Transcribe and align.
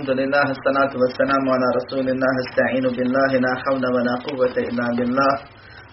الحمد 0.00 0.20
لله 0.20 0.46
الصلاة 0.56 0.92
والسلام 1.02 1.44
على 1.54 1.66
رسول 1.78 2.06
الله 2.14 2.34
استعين 2.44 2.86
بالله 2.96 3.30
لا 3.46 3.52
حول 3.62 3.84
ولا 3.96 4.14
قوة 4.28 4.54
إلا 4.68 4.86
بالله. 4.98 5.34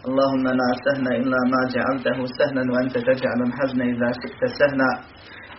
اللهم 0.07 0.45
لا 0.61 0.69
سهل 0.85 1.05
إلا 1.21 1.39
ما 1.53 1.61
جعلته 1.75 2.17
سهلا 2.39 2.63
وأنت 2.73 2.95
تجعل 3.09 3.39
الحزن 3.47 3.79
إذا 3.93 4.09
شئت 4.21 4.41
سهلا. 4.59 4.91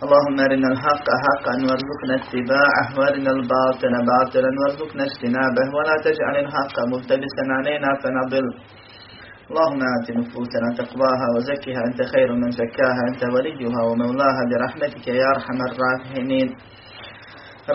اللهم 0.04 0.36
أرنا 0.46 0.68
الحق 0.74 1.06
حقا 1.24 1.54
وارزقنا 1.68 2.14
اتباعه 2.20 2.86
وأرنا 2.98 3.30
الباطل 3.38 3.94
باطلا 4.12 4.50
وارزقنا 4.60 5.02
اجتنابه. 5.08 5.66
ولا 5.76 5.94
تجعل 6.06 6.34
الحق 6.44 6.76
ملتبسا 6.92 7.44
علينا 7.58 7.90
فنضل. 8.02 8.46
اللهم 9.50 9.80
آت 9.96 10.06
نفوسنا 10.20 10.68
تقواها 10.80 11.26
وزكها 11.34 11.80
أنت 11.88 12.00
خير 12.12 12.28
من 12.42 12.50
زكاها 12.60 13.02
أنت 13.10 13.22
وليها 13.34 13.80
ومولاها 13.88 14.42
برحمتك 14.50 15.04
يا 15.08 15.26
أرحم 15.34 15.58
الراحمين. 15.70 16.48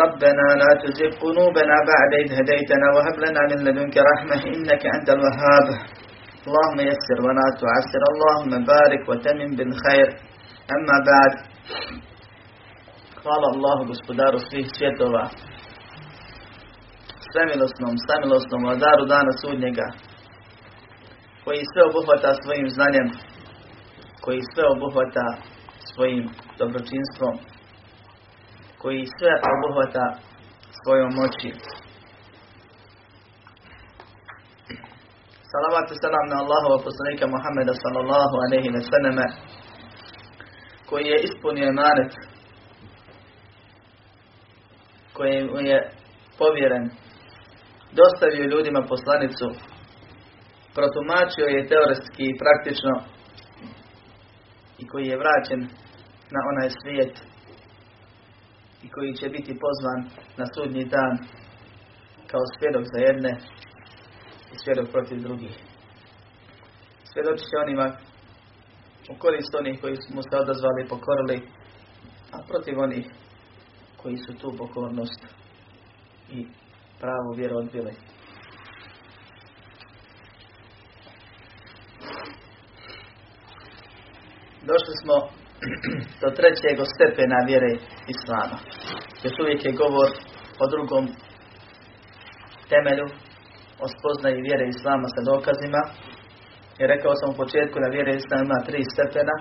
ربنا 0.01 0.47
لا 0.61 0.71
تزغ 0.81 1.11
قلوبنا 1.23 1.75
بعد 1.91 2.11
إذ 2.23 2.29
هديتنا 2.39 2.87
وهب 2.95 3.15
لنا 3.25 3.41
من 3.49 3.59
لدنك 3.65 3.97
رحمة 4.11 4.41
إنك 4.55 4.83
أنت 4.95 5.09
الوهاب 5.09 5.65
اللهم 6.47 6.79
يسر 6.91 7.17
ولا 7.25 7.47
تعسر 7.61 8.03
اللهم 8.11 8.51
بارك 8.73 9.09
وتمم 9.09 9.51
بالخير 9.57 10.07
أما 10.75 10.97
بعد 11.11 11.33
Hvala 13.23 13.47
Allahu 13.55 13.83
gospodaru 13.91 14.39
svih 14.39 14.67
svjetova, 14.77 15.23
svemilosnom, 17.31 17.93
samilosnom 18.07 18.61
vladaru 18.63 19.05
dana 19.05 19.31
sudnjega, 19.41 19.87
koji 21.43 21.61
sve 21.71 21.81
obuhvata 21.89 22.31
svojim 22.43 22.67
znanjem, 22.69 23.07
koji 24.23 24.39
sve 24.53 24.63
obuhvata 24.75 25.27
svojim 25.93 26.23
dobročinstvom, 26.59 27.35
koji 28.83 29.13
sve 29.17 29.31
obuhvata 29.53 30.05
svojom 30.81 31.11
moći. 31.19 31.49
Salavat 35.51 35.87
i 35.91 36.01
salam 36.03 36.27
na 36.33 36.37
Allahova 36.43 36.77
poslanika 36.87 37.25
Muhammeda 37.35 37.73
sallallahu 37.83 38.35
alaihi 38.43 38.69
wa 38.75 38.83
sallam 38.91 39.17
koji 40.89 41.05
je 41.11 41.17
ispunio 41.27 41.65
emanet 41.73 42.11
koji 45.17 45.35
mu 45.51 45.59
je 45.71 45.79
povjeren 46.37 46.85
dostavio 47.99 48.51
ljudima 48.53 48.81
poslanicu 48.93 49.47
protumačio 50.75 51.47
je 51.55 51.67
teoretski 51.71 52.23
i 52.27 52.37
praktično 52.41 52.93
i 54.81 54.87
koji 54.87 55.05
je 55.07 55.21
vraćen 55.23 55.61
na 56.33 56.39
onaj 56.51 56.69
svijet 56.81 57.32
i 58.83 58.89
koji 58.89 59.13
će 59.13 59.29
biti 59.29 59.59
pozvan 59.59 59.99
na 60.37 60.45
sudnji 60.53 60.85
dan 60.85 61.17
kao 62.27 62.41
svjedok 62.57 62.83
za 62.93 62.99
jedne 62.99 63.31
i 64.53 64.55
svjedok 64.63 64.91
protiv 64.91 65.21
drugih. 65.21 65.55
Svjedoči 67.13 67.43
će 67.49 67.55
onima 67.65 67.97
u 69.09 69.13
korist 69.19 69.55
onih 69.55 69.81
koji 69.81 69.95
mu 70.15 70.21
se 70.21 70.35
odazvali 70.37 70.81
i 70.83 70.87
pokorili, 70.87 71.37
a 72.31 72.37
protiv 72.47 72.79
onih 72.79 73.05
koji 73.97 74.17
su 74.17 74.33
tu 74.41 74.57
pokornost 74.57 75.21
i 76.29 76.47
pravu 76.99 77.31
vjeru 77.35 77.57
odbili. 77.57 77.93
Došli 84.61 84.93
smo 85.03 85.42
do 86.21 86.27
trećeg 86.37 86.77
stepena 86.93 87.37
vjere 87.49 87.71
Islama. 88.13 88.57
Još 89.23 89.35
uvijek 89.43 89.61
je 89.65 89.79
govor 89.83 90.09
o 90.63 90.65
drugom 90.73 91.05
temelju, 92.71 93.07
o 93.83 93.85
spoznaji 93.95 94.45
vjere 94.47 94.65
Islama 94.67 95.07
sa 95.15 95.21
dokazima. 95.31 95.81
I 96.79 96.83
rekao 96.93 97.13
sam 97.19 97.29
u 97.29 97.39
početku 97.41 97.75
da 97.83 97.93
vjere 97.95 98.11
Islama 98.15 98.43
ima 98.45 98.59
tri 98.67 98.81
stepena. 98.93 99.35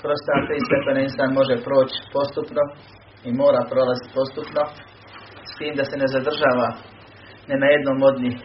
Kroz 0.00 0.18
ta 0.26 0.36
tri 0.46 0.58
stepena 0.68 1.00
Islam 1.00 1.30
može 1.40 1.56
proći 1.66 1.96
postupno 2.16 2.62
i 3.28 3.30
mora 3.42 3.62
prolaziti 3.70 4.14
postupno. 4.18 4.62
S 5.50 5.52
tim 5.58 5.72
da 5.78 5.84
se 5.84 5.96
ne 6.02 6.08
zadržava 6.14 6.68
ne 7.48 7.56
na 7.62 7.66
jednom 7.74 7.98
od 8.10 8.16
njih 8.24 8.36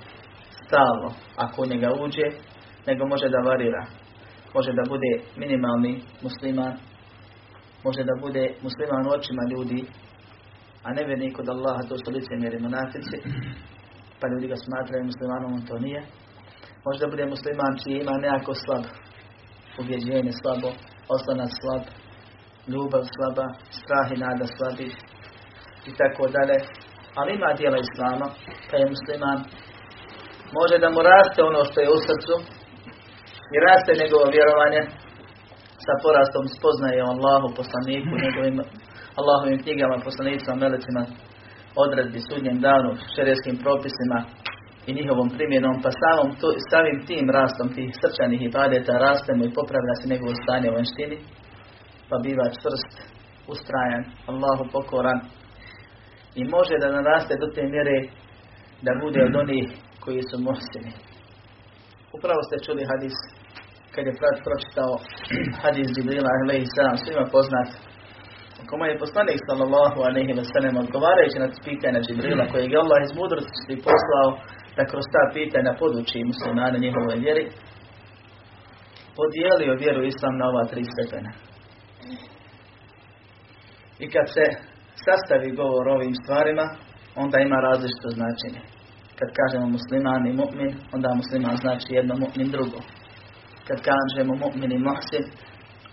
stalno 0.63 1.09
ako 1.43 1.61
u 1.61 1.69
njega 1.71 1.89
uđe, 2.03 2.27
nego 2.87 3.01
može 3.13 3.27
da 3.29 3.47
varira 3.49 3.83
može 4.55 4.71
da 4.79 4.83
bude 4.93 5.11
minimalni 5.41 5.93
musliman, 6.25 6.73
može 7.85 8.01
da 8.09 8.15
bude 8.23 8.43
musliman 8.65 9.03
u 9.07 9.13
očima 9.17 9.43
ljudi, 9.53 9.79
a 10.85 10.87
ne 10.95 11.01
vjernik 11.07 11.35
kod 11.37 11.49
Allaha, 11.49 11.81
to 11.89 11.95
su 12.01 12.07
licemjeri 12.11 12.59
monafici, 12.59 13.17
pa 14.19 14.25
ljudi 14.31 14.47
ga 14.47 14.57
smatraju 14.65 15.09
muslimanom, 15.11 15.53
on 15.53 15.65
to 15.69 15.75
nije. 15.85 16.01
Može 16.85 16.99
da 17.03 17.11
bude 17.13 17.25
musliman 17.25 17.73
čiji 17.81 17.95
ima 17.99 18.15
nekako 18.25 18.53
slab, 18.63 18.83
ubjeđenje 19.79 20.33
slabo, 20.41 20.69
oslonac 21.15 21.51
slab, 21.59 21.83
ljubav 22.71 23.03
slaba, 23.15 23.45
strah 23.79 24.07
i 24.11 24.21
nada 24.25 24.45
slabi 24.55 24.87
i 25.89 25.91
tako 25.99 26.23
dalje. 26.35 26.57
Ali 27.17 27.29
ima 27.33 27.49
dijela 27.59 27.77
Islama, 27.85 28.27
pa 28.69 28.75
je 28.77 28.91
musliman. 28.93 29.39
Može 30.59 30.75
da 30.83 30.89
mu 30.89 30.99
raste 31.09 31.39
ono 31.43 31.61
što 31.69 31.77
je 31.81 31.93
u 31.95 31.99
srcu, 32.07 32.35
i 33.55 33.57
raste 33.67 33.91
njegovo 34.01 34.25
vjerovanje 34.35 34.81
sa 35.85 35.93
porastom 36.03 36.45
spoznaje 36.57 36.99
o 37.03 37.11
Allahu, 37.15 37.47
poslaniku, 37.59 38.13
njegovim 38.25 38.57
Allahovim 39.19 39.59
knjigama, 39.63 40.05
poslanicima, 40.07 40.55
melecima, 40.63 41.03
odredbi, 41.83 42.19
sudnjem 42.29 42.57
danu, 42.67 42.91
šerijskim 43.15 43.55
propisima 43.63 44.19
i 44.87 44.93
njihovom 44.97 45.29
primjenom, 45.35 45.75
pa 45.83 45.89
samom 46.01 46.29
to, 46.39 46.47
samim 46.71 46.97
tim 47.07 47.25
rastom 47.37 47.67
tih 47.75 47.89
srčanih 48.01 48.41
ibadeta 48.41 48.93
rastemo 49.07 49.41
i 49.45 49.53
popravlja 49.57 49.95
se 49.99 50.09
njegovo 50.11 50.33
stanje 50.43 50.67
u 50.69 50.75
vanštini, 50.77 51.17
pa 52.09 52.15
biva 52.25 52.47
čvrst, 52.59 52.93
ustrajan, 53.53 54.03
Allahu 54.31 54.63
pokoran 54.75 55.19
i 56.35 56.41
može 56.55 56.75
da 56.81 56.95
naraste 56.97 57.33
do 57.41 57.47
te 57.55 57.63
mjere 57.73 57.97
da 58.85 58.91
bude 59.03 59.19
od 59.23 59.35
onih 59.43 59.67
koji 60.03 60.21
su 60.29 60.35
muhsini. 60.47 60.91
Upravo 62.17 62.41
ste 62.47 62.57
čuli 62.65 62.83
hadis 62.91 63.15
kad 63.93 64.03
je 64.07 64.17
Prat 64.19 64.37
pročitao 64.47 64.91
hadis 65.63 65.89
Jibrila 65.97 66.29
alaihi 66.41 66.67
sallam, 66.75 66.97
svima 66.97 67.25
poznat. 67.35 67.69
Koma 68.69 68.85
je 68.87 69.01
poslanik 69.03 69.39
sallallahu 69.47 69.97
alaihi 70.07 70.33
wa 70.39 70.45
sallam 70.53 70.75
odgovarajući 70.83 71.37
na 71.43 71.49
pitanja 71.67 71.99
Jibrila 72.09 72.45
kojeg 72.51 72.71
je 72.71 72.81
Allah 72.83 72.99
iz 73.03 73.13
mudrosti 73.19 73.83
poslao 73.87 74.27
da 74.77 74.83
kroz 74.91 75.05
ta 75.13 75.23
pitanja 75.37 75.71
poduči 75.81 76.29
muslimane 76.31 76.77
njihove 76.85 77.15
vjeri, 77.23 77.45
podijelio 79.19 79.81
vjeru 79.83 80.01
Islam 80.03 80.35
na 80.37 80.45
ova 80.51 80.63
tri 80.71 80.83
stepena. 80.93 81.31
I 84.03 84.05
kad 84.13 84.25
se 84.35 84.45
sastavi 85.05 85.55
govor 85.61 85.87
o 85.87 85.95
ovim 85.97 86.15
stvarima, 86.21 86.65
onda 87.15 87.37
ima 87.39 87.57
različito 87.67 88.09
značenje. 88.17 88.72
Kad 89.23 89.31
kažemo 89.39 89.67
musliman 89.77 90.27
i 90.27 90.33
mu'min, 90.41 90.71
onda 90.95 91.09
musliman 91.21 91.57
znači 91.57 91.89
jedno, 91.93 92.13
mu'min 92.15 92.51
drugo 92.51 92.79
kad 93.67 93.77
kažemo 93.89 94.33
mu'min 94.43 94.71
i 94.75 94.79
muhsin, 94.87 95.25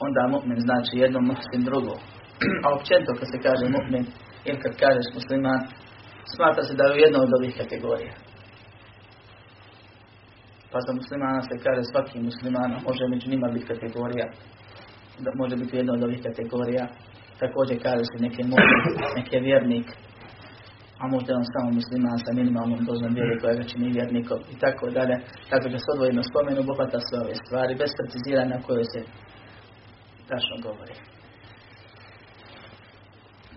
onda 0.06 0.20
mu'min 0.34 0.58
znači 0.66 0.94
jedno, 1.04 1.20
muhsin 1.20 1.62
drugo. 1.68 1.94
A 2.64 2.66
općenito 2.76 3.12
kad 3.18 3.26
se 3.32 3.38
kaže 3.46 3.64
mu'min 3.76 4.04
ili 4.48 4.58
kad 4.64 4.72
kažeš 4.82 5.06
musliman, 5.18 5.60
smatra 6.34 6.62
se 6.64 6.74
da 6.78 6.84
je 6.84 6.94
u 6.94 7.02
jednoj 7.04 7.22
od 7.26 7.32
ovih 7.38 7.54
kategorija. 7.60 8.14
Pa 10.72 10.78
za 10.86 10.92
muslimana 11.00 11.42
se 11.42 11.64
kaže 11.64 11.82
svaki 11.92 12.18
musliman, 12.28 12.70
može 12.88 13.04
među 13.12 13.26
njima 13.30 13.48
biti 13.54 13.70
kategorija, 13.72 14.26
da 15.24 15.30
može 15.40 15.56
biti 15.56 15.76
jedna 15.76 15.92
od 15.92 16.02
ovih 16.02 16.20
kategorija. 16.26 16.84
Također 17.42 17.76
kaže 17.86 18.04
se 18.10 18.16
neki 18.26 18.42
mu'min, 18.50 18.94
neki 19.18 19.36
vjernik, 19.46 19.86
a 21.00 21.04
možda 21.14 21.30
on 21.40 21.44
samo 21.52 21.68
musliman 21.78 22.18
sa 22.24 22.30
minimalnom 22.38 22.80
dozom 22.88 23.12
vjere 23.18 23.34
koja 23.40 23.60
već 23.62 23.70
nije 23.76 23.92
vjernikom 23.98 24.40
i 24.54 24.56
tako 24.64 24.84
dalje. 24.96 25.16
Tako 25.50 25.66
da 25.72 25.78
se 25.78 25.88
odvojeno 25.94 26.22
spomenu 26.30 26.60
obuhvata 26.60 26.98
sve 27.06 27.18
ove 27.24 27.34
stvari 27.42 27.72
bez 27.82 27.90
preciziranja 27.98 28.56
koje 28.66 28.84
se 28.92 29.00
tačno 30.30 30.56
govori. 30.66 30.96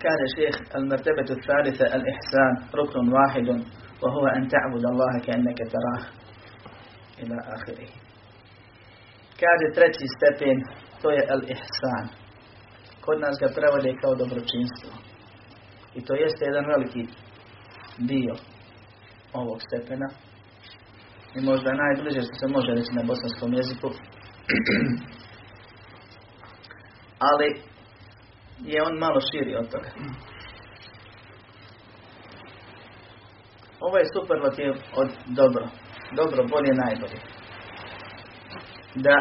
Kaže 0.04 0.26
šeheh 0.36 0.58
al-martabetu 0.78 1.36
thalitha 1.46 1.86
al-ihsan 1.98 2.54
ruknun 2.78 3.08
wahidun 3.18 3.60
wa 4.02 4.10
huwa 4.16 4.30
an 4.38 4.44
ta'bud 4.54 4.84
Allaha 4.92 5.18
ka'annaka 5.26 5.66
tarah 5.74 6.02
ila 7.22 7.38
akhirih. 7.56 7.92
Kaže 9.42 9.68
treći 9.76 10.06
stepen 10.16 10.58
to 11.02 11.08
je 11.18 11.22
al-ihsan. 11.36 12.06
Kod 13.06 13.18
nas 13.24 13.36
ga 13.42 13.48
prevode 13.58 13.92
kao 14.02 14.14
dobročinstvo. 14.22 14.92
I 15.98 16.00
to 16.06 16.14
jeste 16.24 16.46
jedan 16.46 16.66
veliki 16.74 17.04
dio 17.98 18.36
ovog 19.34 19.60
stepena 19.68 20.10
i 21.36 21.42
možda 21.42 21.74
najbliže 21.74 22.22
što 22.22 22.36
se 22.40 22.48
može 22.48 22.72
reći 22.72 22.94
na 22.94 23.04
bosanskom 23.04 23.54
jeziku 23.54 23.90
ali 27.32 27.62
je 28.60 28.84
on 28.84 29.00
malo 29.00 29.20
širi 29.32 29.56
od 29.56 29.72
toga 29.72 29.90
ovo 33.86 33.98
je 33.98 34.14
superlativ 34.16 34.74
od 35.02 35.10
dobro. 35.26 35.66
Dobro, 36.16 36.40
bolje, 36.54 36.74
najbolje. 36.86 37.20
Da 39.06 39.18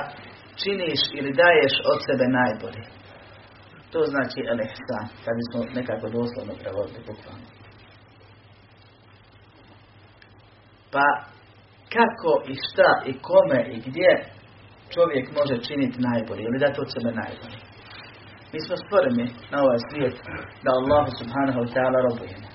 činiš 0.62 1.00
ili 1.18 1.38
daješ 1.42 1.74
od 1.92 1.98
sebe 2.06 2.26
najbolje. 2.40 2.82
To 3.92 4.00
znači 4.12 4.40
elehsan, 4.52 5.06
kad 5.24 5.34
bismo 5.40 5.58
nekako 5.78 6.06
doslovno 6.18 6.54
prevodili 6.62 7.00
bukvalno. 7.08 7.46
Pa 10.92 11.06
kako 11.94 12.32
i 12.52 12.54
šta 12.66 12.90
i 13.10 13.12
kome 13.28 13.60
i 13.74 13.76
gdje 13.86 14.10
čovjek 14.94 15.26
može 15.38 15.56
činiti 15.68 16.04
najbolje 16.08 16.42
ili 16.42 16.58
dati 16.64 16.80
od 16.80 16.88
sebe 16.94 17.10
najbolje. 17.22 17.58
Mi 18.52 18.58
smo 18.60 18.74
stvoreni 18.76 19.26
na 19.52 19.56
ovaj 19.64 19.80
svijet 19.88 20.16
da 20.64 20.70
Allah 20.80 21.04
subhanahu 21.20 21.58
wa 21.64 21.68
ta'ala 21.74 21.98
robujemo. 22.08 22.48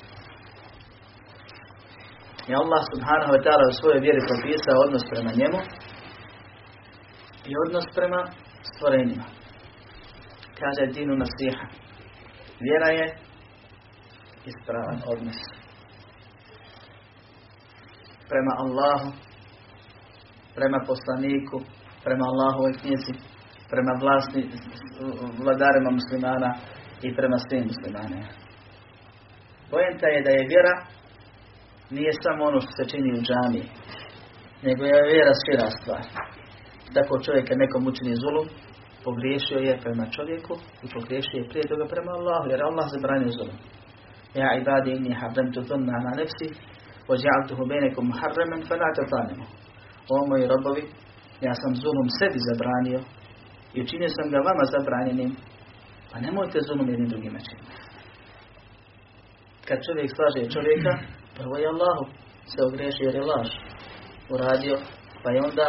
I 2.50 2.52
Allah 2.62 2.82
subhanahu 2.94 3.32
wa 3.36 3.42
ta'ala 3.46 3.64
u 3.70 3.78
svojoj 3.80 4.00
vjeri 4.06 4.22
propisao 4.30 4.84
odnos 4.86 5.04
prema 5.12 5.32
njemu 5.40 5.60
i 7.50 7.52
odnos 7.64 7.86
prema 7.96 8.22
stvorenjima. 8.70 9.28
Kaže 10.60 10.94
dinu 10.98 11.14
nasiha. 11.24 11.68
Vjera 12.66 12.90
je 13.00 13.06
ispravan 14.52 15.00
odnos. 15.14 15.40
Prema 18.32 18.54
Allahu, 18.64 19.10
prema 20.56 20.80
poslaniku, 20.90 21.58
prema 22.04 22.24
Allahovoj 22.32 22.74
knjizi, 22.82 23.14
prema 23.72 23.94
vlasni, 24.02 24.44
vladarima 25.44 25.90
muslimana 26.00 26.50
i 27.02 27.16
prema 27.16 27.38
svim 27.46 27.64
muslimanima. 27.72 28.28
Pojenta 29.72 30.08
je 30.08 30.22
da 30.26 30.30
je 30.30 30.50
vjera 30.54 30.76
nije 31.90 32.12
samo 32.24 32.42
ono 32.50 32.60
što 32.62 32.72
se 32.78 32.90
čini 32.92 33.10
u 33.20 33.22
džami, 33.28 33.64
nego 34.66 34.82
je 34.84 35.08
vjera 35.12 35.34
šira 35.44 35.70
stvar. 35.80 36.04
Tako 36.96 37.14
čovjek 37.26 37.48
kad 37.48 37.58
nekom 37.58 37.88
učini 37.88 38.22
zulum, 38.24 38.48
pogriješio 39.06 39.60
je 39.68 39.82
prema 39.84 40.06
čovjeku 40.16 40.54
i 40.84 40.88
pogriješio 40.96 41.38
je 41.40 41.50
prije 41.50 41.66
toga 41.72 41.86
prema 41.94 42.12
Allahu, 42.18 42.46
jer 42.52 42.60
Allah 42.64 42.86
zabranio 42.94 43.32
zulum. 43.38 43.58
Ja 44.42 44.50
ibadi 44.62 44.90
inni 44.92 45.14
haramtu 45.22 45.60
dhunna 45.68 45.98
na 46.06 46.12
nefsi, 46.20 46.48
وَجَعَلْتُهُ 47.09 47.59
بَيْنَكُمْ 47.73 48.05
مُحَرَّمًا 48.13 48.59
فَلَا 48.69 48.89
تَظَالِمُوا 48.99 49.49
O 50.09 50.27
moji 50.29 50.47
robovi, 50.47 50.85
ja 51.41 51.55
sam 51.55 51.73
zulum 51.83 52.09
sebi 52.19 52.39
zabranio 52.49 53.01
i 53.75 53.83
učinio 53.83 54.09
sam 54.09 54.31
ga 54.31 54.39
vama 54.49 54.65
zabranjenim, 54.75 55.37
pa 56.11 56.21
nemojte 56.21 56.59
zulum 56.69 56.89
jednim 56.89 57.09
drugima 57.09 57.39
činiti. 57.47 57.77
Kad 59.69 59.79
čovjek 59.87 60.11
slaže 60.17 60.51
čovjeka, 60.55 60.93
prvo 61.37 61.55
je 61.57 61.67
Allahu 61.73 62.05
se 62.51 62.59
ogriješio 62.67 63.07
jer 63.07 63.15
je 63.15 63.29
laž 63.31 63.49
uradio, 64.35 64.77
pa 65.23 65.31
je 65.31 65.41
onda 65.49 65.67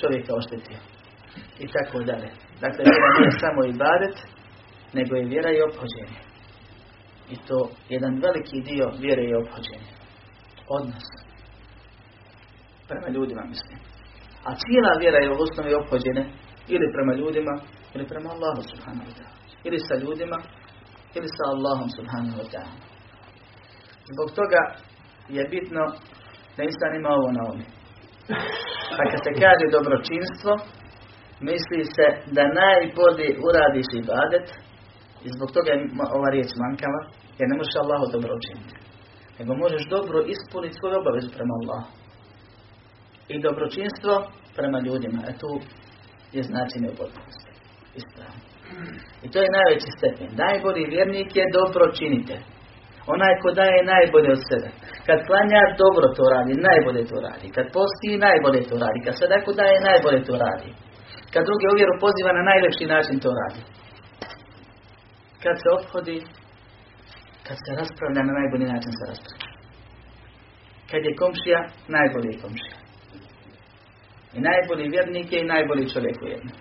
čovjeka 0.00 0.32
oštetio. 0.40 0.78
I 1.58 1.66
tako 1.74 1.98
dalje. 2.10 2.30
Dakle, 2.60 2.80
vjera 2.84 3.08
nije 3.18 3.30
samo 3.44 3.60
ibadet, 3.64 4.16
nego 4.92 5.16
je 5.16 5.28
vjera 5.32 5.50
i 5.52 5.62
obhođenje. 5.68 6.20
I 7.30 7.36
to 7.46 7.58
jedan 7.88 8.14
veliki 8.26 8.60
dio 8.60 8.86
vjere 8.98 9.24
i 9.24 9.34
obhođenje. 9.34 9.90
Odnos. 10.69 11.07
Prema 12.87 13.07
ljudima, 13.15 13.43
mislim. 13.53 13.79
A 14.47 14.49
cijela 14.61 14.93
vjera 15.01 15.17
je 15.17 15.31
u 15.31 15.41
osnovi 15.45 15.73
obhođene 15.81 16.23
ili 16.67 16.93
prema 16.95 17.13
ljudima, 17.13 17.53
ili 17.95 18.05
prema 18.11 18.29
Allahu 18.35 18.61
subhanahu 18.71 19.07
wa 19.09 19.15
ta'ala. 19.17 19.35
Ili 19.67 19.79
sa 19.87 19.95
ljudima, 20.03 20.37
ili 21.17 21.27
sa 21.37 21.43
Allahom 21.53 21.89
subhanahu 21.97 22.37
wa 22.41 22.47
ta'ala. 22.53 22.75
Zbog 24.11 24.29
toga 24.39 24.61
je 25.35 25.43
bitno 25.53 25.83
da 26.55 26.61
insan 26.69 26.91
ima 26.95 27.09
ovo 27.19 27.29
na 27.37 27.43
umu. 27.51 27.65
Pa 28.97 29.03
kad 29.11 29.19
se 29.25 29.31
kaže 29.43 29.65
dobročinstvo, 29.77 30.51
misli 31.49 31.83
se 31.95 32.05
da 32.35 32.43
najbolje 32.61 33.27
uradiš 33.47 33.89
ibadet 34.01 34.47
i 35.25 35.27
zbog 35.35 35.49
toga 35.55 35.69
je 35.71 35.79
ova 36.17 36.29
riječ 36.35 36.51
mankava, 36.63 37.01
jer 37.37 37.45
ne 37.49 37.55
možeš 37.59 37.75
Allahu 37.83 38.05
dobro 38.15 38.31
učiniti. 38.39 38.78
Nego 39.39 39.51
možeš 39.55 39.83
dobro 39.95 40.19
ispuniti 40.33 40.77
svoju 40.79 40.95
obavezu 41.01 41.29
prema 41.37 41.53
Allahu. 41.59 41.89
I 43.33 43.41
dobročinstvo 43.41 44.13
prema 44.57 44.79
ljudima. 44.79 45.21
E 45.31 45.33
tu 45.41 45.51
je 46.35 46.41
značenje 46.49 46.87
u 46.89 46.97
potpunosti. 46.99 47.51
Ispravno. 47.99 48.41
I 49.25 49.27
to 49.31 49.37
je 49.41 49.55
najveći 49.57 49.89
stepen. 49.97 50.29
Najbolji 50.45 50.91
vjernik 50.93 51.29
je 51.39 51.45
dobročinitelj. 51.57 52.43
Onaj 53.13 53.33
ko 53.41 53.49
daje 53.59 53.89
najbolje 53.93 54.29
od 54.37 54.41
sebe. 54.49 54.69
Kad 55.07 55.19
klanja, 55.27 55.61
dobro 55.83 56.05
to 56.17 56.23
radi, 56.35 56.53
najbolje 56.69 57.03
to 57.11 57.17
radi. 57.27 57.47
Kad 57.55 57.65
posti, 57.77 58.21
najbolje 58.27 58.61
to 58.69 58.75
radi. 58.83 58.99
Kad 59.05 59.13
sadaku 59.21 59.51
daje, 59.61 59.77
najbolje 59.89 60.21
to 60.27 60.33
radi. 60.45 60.69
Kad 61.33 61.43
druge 61.49 61.65
uvjeru 61.73 61.93
poziva 62.05 62.31
na 62.35 62.43
najlepši 62.51 62.85
način 62.93 63.17
to 63.25 63.31
radi. 63.41 63.61
Kad 65.43 65.55
se 65.61 65.67
obhodi, 65.77 66.17
kad 67.49 67.57
se 67.65 67.71
raspravlja 67.81 68.23
na 68.23 68.33
najbolji 68.39 68.65
način 68.73 68.91
se 68.99 69.05
raspravlja. 69.11 69.47
Kad 70.89 71.01
je 71.05 71.19
komšija, 71.21 71.61
najbolji 71.97 72.29
je 72.31 72.41
komšija. 72.43 72.77
I 74.37 74.39
najbolji 74.49 74.89
vjernik 74.95 75.31
je 75.31 75.39
i 75.41 75.51
najbolji 75.53 75.89
čovjek 75.93 76.17
ujedno. 76.21 76.51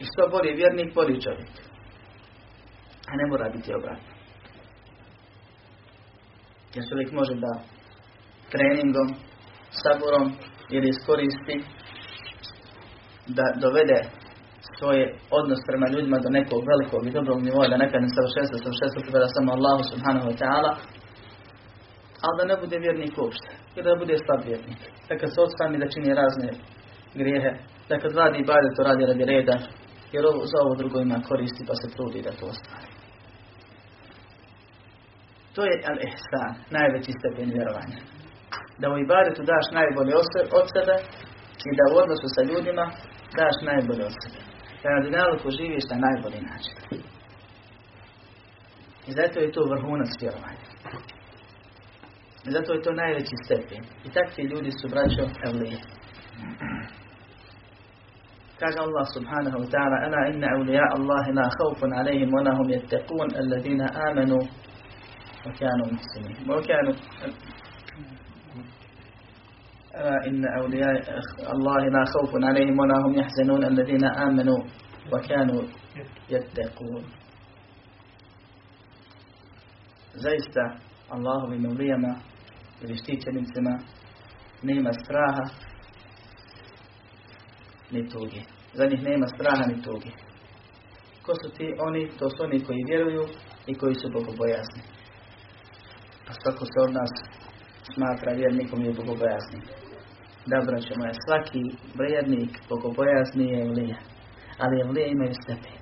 I 0.00 0.04
što 0.10 0.28
bolji 0.34 0.52
vjernik, 0.60 0.94
bolji 0.94 1.20
čovjek. 1.20 1.52
A 3.08 3.12
ne 3.18 3.24
mora 3.30 3.48
biti 3.56 3.74
obratno. 3.74 4.12
Jer 6.74 6.84
čovjek 6.90 7.12
može 7.12 7.34
da 7.34 7.52
treningom, 8.52 9.08
saborom 9.82 10.26
ili 10.70 10.88
iskoristi 10.88 11.56
da 13.26 13.44
dovede 13.60 14.19
svoje 14.80 15.04
odnos 15.38 15.60
prema 15.68 15.86
ljudima 15.92 16.18
do 16.24 16.30
nekog 16.38 16.60
velikog 16.72 17.02
i 17.04 17.16
dobrog 17.18 17.38
nivoa, 17.46 17.72
da 17.72 17.82
nekad 17.84 18.00
ne 18.02 18.10
savršenstva 18.16 19.00
pripada 19.04 19.28
samo 19.36 19.50
Allahu 19.56 19.82
subhanahu 19.90 20.26
wa 20.30 20.36
ta'ala, 20.42 20.70
ali 22.24 22.34
da 22.38 22.44
ne 22.50 22.56
bude 22.62 22.76
vjernik 22.84 23.14
uopšte, 23.18 23.50
i 23.76 23.80
da 23.84 24.00
bude 24.02 24.14
slab 24.24 24.40
vjernik. 24.48 24.80
Da 25.08 25.12
kad 25.20 25.28
se 25.34 25.38
odstani 25.46 25.80
da 25.82 25.92
čini 25.94 26.18
razne 26.22 26.48
grijehe, 27.20 27.52
da 27.88 27.94
kad 28.02 28.10
radi 28.20 28.38
i 28.38 28.48
bade 28.50 28.68
to 28.76 28.82
radi 28.88 29.02
radi 29.10 29.24
reda, 29.34 29.56
jer 30.14 30.22
ovo, 30.30 30.40
za 30.52 30.58
ovo 30.64 30.74
drugo 30.80 30.96
ima 31.00 31.18
koristi 31.28 31.62
pa 31.68 31.74
se 31.80 31.86
trudi 31.94 32.20
da 32.26 32.32
to 32.38 32.44
ostvari. 32.52 32.90
To 35.54 35.60
je 35.68 35.74
al-ihsan, 35.90 36.52
najveći 36.76 37.12
stepen 37.18 37.48
vjerovanja. 37.56 37.98
Da 38.80 38.86
u 38.90 38.98
ibadetu 38.98 39.40
daš 39.52 39.66
najbolje 39.78 40.14
od 40.60 40.66
sebe 40.74 40.96
i 41.68 41.70
da 41.78 41.84
u 41.92 41.94
odnosu 42.02 42.26
sa 42.34 42.42
ljudima 42.50 42.86
daš 43.40 43.56
najbolje 43.70 44.04
od 44.10 44.14
sebe. 44.22 44.40
Da 44.82 44.88
na 44.90 45.00
dunjaluku 45.04 45.50
živiš 45.50 45.84
na 45.90 45.96
najbolji 46.06 46.40
način. 46.50 46.76
I 49.08 49.12
zato 49.12 49.40
je 49.40 49.52
to 49.52 49.62
vrhunac 49.70 50.10
vjerovanja. 50.20 50.66
I 52.46 52.50
zato 52.50 52.72
je 52.72 52.82
to 52.82 52.92
najveći 52.92 53.36
stepen. 53.44 53.84
I 54.04 54.08
takvi 54.16 54.42
ljudi 54.44 54.70
su 54.70 54.88
braćo 54.88 55.22
evlije. 55.48 55.78
Kaže 58.60 58.78
Allah 58.78 59.06
subhanahu 59.16 59.58
wa 59.62 59.68
ta'ala 59.74 59.96
Ana 60.06 60.20
inna 60.32 60.48
awliya 60.56 60.86
Allahi 60.98 61.30
la 61.32 61.46
khawfun 61.58 61.92
alaihim 62.00 62.30
wa 62.36 62.42
lahum 62.48 62.66
yattaqun 62.76 63.28
alladhina 63.40 63.86
amanu 64.08 64.38
محسنين 65.92 66.50
وكانوا 66.50 66.94
ألا 67.24 67.34
إن 70.27 70.43
أولياء 70.59 71.19
الله 71.53 71.81
لا 71.95 72.03
خوف 72.13 72.31
عليهم 72.43 72.79
ولا 72.79 72.97
هم 73.05 73.13
يحزنون 73.19 73.63
الذين 73.63 74.05
آمنوا 74.05 74.59
وكانوا 75.13 75.61
يتقون 76.29 77.03
zaista 80.15 80.79
Allahovim 81.09 81.65
evlijama 81.65 82.15
ili 82.81 82.97
štićenicima 82.97 83.79
nema 84.63 84.93
straha 84.93 85.43
ni 87.91 88.09
tugi. 88.09 88.41
Za 88.73 88.85
njih 88.85 89.03
nema 89.03 89.27
straha 89.27 89.65
ni 89.67 89.81
tugi. 89.81 90.11
Ko 91.25 91.33
su 91.35 91.57
ti 91.57 91.73
oni? 91.79 92.09
To 92.19 92.29
su 92.29 92.43
oni 92.43 92.63
koji 92.65 92.83
vjeruju 92.87 93.25
i 93.67 93.75
koji 93.75 93.95
su 93.95 94.09
bogobojazni. 94.13 94.81
A 96.29 96.31
svako 96.33 96.65
se 96.65 96.77
od 96.83 96.93
nas 96.93 97.11
smatra 97.93 98.31
vjernikom 98.33 98.81
i 98.85 98.93
bogobojaznim. 98.93 99.61
Da, 100.46 100.58
braćo 100.66 100.92
moja, 100.96 101.14
svaki 101.26 101.62
vjernik 102.00 102.52
bogobojazni 102.68 103.46
je 103.52 103.60
evlija. 103.66 103.98
Ali 104.62 104.80
evlije 104.84 105.06
imaju 105.10 105.34
stepen. 105.42 105.78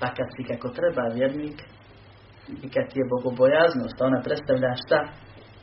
Pa 0.00 0.06
kad 0.16 0.28
si 0.34 0.48
kako 0.50 0.68
treba 0.78 1.14
vjernik 1.18 1.58
i 2.64 2.66
kad 2.74 2.84
ti 2.90 2.96
je 3.00 3.10
bogobojaznost, 3.14 3.96
ona 4.00 4.20
predstavlja 4.26 4.72
šta? 4.84 5.00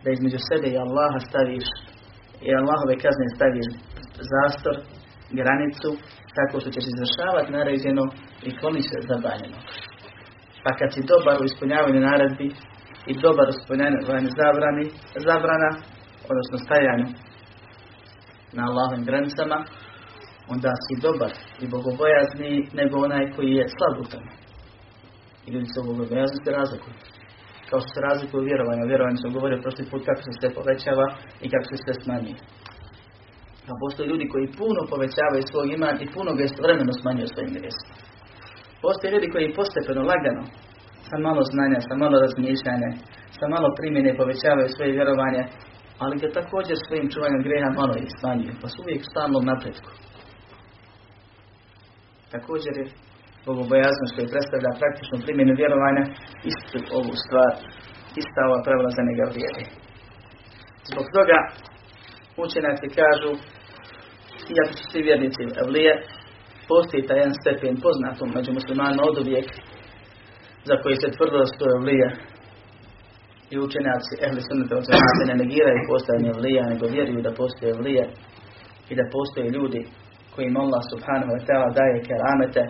Da 0.03 0.09
između 0.11 0.39
sebe 0.49 0.67
i 0.71 0.81
Allaha 0.85 1.19
staviš 1.29 1.67
i 2.47 2.49
Allahove 2.59 2.95
kazne 3.05 3.27
staviš 3.35 3.67
zastor, 4.31 4.75
granicu, 5.39 5.89
tako 6.37 6.55
što 6.59 6.69
ćeš 6.75 6.85
izvršavati 6.87 7.53
naređeno 7.57 8.03
i 8.47 8.49
kloni 8.57 8.81
se 8.89 8.97
zabranjeno. 9.09 9.59
Pa 10.63 10.71
kad 10.79 10.89
si 10.93 11.07
dobar 11.11 11.35
u 11.41 11.47
ispunjavanju 11.49 11.99
naredbi, 12.09 12.49
i 13.11 13.13
dobar 13.25 13.47
u 13.49 13.55
zabrani, 14.39 14.85
zabrana, 15.27 15.69
odnosno 16.31 16.57
stajanju 16.65 17.07
na 18.57 18.61
Allahovim 18.69 19.03
granicama, 19.09 19.57
onda 20.53 20.71
si 20.85 21.01
dobar 21.05 21.33
i 21.63 21.65
bogobojazni 21.73 22.51
nego 22.79 22.95
onaj 23.07 23.23
koji 23.35 23.51
je 23.59 23.65
slab 23.75 23.95
u 24.03 24.09
tome. 24.11 24.31
I 25.45 25.47
ljudi 25.53 25.67
se 25.73 25.87
bogobojazni 25.89 26.39
se 26.43 26.51
razlikuju. 26.59 26.95
Kao 27.69 27.79
što 27.81 27.89
se 27.93 28.05
razlikuju 28.09 28.47
vjerovanja. 28.49 28.89
Vjerovanje 28.91 29.19
sam 29.21 29.35
govorio 29.37 29.63
prošli 29.63 29.89
put 29.91 30.01
kako 30.07 30.21
se 30.25 30.31
sve 30.39 30.49
povećava 30.57 31.05
i 31.43 31.45
kako 31.53 31.65
se 31.69 31.77
sve 31.83 31.93
smanjuje. 32.03 32.37
A 33.69 33.71
postoje 33.81 34.09
ljudi 34.11 34.25
koji 34.33 34.55
puno 34.61 34.81
povećavaju 34.93 35.43
svoj 35.45 35.67
iman 35.75 35.95
i 35.99 36.11
puno 36.15 36.29
ga 36.37 36.43
istovremeno 36.43 36.93
smanjuju 37.01 37.27
svojim 37.33 37.53
grijesima. 37.57 37.95
Postoje 38.83 39.13
ljudi 39.13 39.27
koji 39.33 39.55
postepeno, 39.59 40.01
lagano, 40.11 40.43
sa 41.09 41.15
malo 41.27 41.41
znanja, 41.51 41.79
sa 41.87 41.93
malo 42.03 42.15
razmišljanja, 42.25 42.89
sa 43.37 43.45
malo 43.53 43.67
primjene 43.77 44.19
povećavaju 44.21 44.67
svoje 44.75 44.91
vjerovanje, 44.97 45.43
ali 46.01 46.15
ga 46.21 46.37
također 46.39 46.75
svojim 46.77 47.07
čuvanjem 47.13 47.41
greha 47.47 47.69
malo 47.79 47.93
ih 47.95 48.09
smanjuju, 48.19 48.53
pa 48.61 48.67
su 48.71 48.77
uvijek 48.81 49.01
u 49.03 49.09
stalnom 49.11 49.43
napretku. 49.51 49.91
Također 52.33 52.73
je 52.81 52.85
bogobojaznost 53.47 54.13
koji 54.15 54.33
predstavlja 54.33 54.79
praktičnu 54.81 55.17
primjenu 55.25 55.53
vjerovanja 55.61 56.03
istu 56.51 56.77
ovu 56.99 57.13
stvar, 57.23 57.53
ista 58.21 58.41
ova 58.47 58.59
pravila 58.65 58.91
za 58.97 59.03
njega 59.07 59.25
vrijedi. 59.31 59.63
Zbog 60.89 61.05
toga 61.17 61.39
učenjaci 62.45 62.87
kažu, 62.99 63.31
iako 64.53 64.73
su 64.77 64.83
svi 64.91 65.01
vjernici 65.07 65.41
evlije, 65.63 65.93
postoji 66.69 67.07
taj 67.07 67.17
jedan 67.19 67.35
stepen 67.41 67.75
poznatom 67.85 68.29
među 68.37 68.51
muslimanima 68.59 69.03
od 69.09 69.17
uvijek, 69.23 69.47
za 70.69 70.75
koji 70.81 70.95
se 70.95 71.13
tvrdilo 71.15 71.39
da 71.43 71.49
su 71.51 71.65
i 73.53 73.59
učenjaci 73.67 74.13
ehli 74.25 74.41
sunnata 74.47 74.75
od 74.79 74.85
se 75.17 75.23
ne 75.29 75.35
negiraju 75.43 75.89
postojanje 75.91 76.29
evlija, 76.35 76.63
nego 76.71 76.85
vjeruju 76.95 77.21
da 77.27 77.37
postoje 77.41 77.69
evlije 77.75 78.03
i 78.91 78.93
da 78.99 79.05
postoje 79.15 79.47
ljudi 79.57 79.81
kojim 80.35 80.55
Allah 80.63 80.83
subhanahu 80.91 81.31
wa 81.35 81.41
ta'ala 81.47 81.69
daje 81.79 82.05
keramete, 82.09 82.63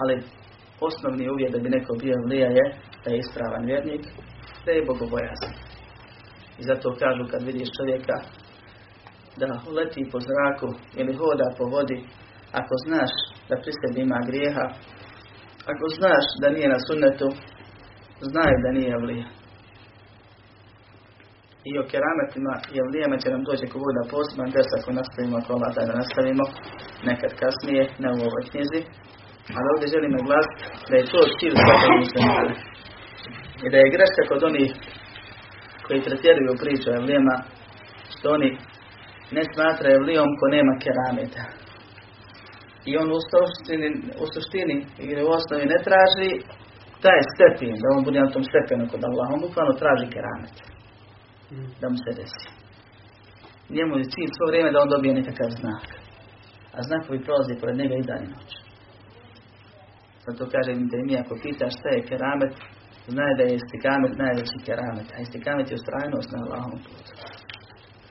ali 0.00 0.14
osnovni 0.88 1.24
uvjet 1.34 1.50
da 1.52 1.58
bi 1.64 1.74
neko 1.76 1.92
bio 2.02 2.14
evlija 2.20 2.48
je 2.58 2.64
da 3.02 3.08
je 3.10 3.18
ispravan 3.18 3.64
vjernik, 3.70 4.04
da 4.64 4.70
je 4.72 4.88
bogobojazan. 4.90 5.52
I 6.60 6.62
zato 6.70 6.86
kažu 7.02 7.24
kad 7.30 7.42
vidiš 7.42 7.68
čovjeka 7.78 8.16
da 9.40 9.46
leti 9.76 10.10
po 10.12 10.18
zraku 10.28 10.68
ili 11.00 11.12
hoda 11.20 11.46
po 11.58 11.64
vodi, 11.74 11.98
ako 12.60 12.74
znaš 12.86 13.12
da 13.48 13.54
pri 13.62 13.72
sebi 13.80 14.00
ima 14.00 14.20
grijeha, 14.28 14.66
ako 15.72 15.84
znaš 15.98 16.24
da 16.40 16.46
nije 16.56 16.68
na 16.74 16.80
sunnetu, 16.88 17.28
znaj 18.30 18.52
da 18.64 18.70
nije 18.78 18.90
evlija. 18.98 19.41
I 21.70 21.72
o 21.80 21.84
kerametima 21.90 22.54
i 22.72 22.74
evlijama 22.82 23.16
će 23.22 23.28
nam 23.34 23.42
doći 23.48 23.66
kog 23.72 23.88
da 23.98 24.10
poseban 24.14 24.50
des 24.54 24.70
ako 24.78 24.90
nastavimo, 24.98 25.34
ako 25.38 25.50
Allah 25.56 25.70
da 25.74 26.00
nastavimo, 26.00 26.44
nekad 27.08 27.32
kasnije, 27.42 27.82
ne 28.02 28.08
u 28.16 28.20
ovoj 28.28 28.44
knjizi. 28.50 28.80
Ali 29.56 29.66
ovdje 29.72 29.92
želim 29.94 30.12
naglasiti 30.18 30.62
da 30.88 30.94
je 30.96 31.10
to 31.12 31.20
cilj 31.38 31.56
svakog 31.64 31.92
muslimana. 32.02 32.54
I 33.64 33.66
da 33.72 33.76
je 33.80 33.92
greška 33.94 34.22
kod 34.30 34.40
onih 34.50 34.70
koji 35.86 36.06
pretjeruju 36.06 36.60
priču 36.62 36.86
o 36.88 36.96
evlijama, 37.00 37.36
što 38.12 38.26
oni 38.36 38.50
ne 39.36 39.42
smatraju 39.52 39.98
evlijom 40.00 40.30
ko 40.38 40.46
nema 40.56 40.74
kerameta. 40.84 41.44
I 42.90 42.92
on 43.02 43.08
u 43.18 43.20
suštini, 43.30 43.88
u 44.22 44.24
suštini 44.34 44.76
ili 45.08 45.22
u 45.24 45.30
osnovi 45.38 45.64
ne 45.74 45.78
traži 45.86 46.30
taj 47.04 47.20
stepen, 47.32 47.74
da 47.82 47.86
on 47.96 48.04
bude 48.06 48.18
na 48.20 48.32
tom 48.34 48.44
stepenu 48.50 48.84
kod 48.92 49.02
Allah. 49.08 49.26
On 49.34 49.40
bukvalno 49.46 49.72
traži 49.82 50.06
keramet. 50.14 50.71
Da 51.80 51.86
mu 51.92 51.96
se 52.04 52.10
desi. 52.18 52.48
Njemu 53.76 53.94
je 53.98 54.10
cilj 54.12 54.30
svo 54.36 54.46
vrijeme 54.50 54.70
da 54.72 54.82
on 54.84 54.90
dobije 54.94 55.14
nekakav 55.20 55.50
znak. 55.60 55.84
A 56.76 56.78
znakovi 56.88 57.24
prolazi 57.26 57.60
pored 57.60 57.76
njega 57.80 57.94
i 57.96 58.08
dan 58.10 58.22
i 58.24 58.32
noć. 58.34 58.50
Zato 60.26 60.42
kaže 60.54 60.72
da 60.92 60.96
mi 61.06 61.14
ako 61.22 61.34
pitaš 61.42 61.72
šta 61.78 61.88
je 61.96 62.06
keramet, 62.10 62.54
znaj 63.14 63.32
da 63.38 63.42
je 63.44 63.58
istikamet 63.60 64.14
najveći 64.22 64.58
keramet. 64.66 65.08
A 65.14 65.16
istikamet 65.26 65.66
je 65.70 65.78
ustrajnost 65.80 66.28
na 66.32 66.38
Allahom 66.44 66.78
putu. 66.84 67.12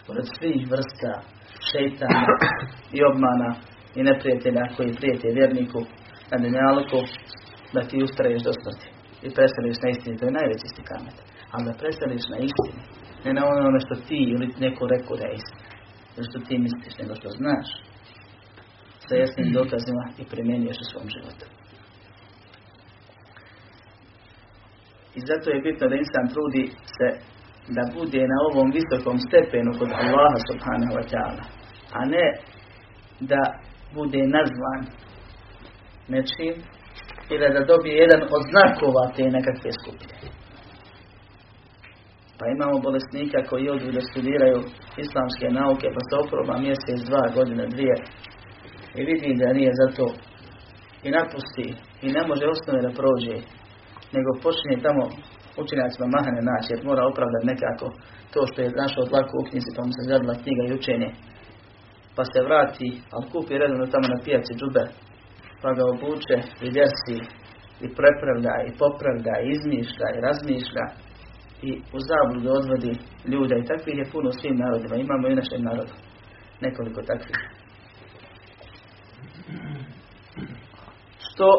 Pored 0.08 0.26
svih 0.36 0.62
vrsta 0.74 1.14
šeitana 1.70 2.24
i 2.98 3.00
obmana 3.10 3.50
i 3.98 4.00
neprijatelja 4.10 4.64
koji 4.76 4.98
prijete 5.00 5.28
vjerniku 5.40 5.82
na 6.32 6.38
dunjalku, 6.44 7.00
da 7.74 7.82
ti 7.90 8.04
ustraješ 8.08 8.42
do 8.48 8.54
smrti 8.60 8.88
i 9.26 9.28
prestaniš 9.36 9.78
na 9.84 9.90
istini, 9.90 10.18
to 10.18 10.26
je 10.26 10.38
najveći 10.40 10.68
stikamet. 10.74 11.18
Ali 11.54 11.66
da 11.68 11.80
prestaniš 11.82 12.24
na 12.34 12.38
istini, 12.48 12.82
ne 13.26 13.34
na 13.34 13.44
onome 13.46 13.80
što 13.86 13.96
ti 14.08 14.20
ili 14.34 14.48
neko 14.60 14.88
rekao 14.88 15.18
da 15.18 15.26
je 15.26 15.36
istina, 15.36 15.70
ili 16.18 16.26
što 16.30 16.40
ti 16.48 16.58
misliš, 16.58 16.94
nego 17.02 17.16
što 17.16 17.30
znaš 17.30 17.68
sa 19.08 19.16
jasnim 19.16 19.54
dokazima 19.54 20.04
i 20.22 20.24
primjenjuješ 20.32 20.78
u 20.82 20.90
svom 20.92 21.08
životu. 21.16 21.46
I 25.18 25.20
zato 25.30 25.50
je 25.50 25.62
bitno 25.68 25.86
da 25.88 25.96
insan 25.96 26.28
trudi 26.34 26.64
se 26.98 27.08
da 27.78 27.84
bude 27.98 28.22
na 28.34 28.38
ovom 28.50 28.68
visokom 28.80 29.18
stepenu 29.28 29.72
kod 29.80 29.90
Allaha 30.02 30.40
subhanahu 30.50 30.94
wa 31.00 31.06
ta'ala, 31.12 31.44
a 31.98 32.00
ne 32.06 32.26
da 33.20 33.42
bude 33.94 34.22
nazvan 34.38 34.82
nečim 36.08 36.56
ili 37.30 37.54
da 37.54 37.66
dobije 37.66 37.96
jedan 37.96 38.22
od 38.36 38.44
znakova 38.52 39.04
te 39.16 39.24
nekakve 39.38 39.72
skupine. 39.80 40.21
Pa 42.42 42.48
imamo 42.56 42.86
bolesnika 42.88 43.40
koji 43.50 43.72
odu 43.76 43.88
da 43.98 44.02
studiraju 44.10 44.60
islamske 45.04 45.48
nauke, 45.60 45.88
pa 45.96 46.02
se 46.08 46.14
oproba 46.24 46.56
mjesec, 46.66 47.00
dva 47.10 47.24
godine, 47.38 47.64
dvije. 47.74 47.98
I 49.00 49.02
vidi 49.10 49.40
da 49.42 49.58
nije 49.60 49.72
za 49.82 49.88
to. 49.98 50.08
I 51.06 51.10
napusti 51.18 51.68
i 52.06 52.08
ne 52.16 52.22
može 52.30 52.46
osnove 52.54 52.80
da 52.86 52.98
prođe, 53.00 53.36
nego 54.16 54.30
počinje 54.44 54.78
tamo 54.88 55.04
učenjacima 55.62 56.08
mahane 56.16 56.42
naći, 56.50 56.70
jer 56.72 56.80
mora 56.90 57.10
opravdati 57.12 57.50
nekako 57.52 57.88
to 58.34 58.40
što 58.50 58.58
je 58.62 58.78
našao 58.84 59.10
dlaku 59.12 59.36
u 59.40 59.48
knjizi, 59.50 59.70
pa 59.76 59.82
mu 59.86 59.92
se 59.96 60.02
zadila 60.12 60.42
knjiga 60.44 60.64
i 60.66 60.76
učenje, 60.80 61.10
pa 62.16 62.24
se 62.32 62.40
vrati, 62.48 62.90
ali 63.14 63.30
kupi 63.32 63.62
redovno 63.62 63.86
tamo 63.94 64.08
na 64.14 64.20
pijaci 64.26 64.54
džube, 64.60 64.84
pa 65.62 65.70
ga 65.76 65.84
obuče 65.94 66.38
i 66.66 66.68
djesi 66.76 67.18
i 67.86 67.88
prepravlja 67.98 68.56
i 68.68 68.72
popravlja 68.82 69.36
i 69.40 69.50
izmišlja 69.56 70.08
i 70.12 70.24
razmišlja 70.28 70.86
i 71.68 71.72
u 71.96 72.00
zabludu 72.10 72.50
odvodi 72.60 72.94
ljude 73.32 73.56
i 73.60 73.68
takvih 73.72 73.98
je 73.98 74.12
puno 74.14 74.30
u 74.30 74.38
svim 74.40 74.56
narodima. 74.64 74.96
Imamo 74.96 75.28
i 75.28 75.40
našem 75.42 75.62
narodu. 75.70 75.94
Nekoliko 76.62 77.02
takvih. 77.02 77.40
Što? 81.28 81.50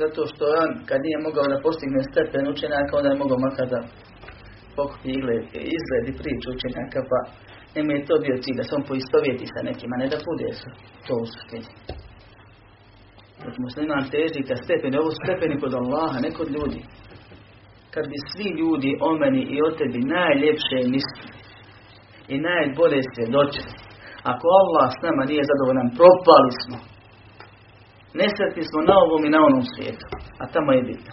Zato 0.00 0.20
što 0.30 0.44
on 0.62 0.70
kad 0.88 0.98
nije 1.06 1.18
mogao 1.26 1.46
da 1.52 1.64
postigne 1.66 2.02
stepen 2.10 2.44
učenjaka, 2.54 2.96
onda 2.96 3.08
je 3.10 3.22
mogao 3.22 3.38
makar 3.38 3.66
da 3.74 3.80
pokupi 4.76 5.10
izgled 5.76 6.04
i 6.08 6.18
priču 6.20 6.46
učenjaka, 6.56 7.00
pa 7.10 7.20
Njemu 7.76 7.90
je 7.92 8.06
to 8.08 8.14
bio 8.24 8.42
cilj, 8.42 8.56
da 8.60 8.64
se 8.64 8.74
on 8.78 8.84
poistovjeti 8.90 9.46
sa 9.52 9.60
nekima, 9.68 9.94
ne 10.02 10.06
da 10.12 10.18
bude 10.28 10.48
to 11.06 11.14
u 11.22 11.26
suštini. 11.32 11.68
Dok 13.44 13.54
musliman 13.66 14.04
teži 14.14 14.40
ka 14.48 14.56
stepeni, 14.64 14.96
ovo 15.02 15.10
stepeni 15.20 15.60
kod 15.62 15.72
Allaha, 15.74 16.18
ne 16.26 16.30
kod 16.38 16.48
ljudi. 16.56 16.80
Kad 17.96 18.04
bi 18.12 18.18
svi 18.30 18.48
ljudi 18.60 18.90
o 19.06 19.08
meni 19.20 19.42
i 19.54 19.56
o 19.66 19.70
tebi 19.78 20.00
najljepše 20.16 20.78
mislili 20.94 21.34
i 22.34 22.36
najbolje 22.48 23.00
svjedočili, 23.12 23.72
ako 24.32 24.46
Allah 24.60 24.86
s 24.96 24.98
nama 25.06 25.22
nije 25.30 25.48
zadovoljan, 25.50 25.88
propali 25.98 26.52
smo. 26.62 26.78
Nesretni 28.20 28.62
smo 28.70 28.80
na 28.90 28.94
ovom 29.04 29.22
i 29.24 29.34
na 29.34 29.40
onom 29.48 29.64
svijetu, 29.72 30.06
a 30.40 30.42
tamo 30.54 30.70
je 30.72 30.86
bitno. 30.90 31.12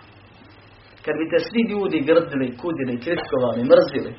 Kad 1.03 1.13
bi 1.19 1.25
te 1.31 1.39
svi 1.49 1.61
ljudi 1.71 2.07
grdili, 2.09 2.47
kudili, 2.61 3.01
kritikovali, 3.05 3.69
mrzili, 3.71 4.11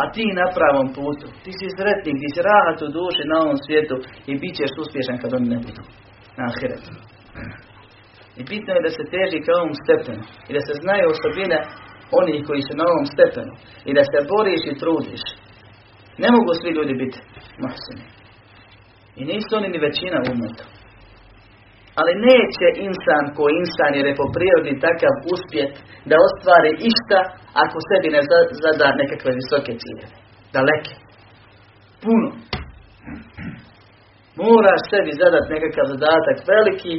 a 0.00 0.02
ti 0.14 0.24
na 0.40 0.46
pravom 0.56 0.88
putu. 0.96 1.26
Ti 1.42 1.50
si 1.58 1.66
sretnik, 1.76 2.16
ti 2.22 2.28
si 2.34 2.40
rahat 2.50 2.78
u 2.82 2.88
duši 2.96 3.22
na 3.32 3.36
ovom 3.44 3.58
svijetu 3.64 3.96
i 4.30 4.32
bit 4.40 4.54
ćeš 4.58 4.72
uspješan 4.82 5.18
kad 5.22 5.30
oni 5.36 5.48
ne 5.54 5.58
budu. 5.64 5.82
Na 6.38 6.44
ahiretu. 6.50 6.92
I 8.40 8.42
bitno 8.50 8.70
je 8.74 8.84
da 8.86 8.90
se 8.96 9.04
teži 9.14 9.38
ka 9.44 9.50
ovom 9.60 9.74
stepenu 9.82 10.22
i 10.48 10.50
da 10.56 10.60
se 10.66 10.74
znaju 10.82 11.04
osobine 11.14 11.58
onih 12.20 12.38
koji 12.46 12.62
su 12.68 12.72
na 12.80 12.84
ovom 12.92 13.06
stepenu 13.14 13.52
i 13.88 13.90
da 13.98 14.02
se 14.10 14.18
boriš 14.32 14.62
i 14.66 14.78
trudiš. 14.82 15.24
Ne 16.22 16.28
mogu 16.34 16.50
svi 16.60 16.70
ljudi 16.78 16.94
biti 17.02 17.18
mahsini. 17.64 18.04
I 19.20 19.22
nisu 19.30 19.50
oni 19.58 19.68
ni 19.70 19.78
većina 19.88 20.18
umetu. 20.32 20.66
Ali 21.98 22.22
neće 22.28 22.66
insan 22.86 23.24
ko 23.36 23.44
insan 23.62 23.92
jer 23.98 24.06
je 24.08 24.18
po 24.20 24.26
prirodi 24.34 24.82
takav 24.86 25.14
uspjet 25.34 25.72
da 26.10 26.16
ostvari 26.26 26.72
išta 26.90 27.20
ako 27.64 27.76
sebi 27.88 28.08
ne 28.16 28.22
zada 28.64 28.88
nekakve 29.02 29.30
visoke 29.40 29.72
ciljeve. 29.82 30.16
Daleke. 30.56 30.94
Puno. 32.02 32.28
Moraš 34.40 34.82
sebi 34.92 35.12
zadat 35.22 35.44
nekakav 35.54 35.84
zadatak 35.92 36.38
veliki 36.52 36.94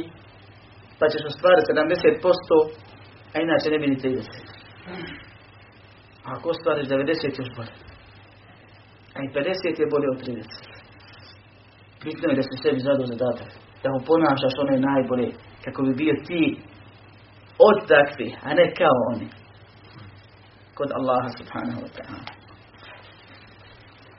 pa 1.00 1.06
ćeš 1.12 1.22
ostvariti 1.30 1.72
70%, 1.72 2.56
a 3.34 3.36
inače 3.46 3.66
ne 3.70 3.78
bi 3.78 3.86
ni 3.92 3.96
30. 3.96 4.60
A 6.24 6.28
ako 6.34 6.44
ostvariš 6.54 6.86
90 6.88 7.40
još 7.40 7.50
bolje. 7.56 7.74
A 9.16 9.18
i 9.24 9.28
50 9.34 9.80
je 9.80 9.92
bolje 9.92 10.08
od 10.14 10.20
30. 10.26 10.70
Bitno 12.04 12.24
je 12.28 12.36
da 12.36 12.42
se 12.42 12.54
sebi 12.62 12.80
zadao 12.88 13.06
zadatak. 13.06 13.50
Da 13.82 13.88
mu 13.92 13.98
ponašaš 14.06 14.54
je 14.74 14.86
najbolje. 14.90 15.28
Kako 15.64 15.82
bi 15.82 15.92
bio 16.02 16.14
ti 16.26 16.42
od 17.68 17.78
takvi, 17.92 18.28
a 18.46 18.48
ne 18.54 18.66
kao 18.78 18.96
oni. 19.12 19.28
Kod 20.74 20.90
Allaha 20.98 21.28
subhanahu 21.38 21.80
wa 21.84 21.90
ta'ala. 21.96 22.24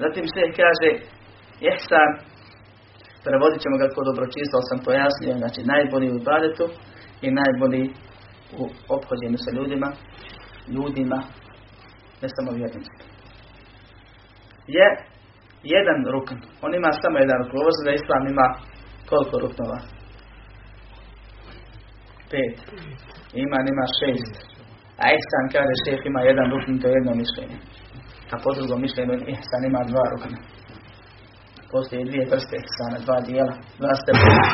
Zatim 0.02 0.26
se 0.34 0.44
kaže, 0.60 0.90
ihsan, 1.70 2.12
prevodit 3.26 3.62
ćemo 3.64 3.76
ga 3.82 3.94
kod 3.96 4.06
dobročinstva, 4.10 4.68
sam 4.70 4.80
pojasnio, 4.88 5.42
znači 5.42 5.60
najbolji 5.74 6.08
u 6.12 6.20
ibadetu 6.22 6.66
i 7.26 7.28
najbolji 7.40 7.84
u 8.60 8.64
obhođenju 8.96 9.38
sa 9.46 9.52
ljudima, 9.58 9.90
ljudima, 10.76 11.20
ne 12.22 12.28
samo 12.36 12.50
vjernicima. 12.60 13.04
Je 14.78 14.88
jedan 15.76 16.00
rukn. 16.14 16.38
On 16.66 16.72
ima 16.80 16.92
samo 17.02 17.16
jedan 17.24 17.38
rukn. 17.42 17.56
Ovo 17.58 17.72
da 17.86 17.92
Islam 17.92 18.24
ima 18.34 18.48
koliko 19.10 19.36
ruknova? 19.44 19.80
Pet. 22.32 22.56
Iman 23.44 23.66
ima 23.74 23.86
šest. 24.00 24.34
A 25.04 25.06
Ihsan 25.18 25.46
kaže 25.56 25.74
šef 25.84 26.02
ima 26.06 26.22
jedan 26.30 26.48
rukn, 26.54 26.74
to 26.82 26.88
je 26.88 26.96
jedno 26.98 27.14
mišljenje. 27.24 27.58
A 28.34 28.36
po 28.44 28.50
drugom 28.58 28.80
mišljenju 28.86 29.16
Ihsan 29.34 29.64
ima 29.70 29.82
dva 29.92 30.06
rukna. 30.14 30.38
Postoje 31.72 32.08
dvije 32.10 32.26
vrste 32.32 32.56
Ihsana, 32.62 32.98
dva 33.06 33.18
dijela, 33.28 33.54
dva 33.82 33.94
stepena. 34.02 34.46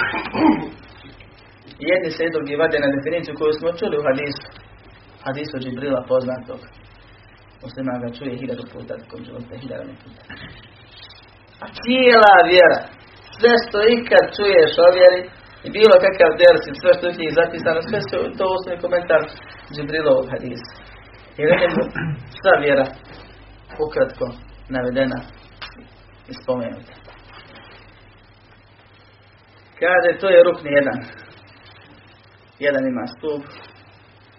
Jedni 1.89 2.09
se 2.12 2.33
drugi 2.36 2.55
vade 2.62 2.77
na 2.79 2.89
definiciju 2.95 3.33
koju 3.39 3.53
smo 3.59 3.77
čuli 3.79 3.95
u 3.97 4.05
hadisu. 4.07 4.47
Hadisu 5.25 5.55
Džibrila 5.63 6.01
poznatog. 6.12 6.59
Muslima 7.63 7.93
ga 8.01 8.09
čuje 8.17 8.39
hiljadu 8.41 8.63
puta, 8.74 8.93
kod 9.09 9.19
života 9.27 9.53
hiljadu 9.62 9.93
puta. 10.01 10.21
A 11.63 11.65
cijela 11.79 12.36
vjera, 12.51 12.79
sve 13.38 13.53
što 13.63 13.77
ikad 13.95 14.25
čuješ 14.38 14.74
o 14.86 14.88
vjeri, 14.97 15.21
i 15.65 15.69
bilo 15.77 15.95
kakav 16.05 16.31
dersi, 16.41 16.79
sve 16.81 16.91
što 16.97 17.05
je 17.07 17.38
zapisano, 17.39 17.79
sve 17.89 18.00
što 18.05 18.15
to 18.38 18.45
osnovi 18.55 18.83
komentar 18.86 19.21
Džibrilovog 19.74 20.25
hadisa. 20.33 20.74
I 21.39 21.41
vidimo 21.50 21.81
sva 22.39 22.53
vjera 22.63 22.86
ukratko 23.86 24.25
navedena 24.75 25.19
i 26.29 26.33
spomenuta. 26.41 26.93
Kaže, 29.79 30.19
to 30.19 30.27
je 30.29 30.43
rukni 30.43 30.72
jedan. 30.79 31.00
Jedan 32.60 32.84
ima 32.88 33.05
stup, 33.07 33.43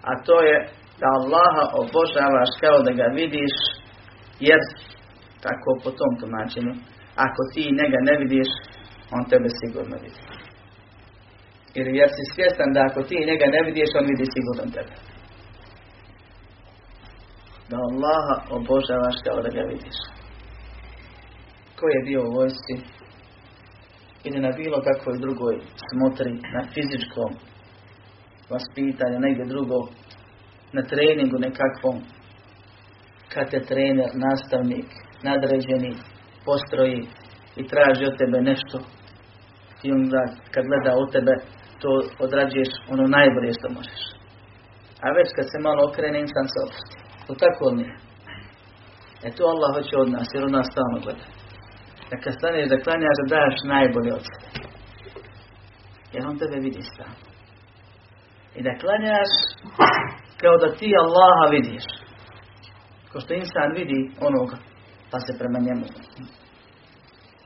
a 0.09 0.11
to 0.25 0.41
je 0.41 0.57
da 0.99 1.07
Allaha 1.19 1.63
obožavaš 1.81 2.51
kao 2.63 2.77
da 2.87 2.91
ga 2.99 3.07
vidiš, 3.19 3.55
jer 4.39 4.59
tako 5.45 5.69
po 5.83 5.91
tom 5.99 6.11
tumačenju, 6.19 6.73
ako 7.25 7.41
ti 7.53 7.63
njega 7.79 7.99
ne 8.09 8.15
vidiš, 8.21 8.49
on 9.15 9.23
tebe 9.31 9.49
sigurno 9.61 9.95
vidi. 10.03 10.21
Jer, 11.75 11.87
jer 11.87 12.09
si 12.15 12.23
svjestan 12.33 12.69
da 12.73 12.81
ako 12.89 13.01
ti 13.09 13.15
njega 13.29 13.45
ne 13.55 13.61
vidiš, 13.67 13.89
on 13.99 14.05
vidi 14.11 14.25
sigurno 14.35 14.63
tebe. 14.75 14.93
Da 17.69 17.77
Allaha 17.89 18.35
obožavaš 18.57 19.17
kao 19.25 19.41
da 19.45 19.49
ga 19.57 19.63
vidiš. 19.73 19.97
Ko 21.77 21.85
je 21.93 22.05
bio 22.07 22.21
u 22.23 22.33
vojsci 22.37 22.75
ili 24.23 24.39
na 24.39 24.51
bilo 24.51 24.77
kakvoj 24.81 25.17
drugoj 25.17 25.55
smotri, 25.89 26.33
na 26.55 26.61
fizičkom 26.73 27.31
vaspitanju, 28.49 29.19
negdje 29.19 29.45
drugo, 29.45 29.79
na 30.73 30.81
treningu 30.83 31.37
nekakvom, 31.39 31.97
kad 33.33 33.49
te 33.51 33.59
trener, 33.59 34.09
nastavnik, 34.13 34.85
nadređeni, 35.23 35.93
postroji 36.45 37.01
i 37.55 37.67
traži 37.67 38.05
od 38.05 38.17
tebe 38.17 38.41
nešto 38.41 38.77
i 39.83 39.91
onda 39.91 40.23
kad 40.51 40.63
gleda 40.65 40.91
u 41.03 41.11
tebe 41.11 41.33
to 41.81 41.89
odrađuješ 42.25 42.71
ono 42.93 43.03
najbolje 43.07 43.51
što 43.57 43.67
možeš. 43.77 44.01
A 45.03 45.07
već 45.17 45.27
kad 45.35 45.45
se 45.51 45.57
malo 45.67 45.81
okrene 45.89 46.19
insan 46.19 46.47
se 46.53 46.59
opusti. 46.65 46.95
To 47.27 47.33
tako 47.43 47.65
nije. 47.77 47.95
E 49.27 49.27
to 49.35 49.43
Allah 49.53 49.69
hoće 49.75 49.95
od 49.97 50.09
nas 50.15 50.27
jer 50.33 50.43
od 50.45 50.51
nas 50.51 50.67
stalno 50.71 50.97
gleda. 51.03 51.25
Da 52.09 52.15
kad 52.23 52.33
staneš 52.33 52.69
da 52.69 52.83
klanjaš 52.85 53.17
da 53.19 53.25
daš 53.35 53.55
najbolje 53.73 54.11
od 54.13 54.23
sebe. 54.29 54.49
Jer 56.13 56.21
on 56.27 56.37
tebe 56.37 56.57
vidi 56.67 56.81
stalno. 56.91 57.27
I 58.57 58.59
da 58.67 58.73
klanjaš 58.81 59.31
kao 60.41 60.55
da 60.63 60.75
ti 60.79 60.89
Allaha 61.03 61.45
vidiš. 61.55 61.85
Ko 63.11 63.19
što 63.19 63.33
insan 63.33 63.71
vidi 63.79 63.99
onoga, 64.27 64.57
pa 65.11 65.17
se 65.19 65.31
prema 65.39 65.59
njemu 65.67 65.85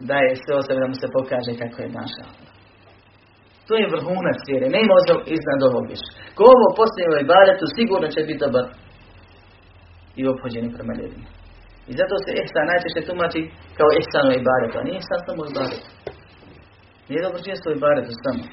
daje 0.10 0.32
sve 0.36 0.54
o 0.56 0.62
da 0.80 0.88
mu 0.88 0.96
se 1.02 1.08
pokaže 1.18 1.52
kako 1.62 1.78
je 1.82 1.96
naša. 2.00 2.26
To 3.68 3.74
je 3.76 3.92
vrhunac 3.94 4.40
vjere. 4.50 4.68
Ne 4.76 4.80
ima 4.86 4.96
iznad 5.38 5.60
ovog 5.70 5.86
više. 5.92 6.10
Ko 6.36 6.44
ovo 6.54 6.68
i 7.22 7.30
baretu, 7.34 7.66
sigurno 7.78 8.08
će 8.14 8.22
biti 8.28 8.44
dobar 8.46 8.66
i 10.20 10.22
obhođeni 10.32 10.76
prema 10.76 10.94
ljudima. 11.00 11.28
I 11.90 11.92
zato 12.00 12.16
se 12.24 12.32
ihsan 12.42 12.66
najčešće 12.72 13.02
tumači 13.10 13.42
kao 13.78 13.90
ihsan 14.00 14.28
i 14.32 14.46
baretu, 14.50 14.76
a 14.80 14.86
nije 14.88 14.98
ihsan 15.02 15.20
samo 15.28 15.42
i 15.46 15.56
baretu. 15.60 15.88
Nije 17.08 17.26
dobro 17.26 17.40
činstvo 17.48 17.70
i 17.72 17.82
baretu 17.86 18.12
samo. 18.26 18.44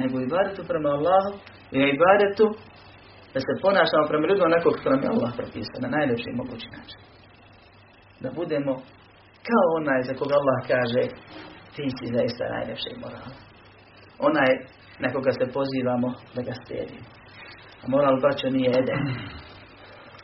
Nego 0.00 0.14
i 0.20 0.30
prema 0.70 0.90
Allahu 0.96 1.32
i 1.76 1.78
i 1.90 1.98
da 3.34 3.38
se 3.46 3.62
ponašamo 3.64 4.10
prema 4.10 4.24
ljudima 4.26 4.46
onako 4.50 4.68
kako 4.76 4.88
nam 4.90 5.02
je 5.04 5.12
Allah 5.14 5.30
propisao, 5.40 5.78
na 5.84 5.88
najljepši 5.96 6.38
mogući 6.40 6.68
način. 6.76 7.00
Da 8.22 8.28
budemo 8.38 8.72
kao 9.48 9.66
onaj 9.80 10.00
za 10.08 10.14
koga 10.18 10.34
Allah 10.40 10.58
kaže 10.72 11.02
ti 11.74 11.84
si 11.96 12.14
zaista 12.16 12.44
najljepši 12.54 12.92
moral. 13.02 13.30
Onaj 14.28 14.50
na 15.02 15.08
koga 15.14 15.32
se 15.32 15.52
pozivamo 15.56 16.08
da 16.34 16.40
ga 16.48 16.54
slijedimo. 16.62 17.06
A 17.82 17.84
moral 17.94 18.16
braćo 18.22 18.46
nije 18.56 18.70
edep. 18.80 19.02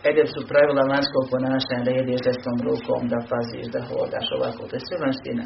Edep 0.09 0.29
su 0.35 0.41
pravila 0.51 0.91
vanjskog 0.93 1.25
ponašanja 1.33 1.87
da 1.87 1.91
jedeš 1.91 2.21
desnom 2.27 2.59
rukom, 2.67 3.03
da 3.13 3.19
paziš, 3.31 3.67
da 3.75 3.81
hodaš 3.89 4.27
ovako. 4.37 4.61
To 4.69 4.75
je 4.77 4.87
sve 4.87 4.97
vanština. 5.05 5.45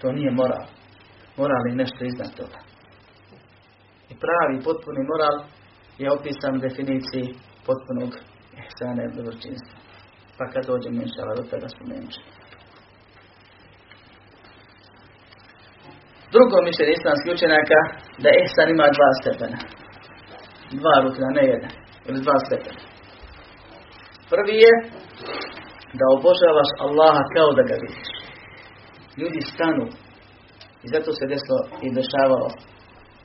To 0.00 0.06
nije 0.18 0.30
moral. 0.40 0.64
Moral 1.40 1.62
je 1.68 1.80
nešto 1.82 2.00
iznad 2.04 2.30
toga. 2.40 2.58
I 4.12 4.14
pravi, 4.22 4.64
potpuni 4.66 5.02
moral 5.12 5.36
je 6.02 6.12
opisan 6.16 6.52
u 6.56 6.64
definiciji 6.66 7.26
potpunog 7.66 8.10
ihsana 8.60 9.02
i 9.04 9.14
dobročinstva. 9.16 9.78
Pa 10.38 10.44
kad 10.52 10.62
dođemo 10.70 11.02
inšala 11.02 11.32
do 11.38 11.42
toga 11.50 11.68
spomenut 11.74 12.14
Drugo 16.32 16.56
mišljenje 16.68 16.92
islamskih 16.98 17.30
učenjaka 17.36 17.78
da 18.22 18.28
ihsan 18.30 18.68
ima 18.70 18.86
dva 18.96 19.10
stepena. 19.20 19.58
Dva 20.80 20.94
rukna, 21.04 21.28
ne 21.36 21.44
jedan. 21.52 21.72
Ili 22.08 22.18
dva 22.26 22.36
stepena. 22.46 22.89
Prvi 24.32 24.56
je 24.64 24.72
da 25.98 26.04
obožavaš 26.16 26.70
Allaha 26.86 27.22
kao 27.34 27.50
da 27.58 27.62
ga 27.70 27.76
vidiš. 27.82 28.10
Ljudi 29.20 29.40
stanu 29.52 29.84
i 30.84 30.86
zato 30.94 31.10
se 31.18 31.24
desilo 31.32 31.60
i 31.86 31.88
dešavalo 31.98 32.48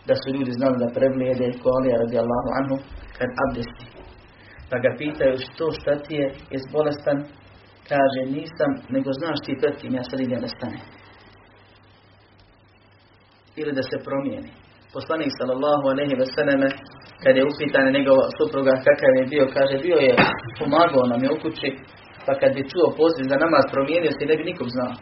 da 0.08 0.13
su 0.22 0.28
ljudi 0.36 0.52
znali 0.60 0.76
da 0.84 0.96
preblijede 0.98 1.48
ko 1.62 1.68
Alija 1.78 1.98
radijallahu 2.04 2.50
anhu 2.60 2.76
kad 3.18 3.30
abdesti. 3.44 3.86
Pa 4.70 4.76
ga 4.84 4.91
pitaju 5.02 5.36
što 5.46 5.65
šta 5.78 5.94
ti 6.04 6.13
je, 6.22 6.28
je 6.54 6.60
bolestan? 6.76 7.18
Kaže 7.91 8.22
nisam, 8.38 8.72
nego 8.96 9.10
znaš 9.20 9.38
ti 9.46 9.60
pred 9.62 9.76
kim 9.80 9.94
ja 9.96 10.04
sad 10.04 10.20
idem 10.20 10.41
da 10.46 10.48
stane. 10.48 10.80
Ili 13.60 13.72
da 13.78 13.84
se 13.89 13.98
promijeni. 14.08 14.52
Poslanik 14.94 15.32
sallallahu 15.39 15.86
aleyhi 15.94 16.15
ve 16.22 16.28
selleme 17.15 17.23
kad 17.23 17.38
je 17.38 17.43
upitan 17.43 17.93
njegova 17.97 18.25
supruga 18.38 18.73
kakav 18.88 19.12
je 19.19 19.25
bio, 19.34 19.45
kaže 19.58 19.75
bio 19.86 19.97
je 20.06 20.15
pomagao 20.60 21.04
nam 21.12 21.23
je 21.23 21.30
u 21.32 21.41
kući, 21.41 21.69
pa 22.25 22.34
kad 22.39 22.54
bi 22.56 22.69
čuo 22.71 22.95
poziv 22.99 23.25
za 23.32 23.38
namaz 23.43 23.63
promijenio 23.73 24.12
se 24.12 24.25
ne 24.25 24.36
bi 24.38 24.43
nikog 24.51 24.67
znao. 24.75 24.93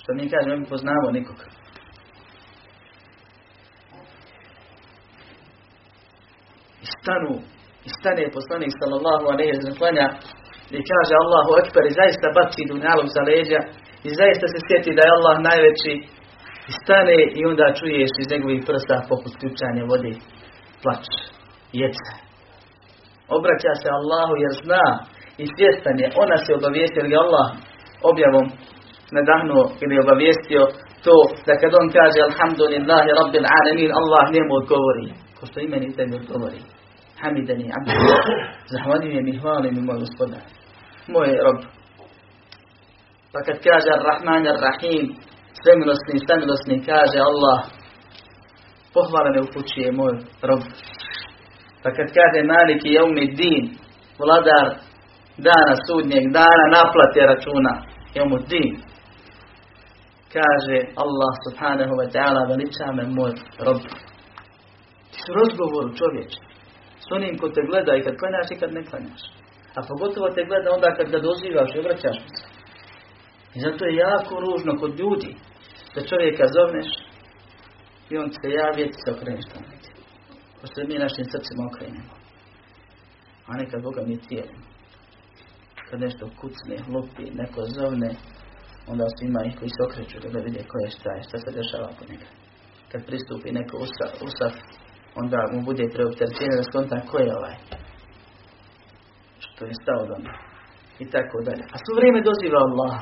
Što 0.00 0.10
mi 0.14 0.30
kaže, 0.32 0.48
ne 0.48 0.56
bi 0.56 0.72
poznavao 0.74 1.10
nikog. 1.18 1.38
I 6.84 6.86
stanu, 6.98 7.32
i 7.88 7.90
stane 7.98 8.24
poslanik 8.36 8.72
sallallahu 8.80 9.24
alaihi 9.32 9.52
wa 9.52 9.78
klanja 9.80 10.06
i 10.76 10.78
kaže 10.90 11.14
Allahu 11.22 11.52
ekber 11.62 11.84
i 11.86 11.96
zaista 12.00 12.26
baci 12.36 12.68
dunjalog 12.70 13.08
za 13.16 13.22
leđa 13.28 13.60
i 14.08 14.10
zaista 14.20 14.46
se 14.52 14.58
sjeti 14.66 14.96
da 14.96 15.02
je 15.04 15.14
Allah 15.16 15.36
najveći 15.48 15.92
i 16.70 16.72
stane 16.82 17.18
i 17.38 17.40
onda 17.50 17.76
čuješ 17.78 18.12
iz 18.18 18.28
njegovih 18.32 18.60
prsta 18.68 18.96
poput 19.10 19.32
ključanja 19.40 19.84
vode 19.92 20.12
plać, 20.82 21.06
jeca. 21.80 22.12
Obraća 23.36 23.72
se 23.82 23.88
Allahu 23.98 24.34
jer 24.44 24.52
zna 24.64 24.86
i 25.42 25.44
svjestan 25.54 25.96
je, 26.02 26.06
ona 26.22 26.36
se 26.44 26.50
obavijestio 26.58 27.02
ili 27.04 27.20
Allah 27.24 27.46
objavom 28.10 28.46
nadahnuo 29.16 29.64
ili 29.84 30.02
obavijestio 30.04 30.62
to 31.04 31.16
da 31.46 31.52
kad 31.60 31.72
on 31.80 31.88
kaže 31.98 32.20
Alhamdulillahi 32.30 33.10
Rabbil 33.20 33.46
Alamin 33.58 33.90
Allah 34.00 34.24
njemu 34.34 34.52
odgovori. 34.60 35.06
Ko 35.36 35.42
što 35.46 35.58
imeni 35.60 35.96
tebi 35.96 36.14
odgovori. 36.22 36.60
hamidani 37.22 37.66
abdi. 37.76 37.92
Zahvaljujem 38.72 39.26
i 39.28 39.38
hvalim 39.40 39.74
i 39.78 39.86
moj 39.88 39.98
gospodar. 40.04 40.42
Moj 41.14 41.28
rob. 41.44 41.58
Pa 43.32 43.38
kad 43.46 43.56
kaže 43.66 43.88
Ar-Rahman 43.98 44.44
Ar-Rahim, 44.54 45.04
svemilosni 45.62 46.12
i 46.16 46.24
samilosni, 46.28 46.76
kaže 46.90 47.18
Allah, 47.30 47.58
pohvala 48.94 49.30
me 49.30 49.40
upućuje 49.40 49.92
moj 49.92 50.14
rob. 50.48 50.62
Pa 51.82 51.88
kad 51.96 52.06
kaže 52.16 52.40
Malik 52.52 52.80
i 52.84 52.92
Jaumi 52.92 53.26
Din, 53.40 53.64
vladar 54.18 54.66
dana 55.46 55.74
sudnjeg, 55.86 56.24
dana 56.38 56.64
naplate 56.76 57.20
računa, 57.32 57.72
Jaumu 58.14 58.38
Din, 58.50 58.70
kaže 60.32 60.76
Allah 61.02 61.32
subhanahu 61.46 61.94
wa 62.00 62.06
ta'ala 62.14 62.40
veliča 62.50 62.92
me 62.92 63.04
moj 63.18 63.32
rob. 63.66 63.80
Ti 65.10 65.18
su 65.24 65.30
razgovoru 65.40 65.96
čovječe. 66.00 66.40
S 67.04 67.06
onim 67.16 67.38
ko 67.38 67.48
te 67.48 67.62
gleda 67.68 67.92
i 67.96 68.04
kad 68.04 68.14
klanjaš 68.20 68.48
i 68.50 68.60
kad 68.60 68.70
ne 68.72 68.82
klanjaš. 68.88 69.22
A 69.76 69.80
pogotovo 69.88 70.26
te 70.34 70.42
gleda 70.48 70.68
onda 70.76 70.88
kad 70.96 71.06
ga 71.10 71.18
dozivaš 71.18 71.70
i 71.74 71.78
obraćaš 71.78 72.16
mu 72.22 72.30
se. 72.36 72.46
I 73.54 73.58
zato 73.60 73.84
je 73.84 74.02
jako 74.08 74.32
ružno 74.40 74.72
kod 74.80 74.98
ljudi 75.00 75.30
da 75.94 76.00
čovjeka 76.10 76.44
zovneš 76.56 76.88
i 78.10 78.14
on 78.22 78.28
se 78.38 78.48
javi 78.58 78.82
i 78.82 78.92
se 79.02 79.08
okreneš 79.14 79.46
tamo. 79.52 79.66
Pošto 80.60 80.76
mi 80.88 81.04
našim 81.06 81.26
srcima 81.32 81.62
okrenemo. 81.70 82.14
A 83.48 83.50
nekad 83.60 83.82
Boga 83.82 84.02
mi 84.02 84.16
tijelimo. 84.26 84.64
Kad 85.88 86.00
nešto 86.00 86.24
kucne, 86.40 86.76
lupi, 86.94 87.24
neko 87.40 87.60
zovne, 87.78 88.10
onda 88.90 89.06
su 89.14 89.20
ima 89.24 89.40
ih 89.44 89.54
koji 89.58 89.70
se 89.76 89.80
okreću 89.86 90.16
da 90.22 90.28
ga 90.34 90.40
vide 90.46 90.62
ko 90.70 90.76
je 90.84 90.90
šta 90.96 91.10
je, 91.16 91.22
šta 91.28 91.36
se 91.38 91.50
dešava 91.58 91.86
oko 91.92 92.04
njega. 92.10 92.28
Kad 92.90 93.00
pristupi 93.08 93.56
neko 93.58 93.74
usaf 94.28 94.54
onda 95.20 95.38
mu 95.52 95.60
bude 95.68 95.84
preopterećenje 95.94 96.54
da 96.56 96.68
skonta 96.70 96.96
ko 97.10 97.16
je 97.18 97.36
ovaj. 97.38 97.56
Što 99.44 99.62
je 99.64 99.74
stao 99.82 100.02
do 100.10 100.16
I 101.02 101.04
tako 101.14 101.36
dalje. 101.48 101.64
A 101.74 101.76
svo 101.82 101.92
vrijeme 101.98 102.20
doziva 102.30 102.58
Allah. 102.68 102.94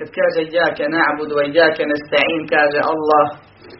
Kad 0.00 0.08
kaže 0.18 0.40
jake 0.56 0.84
na'budu 0.96 1.34
wa 1.38 1.44
jake 1.56 1.84
nesta'in, 1.92 2.42
kaže 2.54 2.78
Allah, 2.92 3.24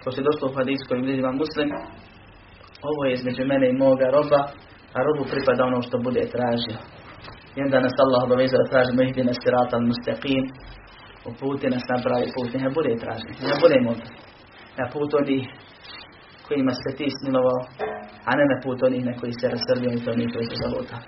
ko 0.02 0.08
se 0.14 0.20
došlo 0.28 0.44
u 0.48 0.56
hadijskoj 0.56 0.98
bližima 1.04 1.32
muslim, 1.42 1.68
ovo 2.90 3.00
je 3.04 3.12
između 3.12 3.42
mene 3.52 3.66
i 3.68 3.78
moga 3.84 4.06
roba, 4.16 4.40
a 4.96 4.98
robu 5.06 5.22
pripada 5.32 5.62
ono 5.70 5.80
što 5.86 5.96
bude 6.06 6.22
tražio. 6.34 6.78
I 7.56 7.58
onda 7.66 7.76
nas 7.86 7.96
Allah 8.04 8.20
obavezao 8.24 8.58
da 8.62 8.72
tražimo 8.72 9.00
ihdina 9.02 9.32
sirata 9.42 9.74
al-mustaqim, 9.80 10.44
uputi 11.30 11.66
nas 11.74 11.84
na 11.92 11.96
pravi 12.04 12.26
put, 12.34 12.48
ne 12.64 12.70
bude 12.76 12.92
tražiti, 13.02 13.40
ne 13.50 13.54
bude 13.62 13.76
modra. 13.86 14.08
Na 14.78 14.84
put 14.92 15.10
onih 15.20 15.44
kojima 16.46 16.72
se 16.82 16.90
ti 16.98 17.06
smilovao, 17.18 17.60
a 18.28 18.30
ne 18.38 18.44
na 18.52 18.56
put 18.64 18.78
onih 18.88 19.02
na 19.08 19.14
koji 19.20 19.32
se 19.40 19.46
rasrdio 19.54 19.90
i 19.92 20.02
to 20.04 20.10
onih 20.16 20.28
koji 20.34 20.46
se 20.50 20.56
zalutali. 20.62 21.06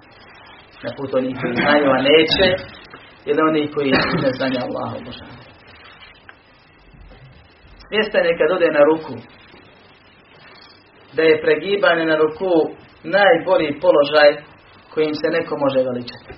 Na 0.84 0.90
put 0.96 1.10
onih 1.18 1.34
koji 1.40 1.54
znaju, 1.62 1.86
a 1.96 1.98
neće, 2.10 2.46
ili 3.24 3.40
onih 3.48 3.70
koji 3.74 3.90
ne 4.24 4.30
znaju 4.36 4.56
Allahu 4.66 4.96
Božanu. 5.04 5.42
Svjestan 7.88 8.24
je 8.26 8.38
kad 8.38 8.50
ode 8.56 8.68
na 8.78 8.82
ruku, 8.90 9.14
da 11.16 11.22
je 11.22 11.42
pregibanje 11.44 12.04
na 12.04 12.16
ruku 12.16 12.50
najbolji 13.16 13.80
položaj 13.84 14.30
kojim 14.94 15.14
se 15.14 15.28
neko 15.36 15.54
može 15.64 15.80
veličati. 15.88 16.32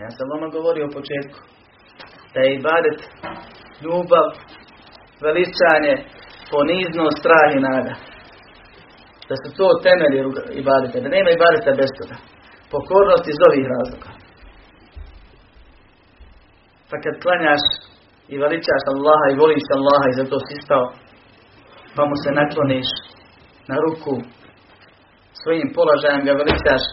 Ja 0.00 0.10
sam 0.10 0.26
vama 0.34 0.48
govorio 0.56 0.86
u 0.86 0.94
početku 0.98 1.38
da 2.34 2.40
je 2.40 2.54
ibadet 2.54 2.98
ljubav, 3.84 4.26
veličanje, 5.24 5.94
ponizno, 6.50 7.04
strah 7.18 7.48
i 7.56 7.64
nada. 7.68 7.94
Da 9.28 9.34
su 9.42 9.48
to 9.58 9.66
temelji 9.86 10.18
ibadeta, 10.62 10.96
da 11.04 11.08
nema 11.16 11.30
ibadeta 11.30 11.70
bez 11.80 11.90
toga. 11.98 12.16
Pokornost 12.72 13.26
iz 13.28 13.38
ovih 13.48 13.66
razloga. 13.74 14.19
Pa 16.90 16.96
kad 17.04 17.14
klanjaš 17.22 17.64
i 18.32 18.34
veličaš 18.42 18.82
Allaha 18.94 19.26
i 19.28 19.38
voliš 19.42 19.66
Allaha 19.78 20.06
i 20.08 20.18
zato 20.20 20.36
si 20.46 20.54
stao, 20.64 20.86
pa 21.96 22.02
mu 22.08 22.14
se 22.22 22.30
nakloniš 22.40 22.88
na 23.70 23.76
ruku 23.84 24.14
svojim 25.42 25.68
položajem 25.76 26.22
ga 26.26 26.32
veličaš, 26.40 26.84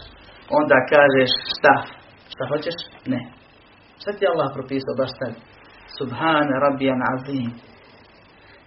onda 0.58 0.76
kažeš 0.92 1.30
šta? 1.54 1.74
Šta 2.32 2.42
hoćeš? 2.52 2.78
Ne. 3.12 3.20
Šta 4.00 4.10
ti 4.12 4.30
Allah 4.32 4.48
propisao 4.56 4.98
baš 5.00 5.12
tako? 5.20 5.40
Subhana 5.98 6.54
rabbijan 6.64 7.02
azim. 7.12 7.50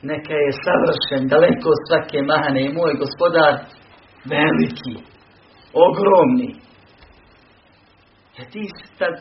Neka 0.09 0.35
je 0.45 0.59
savršen, 0.65 1.27
daleko 1.33 1.71
svake 1.85 2.19
mahane 2.29 2.61
i 2.65 2.73
moj 2.77 2.93
gospodar 3.03 3.53
veliki, 4.33 4.95
ogromni. 5.85 6.51
Ja 8.37 8.43
ti 8.51 8.63
tad 8.99 9.15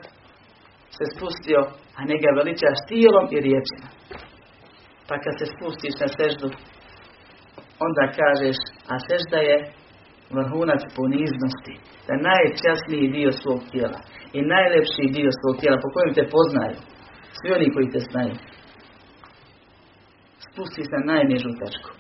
se 1.00 1.06
spustio, 1.14 1.60
a 1.98 2.00
ne 2.10 2.16
ga 2.22 2.30
veličaš 2.38 2.78
tijelom 2.90 3.26
i 3.34 3.42
riječima. 3.46 3.88
Pa 5.08 5.14
kad 5.22 5.34
se 5.38 5.46
spustiš 5.54 5.94
na 6.02 6.08
seždu, 6.16 6.48
onda 7.86 8.04
kažeš, 8.20 8.58
a 8.92 8.94
sežda 9.08 9.38
je 9.50 9.56
vrhunac 10.36 10.82
poniznosti, 10.96 11.74
da 12.06 12.24
najčasniji 12.28 13.12
dio 13.16 13.32
svog 13.42 13.60
tijela 13.70 14.00
i 14.36 14.38
najlepši 14.54 15.04
dio 15.16 15.30
svog 15.40 15.54
tijela 15.60 15.78
po 15.84 15.88
kojem 15.94 16.12
te 16.14 16.24
poznaju, 16.36 16.76
svi 17.36 17.48
oni 17.56 17.68
koji 17.74 17.86
te 17.94 18.00
znaju, 18.10 18.34
spusti 20.46 20.82
se 20.90 20.96
na 20.98 21.12
najnižu 21.12 21.50
tačku. 21.60 21.90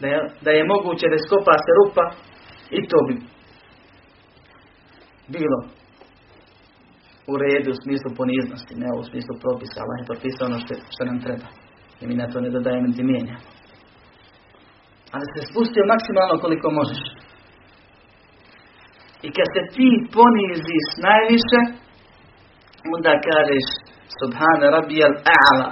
Da 0.00 0.06
je, 0.12 0.18
da 0.44 0.50
je 0.50 0.70
moguće 0.72 1.06
da 1.12 1.24
skopa 1.26 1.54
se 1.64 1.70
rupa 1.78 2.04
i 2.78 2.80
to 2.90 2.98
bi 3.08 3.14
bilo 5.36 5.75
u 7.30 7.34
redu 7.42 7.68
u 7.72 7.80
smislu 7.82 8.08
poniznosti, 8.20 8.72
ne 8.82 8.88
u 9.00 9.02
smislu 9.10 9.34
propisa, 9.44 9.82
Allah 9.82 9.96
je 10.00 10.10
propisao 10.10 10.44
ono 10.50 10.58
što, 10.62 10.72
što 10.94 11.02
nam 11.08 11.18
treba. 11.24 11.48
I 12.00 12.02
mi 12.06 12.14
na 12.20 12.26
to 12.32 12.36
ne 12.40 12.50
dodajemo 12.56 12.86
niti 12.88 13.02
ali 15.14 15.24
se 15.32 15.40
spustio 15.50 15.90
maksimalno 15.92 16.34
koliko 16.44 16.68
možeš. 16.80 17.02
I 19.26 19.28
kad 19.36 19.48
se 19.54 19.62
ti 19.74 19.88
poniziš 20.18 20.86
najviše, 21.08 21.60
onda 22.94 23.12
kažeš 23.28 23.66
Subhana 24.18 24.66
Rabbijal 24.76 25.14
A'la. 25.40 25.70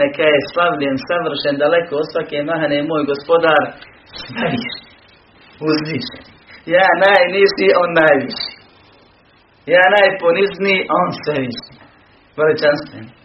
Neka 0.00 0.24
je 0.34 0.48
slavljen, 0.52 0.96
savršen, 1.08 1.54
daleko 1.64 1.92
od 2.02 2.06
svake 2.12 2.38
mahane 2.50 2.78
moj 2.90 3.02
gospodar, 3.10 3.62
najviše, 4.38 4.82
uzviše. 5.70 6.18
Ja 6.76 6.88
najniži, 7.06 7.68
on. 7.82 7.90
Ja 9.66 9.84
najponizniji, 9.96 10.86
on 11.00 11.08
sve 11.22 11.36
viši. 11.44 11.72
Veličanstveni 12.36 13.24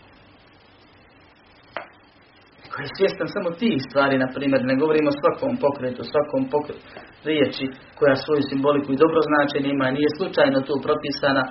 koji 2.80 2.88
je 2.88 2.97
svjestan 2.97 3.28
samo 3.36 3.49
tih 3.62 3.78
stvari, 3.88 4.15
na 4.23 4.28
primjer, 4.36 4.62
ne 4.71 4.75
govorimo 4.82 5.10
o 5.12 5.19
svakom 5.21 5.54
pokretu, 5.63 6.02
svakom 6.12 6.41
pokretu, 6.54 6.88
riječi 7.30 7.65
koja 7.97 8.15
svoju 8.23 8.43
simboliku 8.49 8.89
i 8.91 9.02
dobro 9.04 9.19
značenje 9.30 9.69
ima, 9.71 9.95
nije 9.97 10.10
slučajno 10.17 10.60
tu 10.67 10.73
propisana. 10.86 11.43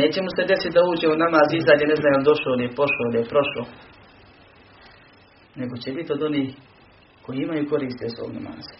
Neće 0.00 0.18
mu 0.24 0.30
se 0.36 0.42
desiti 0.50 0.74
da 0.76 0.82
uđe 0.90 1.06
u 1.08 1.20
namaz, 1.24 1.48
izađe, 1.52 1.84
ne 1.92 1.96
znam, 2.00 2.26
došao 2.30 2.54
li 2.58 2.62
je, 2.64 2.76
pošao 2.80 3.06
li 3.10 3.16
je, 3.18 3.30
prošao. 3.32 3.66
Nego 5.60 5.74
će 5.82 5.88
biti 5.96 6.10
od 6.16 6.22
onih 6.28 6.48
koji 7.24 7.36
imaju 7.38 7.70
koriste 7.72 8.06
svog 8.14 8.30
namaza. 8.36 8.76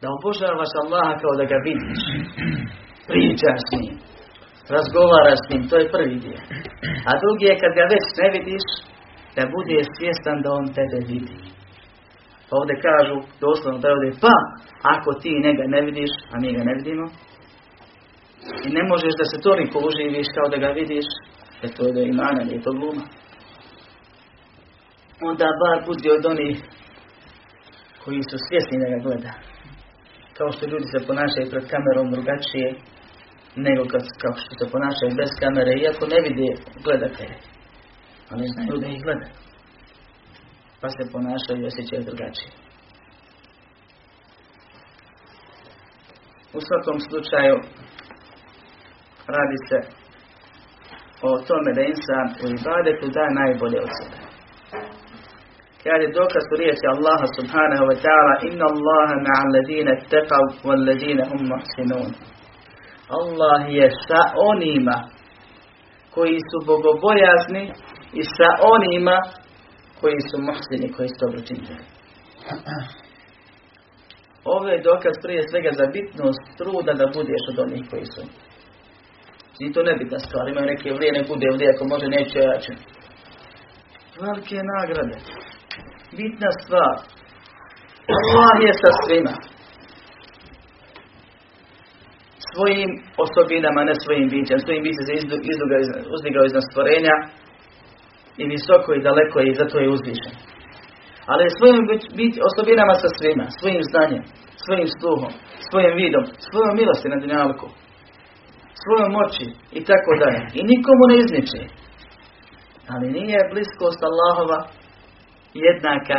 Da 0.00 0.06
obožavaš 0.16 0.72
Allaha 0.82 1.12
kao 1.22 1.32
da 1.40 1.44
ga 1.52 1.58
vidiš, 1.68 2.02
pričaš 3.10 3.60
s 3.68 3.70
njim, 3.76 3.94
razgovaraš 4.76 5.38
s 5.44 5.46
njim, 5.50 5.62
to 5.70 5.74
je 5.78 5.92
prvi 5.94 6.16
dio. 6.24 6.38
A 7.08 7.10
drugi 7.22 7.44
je 7.50 7.60
kad 7.62 7.72
ga 7.78 7.84
već 7.94 8.04
ne 8.20 8.28
vidiš, 8.36 8.66
da 9.36 9.42
bude 9.54 9.76
svjestan 9.96 10.38
da 10.44 10.48
on 10.58 10.66
tebe 10.78 10.98
vidi. 11.10 11.36
Ovdje 12.58 12.74
kažu, 12.88 13.16
doslovno 13.44 13.78
da 13.82 13.88
ovdje, 13.94 14.10
pa 14.24 14.34
ako 14.94 15.10
ti 15.22 15.42
njega 15.44 15.64
ne 15.74 15.80
vidiš, 15.86 16.12
a 16.32 16.34
mi 16.42 16.48
ga 16.56 16.62
ne 16.68 16.74
vidimo, 16.78 17.06
i 18.66 18.68
ne 18.76 18.82
možeš 18.90 19.12
da 19.20 19.24
se 19.30 19.36
toliko 19.48 19.76
uživiš 19.88 20.28
kao 20.36 20.46
da 20.52 20.56
ga 20.64 20.70
vidiš, 20.80 21.06
jer 21.62 21.70
to 21.76 21.82
je 21.86 21.92
do 21.96 22.02
imana, 22.14 22.40
nije 22.44 22.64
to 22.66 22.72
gluma. 22.78 23.04
Onda 25.30 25.46
bar 25.60 25.78
budi 25.86 26.08
od 26.16 26.24
onih 26.32 26.56
koji 28.02 28.22
su 28.30 28.36
svjesni 28.46 28.76
da 28.82 28.88
ga 28.92 28.98
gleda. 29.04 29.32
Kao 30.36 30.48
što 30.52 30.66
ljudi 30.66 30.86
se 30.92 31.06
ponašaju 31.08 31.50
pred 31.50 31.64
kamerom 31.72 32.08
drugačije, 32.14 32.68
nego 33.56 33.82
kao 34.22 34.34
što 34.42 34.52
se 34.58 34.72
ponašaju 34.72 35.18
bez 35.20 35.30
kamere, 35.40 35.72
iako 35.74 36.06
ne 36.06 36.18
vidi 36.26 36.48
gledatelje 36.84 37.36
ali 38.30 38.52
znaju 38.54 38.80
da 38.80 38.86
ih 38.86 39.02
gleda. 39.04 39.28
Pa 40.80 40.88
se 40.88 41.12
ponašaju 41.12 41.58
i 41.60 41.66
osjećaju 41.70 42.02
drugačije. 42.08 42.50
U 46.56 46.60
svakom 46.66 46.98
slučaju 47.08 47.56
radi 49.36 49.58
se 49.68 49.78
o 51.28 51.30
tome 51.48 51.70
da 51.76 51.82
insan 51.92 52.26
u 52.42 52.46
ibadetu 52.58 53.06
da 53.16 53.36
najbolje 53.40 53.78
od 53.86 53.90
sebe. 53.98 54.18
Kad 55.84 55.98
je 56.02 56.14
dokaz 56.20 56.44
u 56.52 56.56
riječi 56.62 56.84
Allaha 56.94 57.26
subhanahu 57.38 57.84
wa 57.90 57.96
ta'ala 58.04 58.34
Inna 58.48 58.66
Allaha 58.74 59.16
ma'a 59.26 59.44
ladina 59.54 59.92
taqav 60.12 60.44
wal 60.66 60.82
ladina 60.88 61.24
hum 61.30 61.42
muhsinun. 61.52 62.10
Allah 63.08 63.60
je 63.68 63.90
sa 63.90 64.22
onima 64.52 65.08
koji 66.14 66.38
su 66.50 66.66
bogobojazni 66.66 67.72
i 68.12 68.22
sa 68.36 68.50
onima 68.74 69.16
koji 70.00 70.20
su 70.30 70.36
muhsini, 70.42 70.92
koji 70.96 71.08
su 71.08 71.16
dobro. 71.20 71.40
Ovo 74.44 74.68
je 74.68 74.82
dokaz 74.82 75.14
prije 75.22 75.42
svega 75.50 75.70
za 75.72 75.86
bitnost 75.96 76.44
truda 76.58 76.92
da 76.92 77.06
budeš 77.16 77.42
od 77.50 77.58
onih 77.58 77.82
koji 77.90 78.06
su. 78.14 78.22
I 79.58 79.72
to 79.72 79.82
nebitna 79.82 80.18
stvar. 80.18 80.48
Imaju 80.48 80.66
neke 80.66 80.88
vrije, 80.96 81.12
ne 81.12 81.22
bude 81.28 81.46
vrije, 81.54 81.70
ako 81.74 81.84
može 81.84 82.06
neće 82.06 82.38
jače. 82.38 82.72
Velike 84.20 84.58
nagrade. 84.74 85.16
Bitna 86.18 86.50
stvar. 86.62 86.96
Allah 88.16 88.54
je 88.66 88.72
sa 88.82 88.90
svima. 89.02 89.34
Svojim 92.54 92.90
osobinama, 93.24 93.80
ne 93.90 93.94
svojim 94.02 94.26
bićem. 94.34 94.58
Svojim 94.64 94.82
bićem 94.86 95.04
se 95.06 95.12
uzdigao 96.16 96.44
iznad 96.46 96.64
stvorenja 96.70 97.16
i 98.42 98.44
visoko 98.52 98.88
i 98.94 99.04
daleko 99.08 99.38
i 99.40 99.56
zato 99.60 99.76
je 99.78 99.92
uzvišen. 99.96 100.34
Ali 101.32 101.56
svojim 101.58 101.84
osobinama 102.50 102.94
sa 103.02 103.08
svima, 103.16 103.46
svojim 103.58 103.82
znanjem, 103.90 104.22
svojim 104.64 104.88
sluhom, 104.98 105.32
svojim 105.68 105.94
vidom, 106.02 106.24
svojom 106.48 106.72
milosti 106.80 107.08
na 107.12 107.18
dinjalku, 107.22 107.66
svojom 108.82 109.08
moći 109.18 109.46
i 109.78 109.80
tako 109.90 110.10
dalje. 110.22 110.40
I 110.58 110.60
nikomu 110.72 111.04
ne 111.10 111.16
izniče. 111.24 111.62
Ali 112.92 113.06
nije 113.18 113.48
bliskost 113.52 114.00
Allahova 114.10 114.60
jednaka 115.66 116.18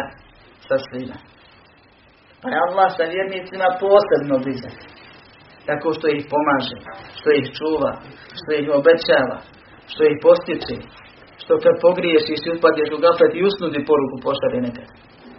sa 0.67 0.76
svima. 0.86 1.17
Pa 2.41 2.48
je 2.52 2.63
Allah 2.65 2.89
sa 2.98 3.04
vjernicima 3.13 3.67
posebno 3.84 4.36
blizak. 4.43 4.78
Tako 5.69 5.88
što 5.97 6.06
ih 6.08 6.23
pomaže, 6.34 6.78
što 7.17 7.30
ih 7.39 7.45
čuva, 7.58 7.91
što 8.39 8.49
ih 8.60 8.67
obećava, 8.80 9.38
što 9.91 10.01
ih 10.12 10.17
postiče, 10.25 10.78
što 11.41 11.54
kad 11.63 11.75
pogriješ 11.86 12.25
i 12.34 12.39
si 12.41 12.47
upadješ 12.56 12.89
u 12.93 13.01
gaflet 13.06 13.34
i 13.36 13.45
usnudi 13.49 13.88
poruku 13.89 14.15
pošalje 14.25 14.60
nekad. 14.67 14.88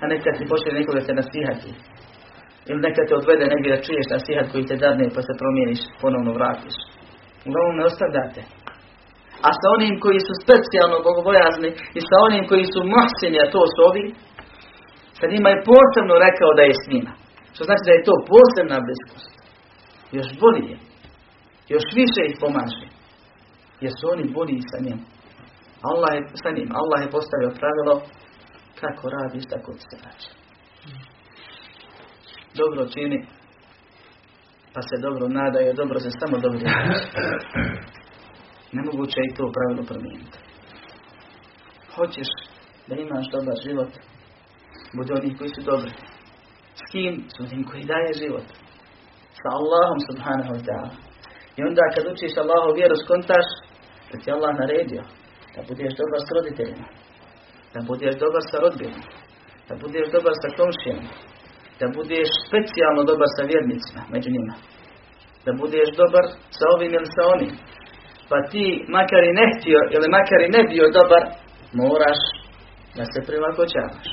A 0.02 0.04
nekad 0.12 0.32
ti 0.38 0.50
pošalje 0.52 0.78
nekoga 0.80 1.00
te 1.06 1.12
nasihati. 1.20 1.70
Ili 2.68 2.80
nekad 2.86 3.04
te 3.06 3.14
odvede 3.20 3.44
negdje 3.52 3.68
da 3.72 3.84
čuješ 3.86 4.06
nasihat 4.16 4.46
koji 4.52 4.68
te 4.68 4.76
dadne 4.84 5.06
pa 5.16 5.20
se 5.26 5.32
promijeniš, 5.40 5.80
ponovno 6.02 6.30
vratiš. 6.38 6.76
Uglavnom 7.48 7.76
ne 7.78 7.84
ostavljate. 7.90 8.40
A 9.46 9.48
sa 9.60 9.66
onim 9.76 9.94
koji 10.04 10.20
su 10.26 10.32
specijalno 10.44 10.96
bogobojazni 11.06 11.70
i 11.98 12.00
sa 12.08 12.16
onim 12.26 12.44
koji 12.50 12.64
su 12.72 12.80
muhsini, 12.94 13.38
a 13.40 13.50
to 13.54 13.62
su 13.72 13.80
ovi, 13.90 14.04
kad 15.18 15.28
njima 15.34 15.48
je 15.50 15.64
posebno 15.72 16.14
rekao 16.26 16.50
da 16.58 16.62
je 16.64 16.74
s 16.82 16.84
njima. 16.92 17.12
Što 17.54 17.62
znači 17.68 17.84
da 17.88 17.92
je 17.94 18.06
to 18.08 18.14
posebna 18.32 18.78
bliskost. 18.86 19.35
Još 20.12 20.26
bolje. 20.40 20.78
Još 21.68 21.82
više 21.94 22.22
ih 22.26 22.36
pomaže. 22.40 22.86
Jer 23.80 23.92
su 24.00 24.04
oni 24.12 24.32
bolji 24.32 24.60
sa 24.70 24.78
njim. 24.84 24.98
Allah 25.82 26.10
je 26.14 26.20
sa 26.42 26.50
njim. 26.56 26.68
Allah 26.80 26.98
je 27.02 27.10
postavio 27.10 27.58
pravilo 27.60 27.94
kako 28.80 29.08
radiš, 29.08 29.44
tako 29.50 29.72
ti 29.72 29.84
se 29.90 29.96
vraća. 30.02 30.30
Dobro 32.54 32.86
čini, 32.86 33.26
pa 34.74 34.80
se 34.82 34.96
dobro 35.02 35.28
nada, 35.28 35.58
jer 35.58 35.76
dobro 35.76 36.00
se 36.00 36.10
samo 36.10 36.38
dobro 36.38 36.58
Nemoguće 38.72 39.20
je 39.20 39.28
i 39.30 39.34
to 39.36 39.52
pravilo 39.56 39.82
promijeniti. 39.86 40.38
Hoćeš 41.94 42.28
da 42.88 42.94
imaš 42.94 43.26
dobar 43.30 43.56
život, 43.66 43.92
bude 44.96 45.14
onih 45.14 45.38
koji 45.38 45.50
su 45.54 45.60
dobri. 45.60 45.92
S 46.74 46.92
kim? 46.92 47.24
S 47.36 47.40
onim 47.40 47.64
koji 47.64 47.84
daje 47.84 48.12
život. 48.22 48.46
Sa 49.40 49.48
Allahom 49.58 49.98
subhanahu 50.08 50.52
wa 50.56 50.62
ta'ala. 50.68 50.94
I 51.58 51.60
onda 51.68 51.82
kad 51.94 52.04
učiš 52.12 52.32
Allahu 52.42 52.68
vjeru 52.78 52.96
skontaš, 53.04 53.46
da 54.10 54.14
ti 54.22 54.28
Allah 54.36 54.52
naredio 54.60 55.02
da 55.54 55.60
budeš 55.68 55.92
dobar 56.00 56.20
s 56.26 56.28
roditeljima, 56.36 56.88
da 57.74 57.80
budeš 57.90 58.14
dobar 58.24 58.42
sa 58.50 58.56
rodbinom, 58.64 59.02
da 59.68 59.74
budeš 59.82 60.06
dobar 60.14 60.34
sa 60.42 60.48
komšijama, 60.58 61.10
da 61.80 61.86
budeš 61.98 62.28
specijalno 62.46 63.02
dobar 63.10 63.28
sa 63.36 63.42
vjernicima 63.50 64.02
među 64.14 64.28
njima, 64.36 64.54
da 65.46 65.50
budeš 65.62 65.88
dobar 66.00 66.24
sa 66.58 66.64
ovim 66.74 66.92
ili 66.98 67.08
sa 67.16 67.22
onim. 67.34 67.52
Pa 68.30 68.38
ti, 68.50 68.64
makar 68.96 69.22
i 69.24 69.36
ne 69.40 69.46
htio 69.54 69.80
ili 69.94 70.14
makar 70.16 70.40
i 70.42 70.52
ne 70.56 70.62
bio 70.72 70.86
dobar, 70.98 71.22
moraš 71.82 72.20
da 72.96 73.04
se 73.12 73.18
prilagođavaš. 73.28 74.08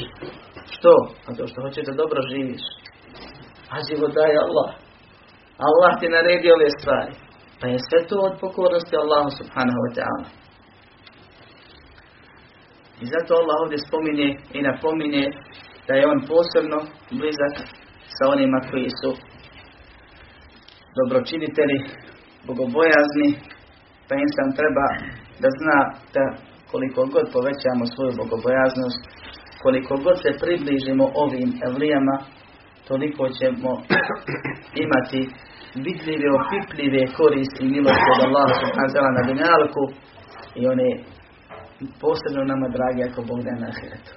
Što? 0.74 0.94
Zato 1.28 1.44
što 1.50 1.58
hoćeš 1.66 1.84
da 1.86 2.00
dobro 2.02 2.20
živiš. 2.32 2.64
A 3.74 3.76
život 3.90 4.12
daje 4.20 4.38
Allah. 4.46 4.70
Allah 5.69 5.91
ti 5.99 6.08
naredi 6.15 6.47
ove 6.52 6.69
stvari. 6.80 7.13
Pa 7.60 7.65
je 7.67 7.78
sve 7.88 7.99
to 8.10 8.15
od 8.28 8.34
pokornosti 8.43 8.95
Allahu 9.04 9.30
subhanahu 9.39 9.80
wa 9.86 9.91
ta'ala. 9.97 10.28
I 13.02 13.06
zato 13.13 13.32
Allah 13.41 13.58
ovdje 13.63 13.78
spominje 13.88 14.30
i 14.58 14.60
napominje 14.62 15.26
da 15.88 15.93
je 15.95 16.08
on 16.13 16.19
posebno 16.32 16.80
blizak 17.19 17.56
sa 18.15 18.23
onima 18.36 18.60
koji 18.69 18.89
su 18.99 19.12
dobročinitelji, 20.97 21.80
bogobojazni, 22.47 23.30
pa 24.08 24.13
insan 24.26 24.49
treba 24.60 24.88
da 25.41 25.49
zna 25.60 25.80
da 26.15 26.23
koliko 26.71 27.02
god 27.13 27.26
povećamo 27.36 27.84
svoju 27.93 28.13
bogobojaznost, 28.21 29.02
koliko 29.63 29.93
god 30.06 30.17
se 30.23 30.39
približimo 30.41 31.06
ovim 31.23 31.49
evlijama, 31.67 32.15
toliko 32.88 33.23
ćemo 33.39 33.71
imati 34.86 35.21
vidljive, 35.76 36.28
opipljive 36.40 37.02
koristi 37.18 37.64
milosti 37.74 38.10
od 38.16 38.22
Allaha 38.28 38.54
subhanahu 38.62 39.14
na 39.18 39.22
dunjalku 39.28 39.84
i 40.56 40.68
one 40.74 40.90
posebno 42.02 42.42
nama 42.52 42.68
dragi 42.76 43.02
ako 43.04 43.22
Bog 43.30 43.40
da 43.48 43.54
na 43.62 43.68
ahiretu. 43.74 44.14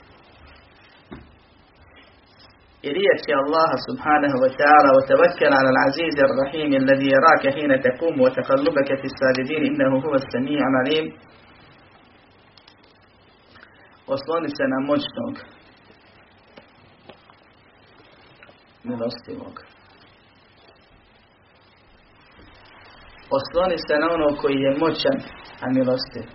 I 2.86 2.88
riječ 2.98 3.20
je 3.28 3.34
Allaha 3.44 3.76
subhanahu 3.88 4.36
wa 4.44 4.50
ta'ala 4.60 4.88
wa 4.96 5.02
tawakkal 5.10 5.52
ala 5.58 5.70
al-aziz 5.74 6.14
ar-rahim 6.26 6.70
alladhi 6.80 7.08
yaraka 7.14 7.48
hina 7.56 7.76
taqum 7.86 8.14
wa 8.24 8.30
taqallubaka 8.38 8.94
fi 9.00 9.06
sajidin 9.20 9.62
innahu 9.68 9.96
huwa 10.04 10.16
as-sami' 10.20 10.60
al-alim 10.68 11.06
Osloni 14.14 14.48
se 14.48 14.64
na 14.72 14.78
moćnog 14.88 15.34
milostivog. 18.84 19.75
Osloni 23.30 23.76
se 23.86 23.94
na 24.02 24.08
ono 24.14 24.36
koji 24.40 24.56
je 24.56 24.78
moćan, 24.78 25.18
a 25.60 25.66
milostiv. 25.70 26.26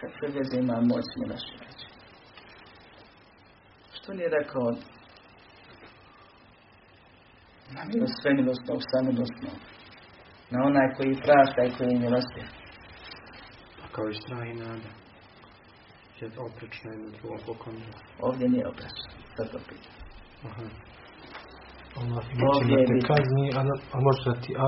Kakve 0.00 0.28
veze 0.28 0.56
ima 0.58 0.80
moć 0.80 1.06
milostivog? 1.16 1.68
Što 3.92 4.14
nije 4.14 4.28
rekao 4.28 4.66
na 7.74 7.84
milost 7.84 8.14
sve 8.22 8.34
milostnog, 8.34 8.80
samilostnog. 8.92 9.58
Na 10.50 10.58
onaj 10.64 10.94
koji 10.96 11.22
prašta 11.24 11.64
i 11.64 11.72
koji 11.78 11.88
je 11.88 11.98
milostiv. 11.98 12.44
A 13.82 13.88
kao 13.92 14.08
i 14.08 14.14
strah 14.14 14.48
i 14.48 14.54
nada. 14.54 14.90
Je 16.20 16.30
oprečno 16.38 16.90
jedno 16.90 17.08
drugo 17.18 17.36
pokonje. 17.46 17.86
Ovdje 18.20 18.48
nije 18.48 18.68
oprečno. 18.68 19.10
Sad 19.36 19.50
to 19.52 19.58
pitam. 19.68 19.92
Aha. 20.44 20.87
Je 22.02 22.08
da 22.14 22.78
te 22.88 22.94
bitno. 22.94 23.08
kazni, 23.10 23.44
a, 23.58 23.60
a 23.94 23.96
možda 24.08 24.30
ti, 24.42 24.50
a, 24.64 24.66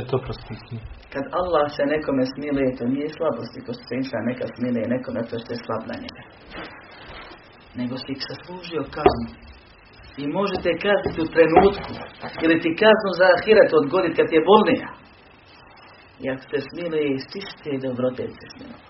a, 0.00 0.02
to 0.10 0.18
prostiti. 0.24 0.76
Kad 1.12 1.24
Allah 1.40 1.66
se 1.76 1.82
nekome 1.94 2.24
smiluje, 2.34 2.68
to 2.78 2.84
nije 2.94 3.08
slabosti, 3.16 3.64
ko 3.66 3.72
se 3.72 3.92
insan 4.00 4.22
neka 4.30 4.46
smiluje 4.54 4.92
nekome 4.96 5.20
to 5.28 5.34
što 5.42 5.50
je 5.54 5.60
slab 5.64 5.82
na 5.90 5.96
njega. 6.02 6.22
Nego 7.80 7.94
si 8.04 8.22
zaslužio 8.30 8.82
kaznu. 8.96 9.30
I 10.22 10.24
možete 10.38 10.70
kazniti 10.86 11.18
u 11.26 11.32
trenutku, 11.36 11.92
ili 12.44 12.56
ti 12.62 12.70
kaznu 12.82 13.10
za 13.20 13.26
ahiret 13.36 13.70
odgoditi 13.80 14.16
kad 14.18 14.28
je 14.32 14.46
bolnija. 14.50 14.90
I 16.22 16.24
ako 16.32 16.44
te 16.50 16.58
smiluje 16.68 17.06
iz 17.10 17.22
čiste 17.32 17.70
dobrote 17.86 18.22
se 18.38 18.46
smiluje. 18.52 18.84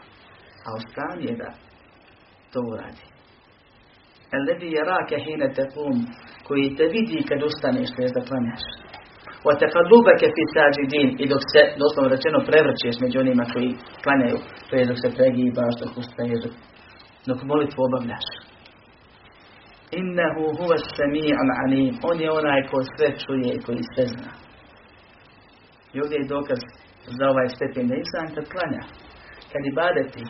A 0.66 0.68
ostanje 0.78 1.32
da 1.42 1.50
to 2.52 2.60
uradi. 2.72 3.04
Alladhi 4.36 4.68
yaraka 4.78 5.16
hina 5.24 5.48
taqum, 5.58 5.96
koji 6.47 6.75
te 6.77 6.85
vidi 6.95 7.27
kad 7.29 7.39
ustaneš, 7.49 7.89
to 7.95 7.99
je 8.01 8.09
da 8.17 8.21
klanjaš. 8.29 8.63
وَتَقَلُّبَكَ 9.45 10.21
فِي 10.35 10.43
سَاجِدِينَ 10.55 11.09
I 11.23 11.25
dok 11.33 11.43
se, 11.53 11.61
doslovno 11.83 12.09
rečeno, 12.15 12.39
prevrćeš 12.49 12.95
među 13.03 13.17
onima 13.19 13.43
koji 13.53 13.69
klanjaju, 14.03 14.37
to 14.67 14.73
je 14.75 14.89
dok 14.89 14.97
se 15.03 15.09
pregibaš, 15.17 15.73
dok 15.81 15.91
ustaješ, 16.01 16.39
dok, 16.43 16.53
dok 17.29 17.39
molitvu 17.51 17.81
obavljaš. 17.87 18.27
Innehu 19.99 20.43
huva 20.57 20.77
sami'an 20.97 21.49
alim. 21.63 21.93
On 22.09 22.17
je 22.23 22.29
onaj 22.39 22.61
ko 22.69 22.77
sve 22.93 23.07
čuje 23.23 23.49
i 23.53 23.63
koji 23.65 23.81
sve 23.91 24.05
zna. 24.13 24.31
I 25.93 25.95
ovdje 26.01 26.17
je 26.19 26.31
dokaz 26.35 26.61
za 27.17 27.25
ovaj 27.31 27.47
stepen 27.55 27.85
da 27.89 27.95
insan 28.03 28.27
kad 28.35 28.45
klanja, 28.53 28.83
kad 29.51 29.61
ibadeti, 29.71 30.23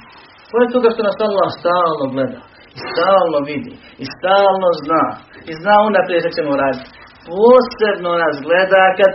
pored 0.51 0.69
toga 0.75 0.89
što 0.93 1.01
nas 1.07 1.17
Allah 1.27 1.49
stalno 1.59 2.05
gleda 2.13 2.41
I 2.77 2.79
stalno 2.91 3.39
vidi. 3.51 3.73
I 4.03 4.05
stalno 4.15 4.69
zna. 4.83 5.05
i 5.50 5.52
zna 5.60 5.76
unaprijed 5.88 6.20
što 6.22 6.36
ćemo 6.36 6.52
raditi. 6.62 6.88
Posebno 7.30 8.10
nas 8.24 8.36
gleda 8.46 8.82
kad 8.98 9.12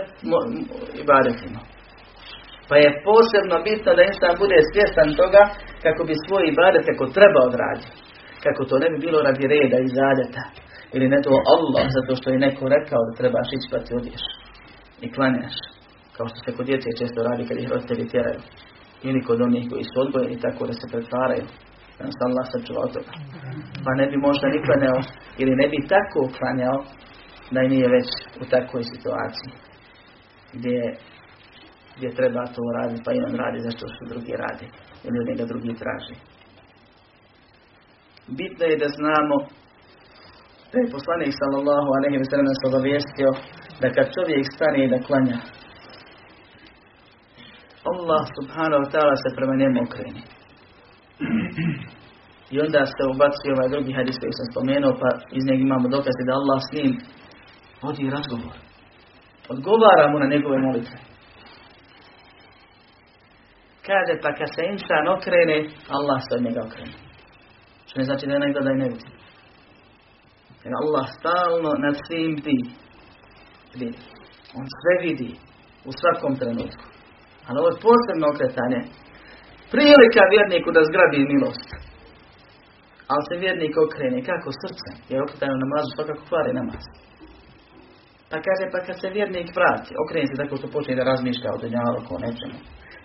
i 1.00 1.02
baretimo. 1.10 1.60
Pa 2.68 2.74
je 2.82 2.90
posebno 3.08 3.56
bitno 3.68 3.90
da 3.96 4.02
insan 4.10 4.34
bude 4.42 4.58
svjestan 4.70 5.08
toga 5.20 5.42
kako 5.84 6.02
bi 6.08 6.14
svoj 6.24 6.44
ibadet 6.52 6.84
kako 6.90 7.04
treba 7.16 7.40
odraditi. 7.48 7.92
Kako 8.44 8.60
to 8.68 8.74
ne 8.82 8.88
bi 8.92 8.96
bilo 9.06 9.18
radi 9.26 9.44
reda 9.54 9.78
i 9.82 9.92
zadeta. 9.98 10.44
Ili 10.94 11.06
ne 11.14 11.18
to 11.26 11.32
Allah, 11.54 11.86
zato 11.96 12.12
što 12.18 12.26
je 12.30 12.44
neko 12.46 12.64
rekao 12.76 13.00
da 13.06 13.18
trebaš 13.18 13.48
ići 13.56 13.68
pa 13.72 13.78
ti 13.84 13.90
odješ. 14.00 14.24
I 15.04 15.06
klanjaš. 15.14 15.56
Kao 16.16 16.26
što 16.30 16.38
se 16.44 16.56
kod 16.56 16.66
djece 16.66 16.98
često 17.00 17.18
radi 17.28 17.48
kad 17.48 17.56
ih 17.58 17.68
roditelji 17.72 18.10
tjeraju. 18.12 18.40
Ili 19.08 19.24
kod 19.26 19.38
onih 19.40 19.64
koji 19.70 19.84
su 19.90 19.96
odgojeni 20.04 20.44
tako 20.46 20.62
da 20.66 20.72
se 20.72 20.86
pretvaraju. 20.92 21.46
Da 22.00 22.06
nas 22.06 22.18
Allah 22.26 22.46
sačuva 22.52 22.80
od 22.86 22.92
toga. 22.96 23.12
Pa 23.84 23.90
ne 24.00 24.06
bi 24.10 24.16
možda 24.26 24.46
ni 24.48 24.64
klanjao 24.66 24.98
ili 25.42 25.52
ne 25.60 25.66
bi 25.72 25.88
tako 25.94 26.20
klanjao 26.38 26.78
da 27.54 27.60
nije 27.72 27.88
već 27.96 28.08
u 28.42 28.44
takvoj 28.54 28.82
situaciji. 28.92 29.52
Gdje, 30.56 30.80
gdje 31.96 32.16
treba 32.18 32.42
to 32.54 32.62
raditi 32.76 33.02
pa 33.04 33.10
i 33.12 33.24
on 33.28 33.34
radi 33.42 33.58
zašto 33.66 33.84
što 33.94 34.04
drugi 34.12 34.34
radi. 34.44 34.66
Ili 35.06 35.16
od 35.20 35.26
njega 35.30 35.44
drugi 35.52 35.72
traži. 35.82 36.16
Bitno 38.38 38.64
je 38.66 38.80
da 38.82 38.88
znamo 38.98 39.36
da 40.70 40.76
je 40.78 40.94
poslanik 40.96 41.32
sallallahu 41.42 41.88
alaihi 41.96 42.18
wa 42.22 42.28
sallam 42.30 42.48
nas 42.50 42.62
obavijestio 42.70 43.30
da 43.80 43.86
kad 43.94 44.06
čovjek 44.16 44.44
stane 44.54 44.78
i 44.84 44.90
da 44.92 45.06
klanja 45.08 45.38
Allah 47.92 48.22
subhanahu 48.36 48.82
wa 48.84 48.90
ta'ala 48.94 49.14
se 49.22 49.36
prema 49.36 49.54
njemu 49.60 49.78
okreni. 49.86 50.22
I 52.50 52.60
onda 52.64 52.80
se 52.86 53.02
ubacuje 53.12 53.50
ovaj 53.52 53.68
drugi 53.74 53.92
hadis 53.98 54.16
koji 54.20 54.32
sam 54.38 54.46
spomenuo, 54.52 54.92
pa 55.00 55.08
iz 55.38 55.44
njega 55.46 55.62
imamo 55.62 55.88
dokaze 55.88 56.22
da 56.26 56.38
Allah 56.40 56.58
s 56.62 56.72
njim 56.76 56.92
vodi 57.82 58.10
razgovor. 58.16 58.56
Odgovara 59.54 60.04
mu 60.12 60.18
na 60.18 60.26
njegove 60.34 60.58
molitve. 60.58 60.98
Kaže, 63.86 64.12
pa 64.22 64.30
kad 64.38 64.48
se 64.54 64.62
insan 64.72 65.04
okrene, 65.16 65.58
Allah 65.96 66.18
se 66.26 66.32
od 66.36 66.42
njega 66.46 66.60
okrene. 66.66 66.96
Što 67.86 67.98
ne 67.98 68.04
znači 68.04 68.26
da 68.26 68.32
je 68.32 68.44
nekdo 68.46 68.60
da 68.60 68.70
je 68.70 68.76
ne 68.82 68.88
vidi. 68.88 69.10
Jer 70.64 70.72
Allah 70.82 71.06
stalno 71.18 71.70
nad 71.84 71.94
svim 72.04 72.32
bdi. 72.38 72.58
On 74.58 74.66
sve 74.80 74.94
vidi 75.06 75.30
u 75.88 75.90
svakom 76.00 76.32
trenutku. 76.40 76.84
Ali 77.46 77.58
ovo 77.60 77.68
je 77.70 77.82
posebno 77.88 78.24
okretanje. 78.32 78.80
Prilika 79.72 80.22
vjerniku 80.34 80.68
da 80.76 80.88
zgrabi 80.88 81.30
milost. 81.32 81.68
Ali 83.12 83.26
se 83.28 83.34
vjernik 83.44 83.74
okrene 83.86 84.18
kako 84.30 84.48
srce. 84.62 84.90
Jer 85.10 85.18
okretanje 85.22 85.56
namazu 85.64 85.88
svakako 85.90 86.22
kvari 86.28 86.52
namaz. 86.60 86.84
Pa 88.30 88.36
kaže, 88.46 88.64
pa 88.72 88.78
kad 88.86 88.96
se 89.00 89.08
vjernik 89.16 89.48
vrati, 89.58 89.90
okrene 90.02 90.26
se 90.28 90.40
tako 90.42 90.54
što 90.58 90.74
počne 90.74 90.98
da 90.98 91.08
razmišlja 91.12 91.48
o 91.52 91.60
dunjalu 91.62 92.00
o 92.14 92.18
nečemu. 92.24 92.58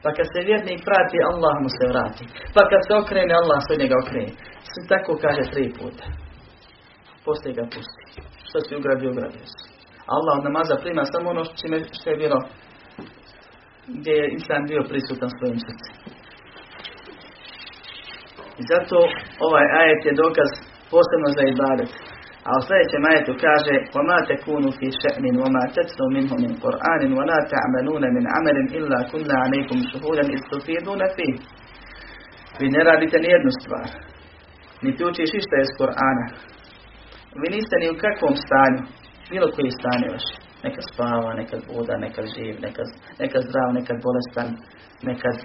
Pa 0.03 0.09
kad 0.17 0.27
se 0.33 0.39
vjernik 0.49 0.81
vrati, 0.89 1.17
Allah 1.31 1.55
mu 1.63 1.69
se 1.77 1.85
vrati. 1.91 2.23
Pa 2.55 2.61
kad 2.71 2.81
se 2.87 2.93
okrene, 3.01 3.33
Allah 3.41 3.59
se 3.67 3.73
njega 3.81 3.95
okrene. 4.03 4.31
Sve 4.71 4.81
tako 4.93 5.11
kaže 5.25 5.43
tri 5.53 5.65
puta. 5.79 6.05
Poslije 7.25 7.51
ga 7.59 7.65
pusti. 7.73 8.03
Što 8.47 8.57
si 8.65 8.77
ugradio, 8.79 9.09
ugradio 9.13 9.45
se. 9.53 9.63
Allah 10.15 10.33
od 10.37 10.43
namaza 10.49 10.75
prima 10.83 11.03
samo 11.05 11.29
ono 11.29 11.43
što 11.97 12.09
je 12.09 12.17
bilo 12.23 12.39
gdje 13.87 14.11
je 14.11 14.31
insan 14.37 14.63
bio 14.67 14.81
prisutan 14.89 15.29
svojim 15.37 15.59
srcem. 15.67 16.14
I 18.60 18.62
zato 18.72 18.98
ovaj 19.46 19.66
ajet 19.80 20.00
je 20.08 20.12
dokaz 20.24 20.50
posebno 20.92 21.28
za 21.36 21.42
ibadet. 21.54 21.90
A 22.48 22.50
u 22.58 22.62
sljedećem 22.66 23.02
ajetu 23.10 23.32
kaže 23.44 23.74
وَمَا 23.96 24.18
تَكُونُ 24.30 24.64
فِي 24.78 24.88
شَأْنٍ 25.02 25.24
وَمَا 25.42 25.64
تَتْلُوا 25.76 26.10
مِنْهُ 26.16 26.32
مِنْ 26.44 26.52
قُرْآنٍ 26.64 27.02
وَلَا 27.18 27.38
تَعْمَلُونَ 27.54 28.04
مِنْ 28.16 28.24
عَمَلٍ 28.34 28.56
إِلَّا 28.78 28.98
كُنَّا 29.10 29.36
عَلَيْكُمْ 29.44 29.78
شُهُودًا 29.90 30.24
إِذْ 30.34 30.40
تُفِيدُونَ 30.52 31.02
فِيهِ 31.16 31.36
Vi 32.60 32.66
ne 32.74 32.80
radite 32.88 33.16
ni 33.18 33.28
jednu 33.34 33.50
stvar. 33.60 33.88
Niti 34.84 35.04
učiš 35.08 35.30
išta 35.40 35.56
iz 35.64 35.70
Kur'ana. 35.78 36.26
Vi 37.40 37.46
niste 37.54 37.76
ni 37.82 37.86
u 37.90 38.00
kakvom 38.04 38.34
stanju. 38.44 38.82
Bilo 39.30 39.46
koji 39.54 39.70
stanje 39.78 40.08
vaše 40.14 40.50
nekad 40.64 40.84
spava, 40.92 41.34
nekad 41.34 41.60
voda, 41.72 41.96
nekad 41.96 42.24
živ, 42.36 42.54
nekad, 42.66 42.86
nekad 43.22 43.42
zdrav, 43.48 43.68
nekad 43.78 43.96
bolestan, 44.06 44.48
nekad 45.08 45.36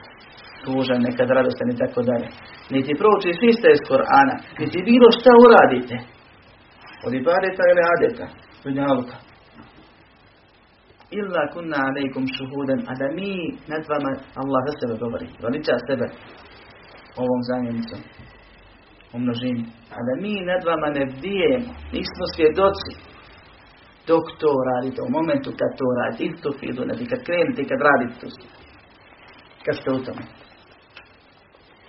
tužan, 0.65 1.01
nekad 1.09 1.29
radostan 1.37 1.69
i 1.71 1.81
tako 1.83 2.01
dalje. 2.11 2.29
Niti 2.75 2.93
proučiš 3.01 3.39
iste 3.51 3.69
iz 3.73 3.83
Korana, 3.89 4.37
niti 4.61 4.79
bilo 4.91 5.09
šta 5.17 5.31
uradite. 5.45 5.97
Od 7.07 7.13
ibadeta 7.15 7.63
ili 7.71 7.83
adeta, 7.95 8.27
dunjaluka. 8.65 9.17
Illa 11.19 11.43
kunna 11.53 11.79
alaikum 11.89 12.25
šuhuden, 12.37 12.81
a 12.91 12.93
da 13.01 13.07
mi 13.19 13.33
nad 13.73 13.83
vama, 13.93 14.11
Allah 14.43 14.61
za 14.67 14.73
sebe 14.81 14.95
govori, 15.03 15.27
veliča 15.45 15.75
sebe 15.89 16.07
ovom 17.23 17.41
zamjenicom, 17.51 18.01
u 19.15 19.19
množini. 19.19 19.65
A 19.97 19.99
da 20.07 20.13
mi 20.23 20.35
nad 20.51 20.63
vama 20.71 20.89
ne 20.99 21.05
bdijemo, 21.13 21.71
nismo 21.95 22.25
svjedoci, 22.35 22.91
dok 24.11 24.25
to 24.41 24.51
radite, 24.71 24.99
u 25.03 25.11
momentu 25.19 25.49
kad 25.61 25.71
to 25.79 25.87
radite, 25.99 26.23
isto 26.25 26.49
fidu, 26.59 26.83
kad 27.11 27.21
krenete, 27.27 27.63
kad 27.71 27.79
radite 27.89 28.15
to, 28.21 28.29
kad 29.65 29.75
ste 29.81 29.89
u 29.91 30.01
tome. 30.07 30.23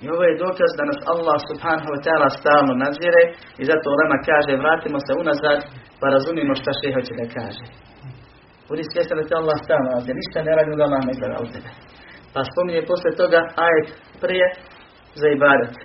I 0.03 0.05
ovo 0.13 0.23
je 0.27 0.39
dokaz 0.45 0.71
da 0.79 0.83
nas 0.91 0.99
Allah 1.13 1.37
subhanahu 1.49 1.89
wa 1.93 2.01
ta'ala 2.05 2.27
stalno 2.39 2.73
nadzire 2.83 3.23
i 3.61 3.63
zato 3.69 3.87
Lema 3.99 4.17
kaže 4.29 4.61
vratimo 4.63 4.97
se 5.05 5.13
unazad 5.23 5.59
pa 5.99 6.05
razumimo 6.15 6.53
šta 6.61 6.71
še 6.79 6.87
hoće 6.95 7.13
da 7.21 7.25
kaže. 7.37 7.65
Budi 8.67 8.83
svjestan 8.91 9.17
da 9.19 9.25
te 9.27 9.35
Allah 9.41 9.57
stalno 9.65 9.87
nadzire, 9.95 10.15
ništa 10.21 10.37
ne 10.47 10.53
radi 10.57 10.71
da 10.79 10.83
Allah 10.87 11.01
ne 11.09 11.13
gleda 11.19 11.37
u 11.45 11.47
tebe. 11.53 11.71
Pa 12.33 12.39
spominje 12.49 12.89
posle 12.91 13.11
toga 13.21 13.39
ajet 13.67 13.87
prije 14.23 14.47
za 15.21 15.27
ibadet. 15.37 15.75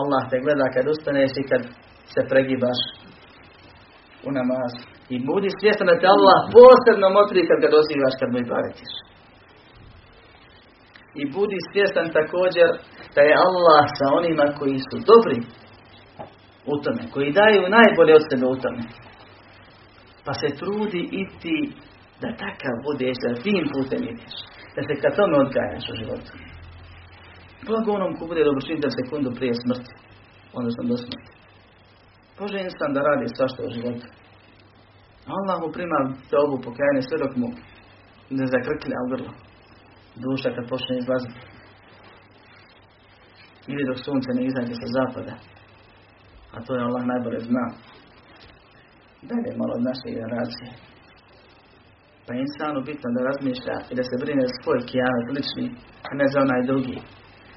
Allah 0.00 0.22
te 0.30 0.36
gleda 0.44 0.66
kad 0.74 0.84
ustaneš 0.94 1.32
i 1.40 1.48
kad 1.50 1.62
se 2.12 2.20
pregibaš 2.30 2.80
u 4.28 4.30
namaz. 4.38 4.72
I 5.14 5.16
budi 5.28 5.50
svjestan 5.60 5.86
da 5.90 6.00
te 6.00 6.06
Allah 6.16 6.38
posebno 6.56 7.06
motri 7.16 7.48
kad 7.48 7.58
ga 7.64 7.68
dozivaš 7.76 8.14
kad 8.20 8.28
mu 8.32 8.38
ibadetiš. 8.40 8.92
I 11.20 11.22
budi 11.34 11.58
svjestan 11.70 12.06
također 12.18 12.68
da 13.16 13.22
je 13.28 13.40
Allah 13.46 13.84
sa 13.98 14.06
onima 14.20 14.46
koji 14.58 14.78
su 14.88 14.96
dobri 15.10 15.38
u 16.72 16.74
tome, 16.82 17.02
koji 17.14 17.36
daju 17.40 17.74
najbolje 17.78 18.12
od 18.14 18.24
sebe 18.30 18.46
u 18.46 18.56
tome. 18.64 18.82
Pa 20.24 20.32
se 20.40 20.48
trudi 20.60 21.02
i 21.20 21.22
ti 21.40 21.58
da 22.22 22.28
takav 22.44 22.74
budeš, 22.86 23.16
da 23.24 23.42
tim 23.44 23.64
putem 23.74 24.02
ideš. 24.12 24.34
Da 24.74 24.80
se 24.86 24.94
ka 25.02 25.08
tome 25.18 25.36
odgajaš 25.44 25.84
u 25.92 25.98
životu. 26.00 26.32
Blago 27.66 27.90
onom 27.92 28.12
ko 28.16 28.22
bude 28.30 28.42
dobročinitelj 28.44 28.92
sekundu 28.98 29.30
prije 29.38 29.54
smrti. 29.62 29.92
Odnosno 30.58 30.82
do 30.90 30.96
smrti. 31.04 31.32
Može 32.40 32.56
insan 32.58 32.90
da 32.94 33.06
radi 33.08 33.26
svašta 33.36 33.60
u 33.62 33.74
životu. 33.76 34.06
Allah 35.36 35.56
mu 35.62 35.68
prima 35.76 35.98
te 36.28 36.36
obu 36.44 36.56
pokajanje 36.66 37.02
sve 37.02 37.16
dok 37.24 37.32
mu 37.40 37.48
ne 38.38 38.44
zakrklja 38.54 38.98
u 39.04 39.08
grlo. 39.12 39.32
Duša 40.24 40.48
kad 40.54 40.64
počne 40.72 40.94
izlaziti. 40.98 41.55
Ili 43.72 43.82
dok 43.88 43.98
sunce 44.06 44.30
ne 44.34 44.42
izađe 44.44 44.74
sa 44.82 44.88
zapada. 44.96 45.34
A 46.54 46.56
to 46.64 46.70
je 46.74 46.86
Allah 46.86 47.02
najbolje 47.12 47.40
zna. 47.48 47.66
Dalje 49.30 49.50
malo 49.60 49.72
od 49.78 49.82
naše 49.88 50.08
generacije. 50.16 50.70
Pa 52.24 52.30
je 52.32 52.42
insanu 52.46 52.78
bitno 52.88 53.08
da 53.14 53.26
razmišlja 53.30 53.76
i 53.90 53.94
da 53.98 54.02
se 54.06 54.20
brine 54.22 54.42
za 54.46 54.56
svoj 54.60 54.80
kijamet 54.90 55.28
lični, 55.36 55.66
a 56.08 56.10
ne 56.20 56.26
za 56.32 56.38
onaj 56.46 56.62
drugi. 56.70 56.98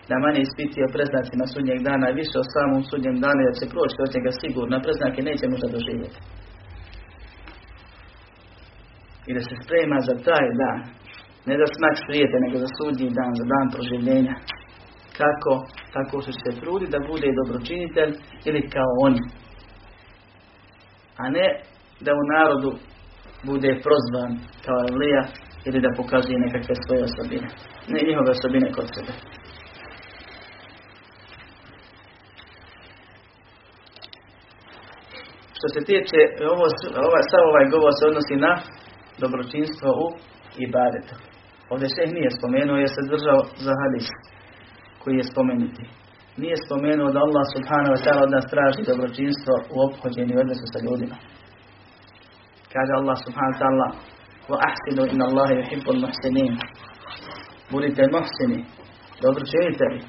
Da 0.10 0.24
manje 0.26 0.41
ispiti 0.43 0.80
o 0.84 0.93
preznacima 0.95 1.45
sudnjeg 1.53 1.80
dana 1.89 2.05
i 2.10 2.18
više 2.22 2.36
o 2.39 2.49
samom 2.53 2.82
sudnjem 2.89 3.18
danu, 3.26 3.41
da 3.47 3.53
će 3.60 3.72
proći 3.74 3.97
od 4.05 4.12
njega 4.16 4.32
sigurno, 4.41 4.74
a 4.76 4.86
preznake 4.86 5.20
neće 5.30 5.45
možda 5.53 5.68
doživjeti. 5.76 6.20
I 9.30 9.32
da 9.38 9.41
se 9.47 9.55
sprema 9.64 9.97
za 10.07 10.16
taj 10.28 10.47
dan. 10.62 10.80
Ne 11.47 11.55
za 11.62 11.68
smak 11.76 11.95
svijete, 12.05 12.36
nego 12.45 12.55
za 12.64 12.70
sudnji 12.78 13.07
dan, 13.18 13.32
za 13.39 13.45
dan 13.53 13.66
proživljenja. 13.74 14.36
Kako? 15.22 15.53
Tako 15.93 16.22
će 16.26 16.32
se 16.32 16.59
truditi 16.61 16.91
da 16.91 17.07
bude 17.11 17.28
dobročinitelj 17.39 18.11
ili 18.47 18.70
kao 18.76 18.91
oni. 19.07 19.24
A 21.22 21.30
ne 21.30 21.47
da 22.05 22.11
u 22.13 22.24
narodu 22.36 22.72
bude 23.49 23.72
prozvan 23.86 24.32
kao 24.65 24.80
Evlija 24.89 25.24
ili 25.67 25.80
da 25.86 25.97
pokazuje 25.99 26.43
nekakve 26.45 26.74
svoje 26.76 27.01
osobine. 27.09 27.47
Ne 27.91 27.99
njihove 28.07 28.30
osobine 28.38 28.67
kod 28.78 28.88
sebe. 28.95 29.13
Što 35.57 35.67
se 35.74 35.80
tiče, 35.89 36.20
ovo, 36.53 36.65
ovaj, 37.07 37.24
sav 37.32 37.43
ovaj 37.51 37.65
govor 37.74 37.93
se 37.99 38.03
odnosi 38.11 38.36
na 38.45 38.53
dobročinstvo 39.24 39.89
u 40.03 40.07
ibadetu. 40.67 41.15
Ovdje 41.72 41.88
šeh 41.95 42.09
nije 42.17 42.38
spomenuo 42.38 42.78
jer 42.84 42.91
se 42.93 43.09
držao 43.13 43.39
za 43.65 43.74
hadis 43.82 44.07
koji 45.03 45.16
je 45.16 45.30
spomenuti. 45.32 45.85
nije 46.43 46.57
spomenuo 46.66 47.12
da 47.14 47.20
Allah 47.26 47.45
subhanahu 47.57 47.95
wa 47.97 48.03
ta'ala 48.05 48.22
od 48.26 48.32
nas 48.37 48.47
traži 48.53 48.82
dobročinstvo 48.91 49.55
u 49.74 49.76
ophođenju 49.87 50.32
i 50.35 50.43
odnosu 50.45 50.64
sa 50.72 50.78
ljudima. 50.87 51.16
Kaže 52.74 52.93
Allah 53.01 53.16
subhanahu 53.26 53.55
wa 53.55 53.61
ta'ala 53.62 53.89
wa 54.51 54.59
ahsinu 54.68 55.03
inna 55.12 55.24
Allahe 55.30 55.55
yuhibbul 55.61 56.01
muhsinin. 56.05 56.55
Budite 57.72 58.03
muhsini, 58.16 58.59
dobro 59.24 59.43
činite 59.53 59.85
vi. 59.93 60.01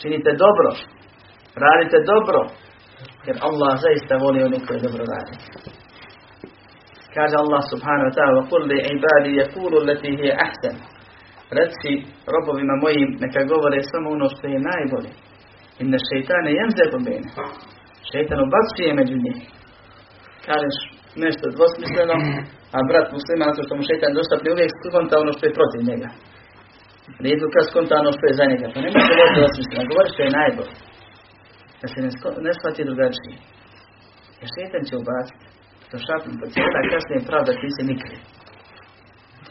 Činite 0.00 0.30
dobro, 0.44 0.68
radite 1.64 1.98
dobro, 2.12 2.40
jer 3.26 3.36
Allah 3.48 3.72
zaista 3.84 4.14
voli 4.24 4.38
oni 4.48 4.58
koji 4.66 4.80
dobro 4.86 5.04
radi. 5.14 5.34
Kaže 7.16 7.34
Allah 7.44 7.62
subhanahu 7.72 8.08
wa 8.08 8.14
ta'ala 8.16 8.34
وَقُلْ 8.40 8.62
لِعِبَادِ 8.72 9.24
يَقُولُ 9.42 9.72
الَّتِي 9.82 10.10
هِيَ 10.20 10.30
أَحْسَنُ 10.46 10.89
Reci 11.59 11.91
robovima 12.33 12.75
mojim 12.83 13.09
neka 13.23 13.41
govore 13.53 13.79
samo 13.91 14.07
ono 14.17 14.27
što 14.33 14.45
je 14.53 14.67
najbolje. 14.71 15.11
Inna 15.81 15.99
šeitane 16.09 16.49
jemzebu 16.59 16.97
bene. 17.07 17.29
Šeitan 18.09 18.39
ubacuje 18.47 18.89
među 18.99 19.15
njih. 19.25 19.39
Kažeš 20.47 20.77
nešto 21.23 21.45
dvosmisleno, 21.55 22.15
a 22.75 22.77
brat 22.89 23.07
muslima, 23.15 23.45
zato 23.47 23.63
što 23.65 23.73
mu 23.77 23.83
šeitan 23.89 24.17
dostapni 24.19 24.47
uvijek 24.53 24.71
skonta 24.89 25.15
ono 25.23 25.31
što 25.35 25.43
je 25.45 25.57
protiv 25.59 25.81
njega. 25.89 26.09
Rijedu 27.25 27.45
kad 27.53 27.63
skonta 27.69 27.93
ono 28.03 28.11
što 28.15 28.23
je 28.27 28.37
za 28.39 28.45
njega. 28.51 28.65
Pa 28.73 28.77
nema 28.83 28.99
se 29.05 29.11
govoriti 29.13 29.39
dvosmisleno, 29.41 29.89
govori 29.91 30.09
što 30.13 30.21
je 30.23 30.37
najbolje. 30.39 30.75
Da 31.81 31.85
se 31.91 31.97
ne, 32.05 32.11
ne 32.47 32.51
shvati 32.57 32.87
drugačije. 32.89 33.35
Jer 34.39 34.47
šeitan 34.55 34.83
će 34.89 34.93
ubaciti. 35.01 35.45
To 35.89 35.95
šapim 36.05 36.33
po 36.39 36.45
cijela 36.51 36.81
kasnije 36.91 37.27
pravda 37.29 37.51
ti 37.61 37.69
se 37.77 37.83
nikri. 37.91 38.17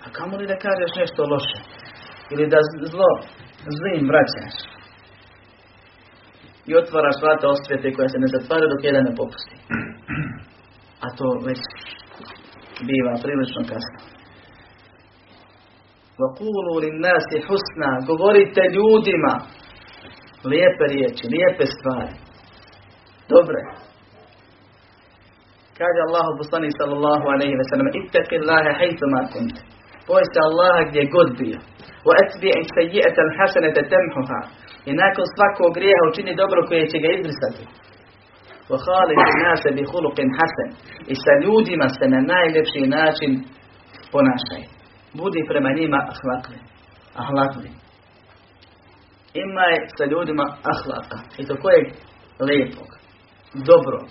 A 0.04 0.06
kamo 0.16 0.34
li 0.40 0.50
da 0.52 0.56
kažeš 0.66 0.92
nešto 1.02 1.20
loše? 1.32 1.58
Ili 2.33 2.45
da 2.53 2.59
zlo 2.93 3.09
zlim 3.77 4.01
vraćaš? 4.11 4.55
I 6.69 6.71
otvaraš 6.81 7.17
vrata 7.23 7.45
osvete 7.55 7.93
koja 7.95 8.07
se 8.09 8.17
ne 8.23 8.27
zatvara 8.35 8.65
dok 8.71 8.81
jedan 8.83 9.03
ne 9.09 9.13
popusti. 9.21 9.55
A 11.05 11.07
to 11.17 11.27
već 11.47 11.61
biva 12.87 13.13
prilično 13.23 13.61
kasno. 13.71 13.99
وَقُولُوا 16.19 16.77
لِلنَّاسِ 16.85 17.29
husna 17.47 17.91
Govorite 18.09 18.61
ljudima 18.75 19.33
lijepe 20.51 20.85
riječi, 20.93 21.23
lijepe 21.33 21.65
stvari. 21.75 22.15
Dobre. 23.33 23.59
Kaže 25.79 25.99
Allahu 26.07 26.31
poslanik 26.41 26.73
sallallahu 26.79 27.25
alejhi 27.33 27.55
ve 27.59 27.65
sellem: 27.69 27.87
"Ittaqi 27.99 28.35
Allaha 28.41 28.71
haythu 28.79 29.05
ma 29.13 29.21
kunt." 29.33 29.55
Boj 30.07 30.23
se 30.31 30.39
Allaha 30.49 30.81
gdje 30.89 31.03
god 31.15 31.29
bio. 31.41 31.59
Atbi'i 32.22 32.62
sayyi'ata 32.74 33.20
al-hasanata 33.26 33.82
tamhuha. 33.92 34.40
I 34.88 34.92
nakon 35.02 35.24
svakog 35.34 35.70
grijeha 35.76 36.02
učini 36.10 36.40
dobro 36.42 36.60
koje 36.68 36.90
će 36.92 36.98
ga 37.02 37.08
izbrisati. 37.12 37.64
An-nas 39.24 39.62
bi 39.76 39.82
khuluqin 39.90 40.30
hasan. 40.38 40.70
I 41.12 41.14
sa 41.24 41.32
ljudima 41.42 41.88
se 41.88 42.04
na 42.14 42.20
najljepši 42.32 42.82
način 42.96 43.32
ponašaj. 44.12 44.62
Budi 45.18 45.42
prema 45.50 45.70
njima 45.78 46.00
ahlakli. 46.12 46.58
Ahlakli. 47.22 47.70
Ima 49.44 49.64
je 49.72 49.78
sa 49.96 50.04
ljudima 50.12 50.46
ahlaka. 50.72 51.18
I 51.40 51.46
to 51.46 51.54
kojeg? 51.62 51.86
Lijepog. 52.46 52.88
Dobrog 53.54 54.08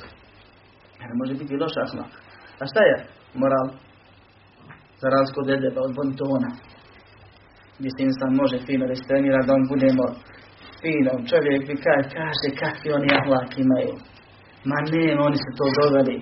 ne 1.09 1.15
može 1.15 1.33
biti 1.33 1.57
loš 1.61 1.73
ahlak. 1.85 2.11
A 2.61 2.63
šta 2.71 2.81
je 2.89 2.95
moral? 3.33 3.67
Za 5.01 5.07
razliku 5.09 5.39
od 5.41 5.49
edeba, 5.49 5.81
od 5.81 5.95
bontona. 5.95 6.49
Se 7.79 8.03
insan 8.09 8.31
može 8.41 8.57
fino 8.67 8.85
restrenira 8.93 9.41
da 9.47 9.51
on 9.59 9.63
budemo 9.73 10.05
fino. 10.81 11.13
Čovjek 11.29 11.61
bi 11.67 11.75
kaže, 11.85 12.07
kaže 12.17 12.47
kakvi 12.61 12.89
oni 12.97 13.09
ahlak 13.19 13.51
imaju. 13.65 13.93
Ma 14.69 14.79
ne, 14.91 15.05
oni 15.27 15.37
su 15.43 15.49
to 15.59 15.65
doveli. 15.77 16.17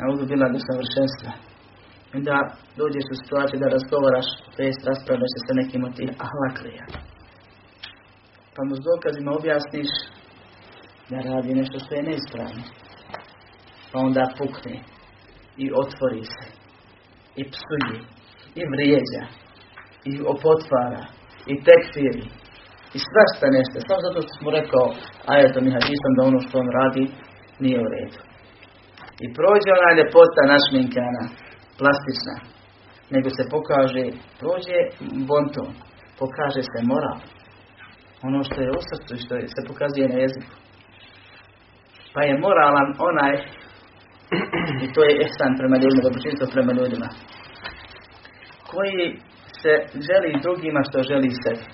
A 0.00 0.02
ovdje 0.10 0.24
bila 0.32 0.46
do 0.54 0.58
savršenstva. 0.68 1.32
I 2.16 2.18
da 2.28 2.38
dođeš 2.80 3.06
u 3.12 3.18
situaciju 3.20 3.58
da 3.62 3.74
razgovaraš, 3.76 4.28
to 4.54 4.58
jest 4.68 4.80
raspravljaš 4.88 5.30
se 5.34 5.40
sa 5.46 5.52
nekim 5.60 5.82
od 5.88 5.92
tih 5.98 6.10
ahlaklija. 6.26 6.84
Pa 8.54 8.60
mu 8.66 8.72
s 8.76 8.82
dokazima 8.90 9.30
objasniš 9.40 9.90
da 11.10 11.16
radi 11.28 11.58
nešto 11.60 11.76
što 11.82 11.90
je 11.94 12.06
neispravno 12.08 12.64
pa 13.92 13.98
onda 13.98 14.24
pukne 14.38 14.80
i 15.56 15.70
otvori 15.82 16.24
se 16.24 16.48
i 17.36 17.44
psuje 17.44 18.00
i 18.54 18.62
vrijeđa 18.72 19.24
i 20.08 20.10
opotvara 20.32 21.02
i 21.52 21.54
tekfiri 21.66 22.24
i 22.96 22.98
svašta 23.08 23.46
nešto. 23.56 23.76
Samo 23.86 24.00
zato 24.06 24.18
što 24.24 24.32
smo 24.38 24.48
rekao 24.58 24.86
ajetom 25.34 25.64
i 25.66 25.74
hadisom 25.76 26.12
da 26.16 26.22
ono 26.30 26.38
što 26.44 26.54
on 26.62 26.68
radi 26.80 27.04
nije 27.62 27.78
u 27.84 27.88
redu. 27.94 28.18
I 29.24 29.26
prođe 29.36 29.70
ona 29.78 29.90
ljepota 29.98 30.42
našminkana 30.54 31.24
plastična 31.78 32.36
nego 33.14 33.28
se 33.36 33.42
pokaže 33.54 34.04
prođe 34.40 34.78
bonton 35.30 35.70
pokaže 36.20 36.62
se 36.70 36.78
moral. 36.92 37.18
Ono 38.28 38.40
što 38.48 38.58
je 38.60 38.70
u 38.78 38.80
srcu 38.88 39.10
i 39.14 39.22
što 39.24 39.34
se 39.54 39.60
pokazuje 39.68 40.06
na 40.08 40.18
jeziku. 40.24 40.54
Pa 42.14 42.20
je 42.22 42.42
moralan 42.46 42.88
onaj 43.08 43.34
i 44.84 44.86
to 44.94 45.00
je 45.08 45.12
ihsan 45.24 45.52
prema 45.60 45.76
ljudima, 45.82 46.02
dobročinstvo 46.06 46.46
prema 46.54 46.72
ljudima. 46.78 47.08
Koji 48.70 49.02
se 49.62 49.72
želi 50.08 50.40
drugima 50.42 50.80
što 50.88 51.02
želi 51.02 51.30
sebi. 51.42 51.64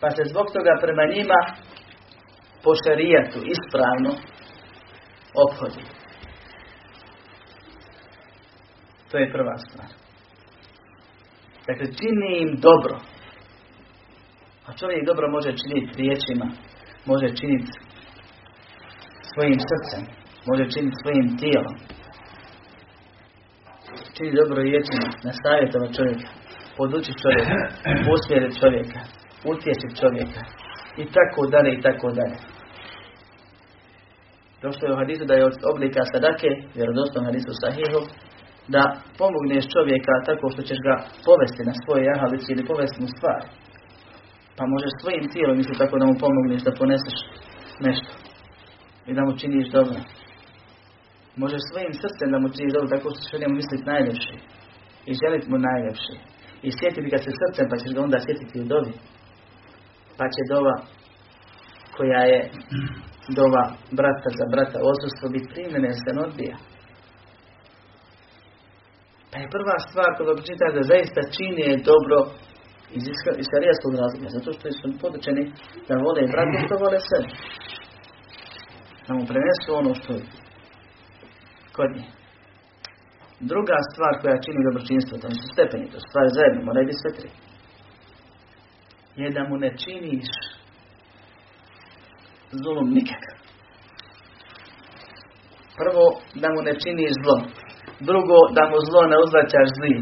Pa 0.00 0.10
se 0.10 0.22
zbog 0.24 0.46
toga 0.52 0.78
prema 0.80 1.04
njima 1.14 1.40
po 2.62 2.70
šarijatu 2.84 3.38
ispravno 3.54 4.10
obhodi. 5.44 5.84
To 9.10 9.18
je 9.18 9.32
prva 9.32 9.56
stvar. 9.58 9.88
Dakle, 11.66 11.86
čini 11.86 12.28
im 12.38 12.60
dobro. 12.60 12.96
A 14.66 14.72
čovjek 14.72 15.06
dobro 15.06 15.30
može 15.30 15.50
činiti 15.62 15.96
riječima, 16.02 16.46
može 17.04 17.26
činiti 17.36 17.72
svojim 19.34 19.58
srcem, 19.70 20.02
može 20.46 20.64
činiti 20.70 20.96
svojim 21.02 21.36
tijelom. 21.38 21.76
Čini 24.14 24.38
dobro 24.40 24.62
riječima, 24.62 25.06
nastaviti 25.28 25.96
čovjeka, 25.96 26.28
podući 26.76 27.12
čovjeka, 27.22 27.56
usmjeriti 28.14 28.58
čovjeka, 28.60 29.00
utječiti 29.52 29.98
čovjeka 30.00 30.42
i 31.02 31.04
tako 31.16 31.40
dalje 31.54 31.70
i 31.74 31.82
tako 31.86 32.08
dalje. 32.18 32.36
Došlo 34.62 34.84
je 34.86 34.94
u 34.94 35.00
hadisu 35.02 35.24
da 35.24 35.34
je 35.34 35.48
od 35.50 35.56
oblika 35.72 36.02
sadake, 36.12 36.48
vjerodostojno 36.76 37.28
hadisu 37.28 37.52
sahihu, 37.62 38.00
da 38.74 38.82
pomogneš 39.20 39.64
čovjeka 39.74 40.14
tako 40.28 40.46
što 40.52 40.62
ćeš 40.68 40.78
ga 40.88 40.94
povesti 41.26 41.62
na 41.68 41.74
svoje 41.82 42.02
jahalici 42.10 42.48
ili 42.52 42.68
povesti 42.70 43.02
mu 43.02 43.08
stvar. 43.16 43.42
Pa 44.56 44.62
možeš 44.72 44.92
svojim 45.02 45.24
tijelom 45.32 45.58
isto 45.58 45.74
tako 45.82 45.94
da 46.00 46.04
mu 46.06 46.14
pomogneš 46.24 46.62
da 46.66 46.78
poneseš 46.80 47.16
nešto 47.86 48.12
i 49.08 49.14
da 49.16 49.20
mu 49.24 49.32
činiš 49.40 49.68
dobro. 49.78 49.98
Možeš 51.36 51.62
svojim 51.70 51.94
srcem 52.02 52.28
da 52.32 52.38
mu 52.38 52.48
činiš 52.56 52.72
dobro 52.72 52.88
tako 52.94 53.06
što 53.10 53.20
ćeš 53.22 53.40
njemu 53.40 53.54
misliti 53.60 53.90
najljepši. 53.92 54.34
I 55.10 55.12
želiti 55.22 55.50
mu 55.50 55.58
najljepši. 55.68 56.14
I 56.66 56.68
sjetiti 56.78 57.12
ga 57.14 57.18
se 57.24 57.30
srcem 57.40 57.66
pa 57.70 57.76
ćeš 57.80 57.90
ga 57.94 58.00
onda 58.06 58.18
sjetiti 58.26 58.60
u 58.62 58.68
dobi. 58.72 58.92
Pa 60.18 60.24
će 60.34 60.42
dova 60.54 60.76
koja 61.96 62.22
je 62.32 62.40
dova 63.38 63.64
brata 63.98 64.28
za 64.38 64.46
brata 64.54 64.78
odsustvo 64.90 65.26
biti 65.34 65.52
primjene 65.54 65.90
se 65.92 66.10
ne 66.16 66.20
odbija. 66.28 66.56
Pa 69.30 69.36
je 69.38 69.52
prva 69.56 69.76
stvar 69.88 70.10
kada 70.16 70.32
pročita 70.38 70.76
da 70.76 70.82
zaista 70.92 71.20
čini 71.36 71.62
je 71.70 71.84
dobro 71.90 72.18
iz, 72.98 73.04
šarijskog 73.50 73.92
razloga. 74.02 74.28
Zato 74.36 74.48
što 74.54 74.64
su 74.78 74.86
podučeni 75.02 75.44
da 75.88 76.02
vole 76.04 76.22
brata 76.34 76.58
što 76.64 76.74
vole 76.84 76.98
sebe. 77.10 77.28
Da 79.06 79.10
mu 79.16 79.22
prenesu 79.30 79.68
ono 79.80 79.92
što 80.00 80.12
kod 81.76 81.90
nje. 81.96 82.08
Druga 83.40 83.76
stvar 83.90 84.12
koja 84.20 84.44
čini 84.44 84.66
dobročinstvo, 84.66 85.18
to 85.18 85.28
su 85.30 85.44
stepeni, 85.52 85.90
to 85.92 85.98
stvari 86.08 86.28
zajedno, 86.36 86.60
moraju 86.64 86.86
biti 86.86 87.02
sve 87.02 87.12
tri. 87.18 87.30
Je 89.20 89.30
da 89.36 89.42
mu 89.48 89.56
ne 89.64 89.70
činiš 89.82 90.30
zulum 92.62 92.88
nikakav. 92.98 93.36
Prvo, 95.80 96.04
da 96.42 96.48
mu 96.54 96.60
ne 96.68 96.74
činiš 96.82 97.12
zlo. 97.22 97.36
Drugo, 98.08 98.36
da 98.56 98.62
mu 98.70 98.76
zlo 98.88 99.02
ne 99.12 99.16
uzvraćaš 99.24 99.68
zli. 99.78 99.94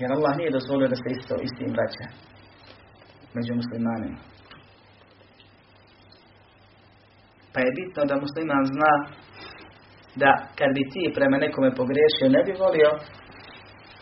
Jer 0.00 0.12
Allah 0.12 0.36
nije 0.36 0.56
dozvolio 0.56 0.88
da 0.88 0.96
se 0.96 1.08
isto 1.10 1.34
istim 1.46 1.70
vraća 1.74 2.06
među 3.34 3.52
muslimanima. 3.60 4.29
Pa 7.52 7.58
je 7.60 7.76
bitno 7.78 8.02
da 8.10 8.22
musliman 8.24 8.64
zna 8.74 8.92
da 10.22 10.30
kad 10.58 10.70
bi 10.76 10.82
ti 10.92 11.02
prema 11.16 11.36
nekome 11.44 11.70
pogriješio, 11.80 12.34
ne 12.36 12.40
bi 12.46 12.52
volio 12.64 12.90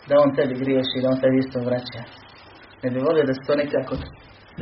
da 0.09 0.15
on 0.25 0.31
tebi 0.37 0.55
griješi, 0.63 1.03
da 1.03 1.09
on 1.13 1.21
tebi 1.23 1.39
isto 1.41 1.59
vraća. 1.69 2.03
Ne 2.83 2.89
bi 2.93 2.99
volio 3.09 3.25
da 3.29 3.35
se 3.35 3.47
to 3.47 3.55
nekako 3.63 3.95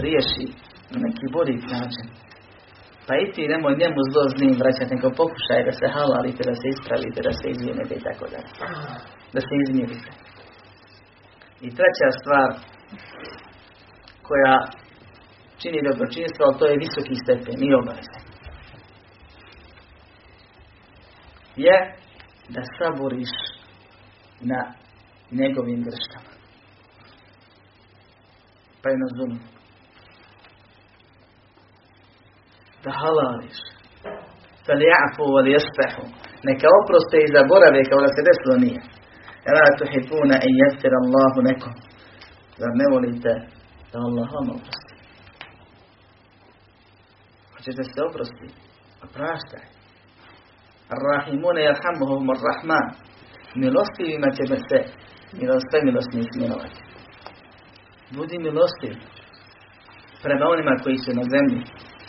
riješi 0.04 0.46
na 0.92 0.98
neki 1.06 1.26
bolji 1.36 1.56
način. 1.74 2.06
Pa 3.06 3.12
i 3.16 3.32
ti 3.32 3.52
nemoj 3.52 3.74
njemu 3.82 4.00
zlo 4.10 4.22
s 4.32 4.34
njim 4.40 4.54
vraćati, 4.60 4.94
nego 4.94 5.08
pokušaj 5.22 5.60
da 5.68 5.72
se 5.78 5.86
halalite, 5.94 6.42
da 6.50 6.54
se 6.60 6.66
ispravite, 6.74 7.18
da 7.28 7.32
se 7.38 7.46
izvinete 7.54 7.94
i 7.96 8.04
tako 8.08 8.24
dalje. 8.32 8.50
Da 9.34 9.40
se 9.46 9.54
izmirite. 9.64 10.10
I 11.66 11.68
treća 11.78 12.08
stvar 12.20 12.48
koja 14.28 14.56
čini 15.60 15.86
dobročinstvo, 15.88 16.42
ali 16.46 16.58
to 16.58 16.64
je 16.66 16.82
visoki 16.84 17.14
stepen 17.22 17.58
i 17.66 17.74
obaveza. 17.80 18.15
je 21.56 21.76
da 22.48 22.62
saboriš 22.78 23.32
na 24.40 24.74
njegovim 25.30 25.80
grštama. 25.86 26.32
Pa 28.82 28.88
je 28.90 28.96
na 28.96 29.08
zulum. 29.16 29.40
Da 32.84 32.90
halališ. 33.00 33.58
Falijafu 34.66 35.24
vali 35.34 35.50
jespehu. 35.56 36.04
Neka 36.48 36.68
oproste 36.80 37.16
i 37.20 37.32
zaborave 37.36 37.80
kao 37.90 38.00
da 38.06 38.10
se 38.14 38.26
desilo 38.28 38.56
nije. 38.64 38.80
Ela 39.48 39.76
tuhifuna 39.78 40.36
i 40.48 40.50
jastir 40.62 40.92
Allahu 41.02 41.38
nekom. 41.50 41.74
Zar 42.60 42.72
ne 42.80 42.86
volite 42.94 43.32
da 43.92 43.96
Allah 44.06 44.28
vam 44.36 44.48
oprosti? 44.56 44.94
Hoćeš 47.52 47.74
da 47.80 47.84
se 47.84 47.98
oprosti? 48.08 48.46
Pa 49.00 49.06
Opraštaj. 49.06 49.75
Ar-Rahimune 50.94 51.62
yarhamuhum 51.68 52.30
ar-Rahman. 52.34 52.86
Milostivima 53.62 54.28
će 54.36 54.42
se 54.46 54.56
sve 55.68 55.78
milostni 55.88 56.22
smilovati. 56.32 56.80
Budi 58.14 58.38
milostiv 58.38 58.94
prema 60.22 60.44
onima 60.54 60.74
koji 60.84 60.98
su 61.04 61.10
na 61.20 61.24
zemlji. 61.34 61.60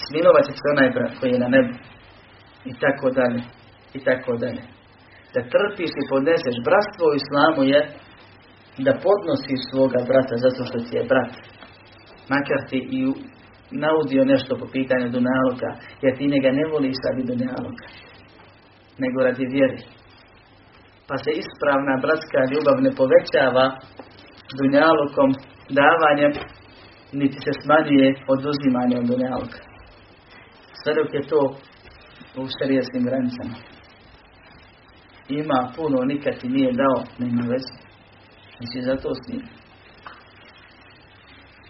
Smilovat 0.08 0.44
će 0.48 0.54
se 0.60 0.66
onaj 0.74 0.90
koji 1.20 1.32
je 1.34 1.44
na 1.46 1.50
nebu. 1.56 1.74
I 2.70 2.72
tako 2.84 3.08
dalje. 3.20 3.42
I 3.98 4.00
tako 4.08 4.32
dalje. 4.44 4.64
Da 5.34 5.42
trpiš 5.54 5.92
i 5.98 6.08
podneseš. 6.10 6.56
Bratstvo 6.68 7.04
u 7.10 7.18
islamu 7.22 7.62
je 7.74 7.80
da 8.86 9.00
podnosiš 9.06 9.62
svoga 9.72 10.00
brata 10.10 10.36
zato 10.46 10.62
što 10.68 10.78
ti 10.86 10.92
je 10.98 11.04
brat. 11.12 11.32
Makar 12.32 12.60
ti 12.70 12.80
i 13.00 13.02
naudio 13.84 14.24
nešto 14.34 14.52
po 14.62 14.66
pitanju 14.76 15.08
Dunjaluka, 15.10 15.70
jer 16.04 16.12
ti 16.18 16.32
njega 16.34 16.50
ne 16.60 16.66
voliš 16.72 16.98
radi 17.06 17.24
Dunjaluka, 17.30 17.86
nego 19.04 19.18
radi 19.28 19.46
vjeri. 19.56 19.82
Pa 21.08 21.16
se 21.24 21.32
ispravna 21.42 21.94
bratska 22.04 22.40
ljubav 22.52 22.78
ne 22.86 22.92
povećava 23.00 23.66
Dunjalukom 24.58 25.30
davanjem, 25.80 26.34
niti 27.20 27.38
se 27.46 27.52
smanjuje 27.62 28.08
oduzimanjem 28.34 29.04
Dunjaluka. 29.10 29.60
Sve 30.80 30.92
dok 30.98 31.14
je 31.14 31.28
to 31.32 31.42
u 32.42 32.44
šarijeskim 32.58 33.04
granicama. 33.08 33.58
Ima 35.30 35.60
puno, 35.76 35.98
nikad 36.12 36.34
ti 36.40 36.48
nije 36.50 36.72
dao, 36.82 36.98
nema 37.20 37.44
veze. 37.52 37.76
Nisi 38.60 38.82
za 38.82 38.96
to 38.96 39.10
s 39.16 39.22
njim. 39.30 39.44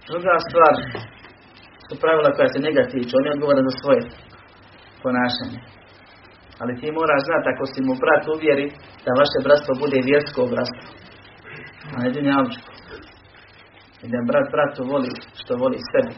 Druga 0.07 0.33
stvar 0.47 0.73
su 1.87 1.93
pravila 2.01 2.31
koja 2.35 2.47
se 2.53 2.59
njega 2.65 2.83
tiču. 2.91 3.13
On 3.17 3.25
je 3.25 3.35
odgovara 3.35 3.61
za 3.67 3.73
svoje 3.79 4.01
ponašanje. 5.03 5.76
Ali 6.61 6.73
ti 6.79 6.87
moraš 6.99 7.21
znati 7.27 7.47
ako 7.53 7.63
si 7.71 7.79
mu 7.87 7.93
brat 8.01 8.23
uvjeri 8.35 8.67
da 9.05 9.19
vaše 9.21 9.39
bratstvo 9.45 9.71
bude 9.83 9.97
vjersko 10.09 10.41
bratstvo. 10.53 10.85
A 11.93 11.95
ne 12.03 12.09
dunjavčko. 12.15 12.69
I 14.03 14.05
da 14.13 14.19
brat 14.29 14.47
bratu 14.55 14.81
voli 14.91 15.11
što 15.39 15.51
voli 15.63 15.79
sebi. 15.91 16.15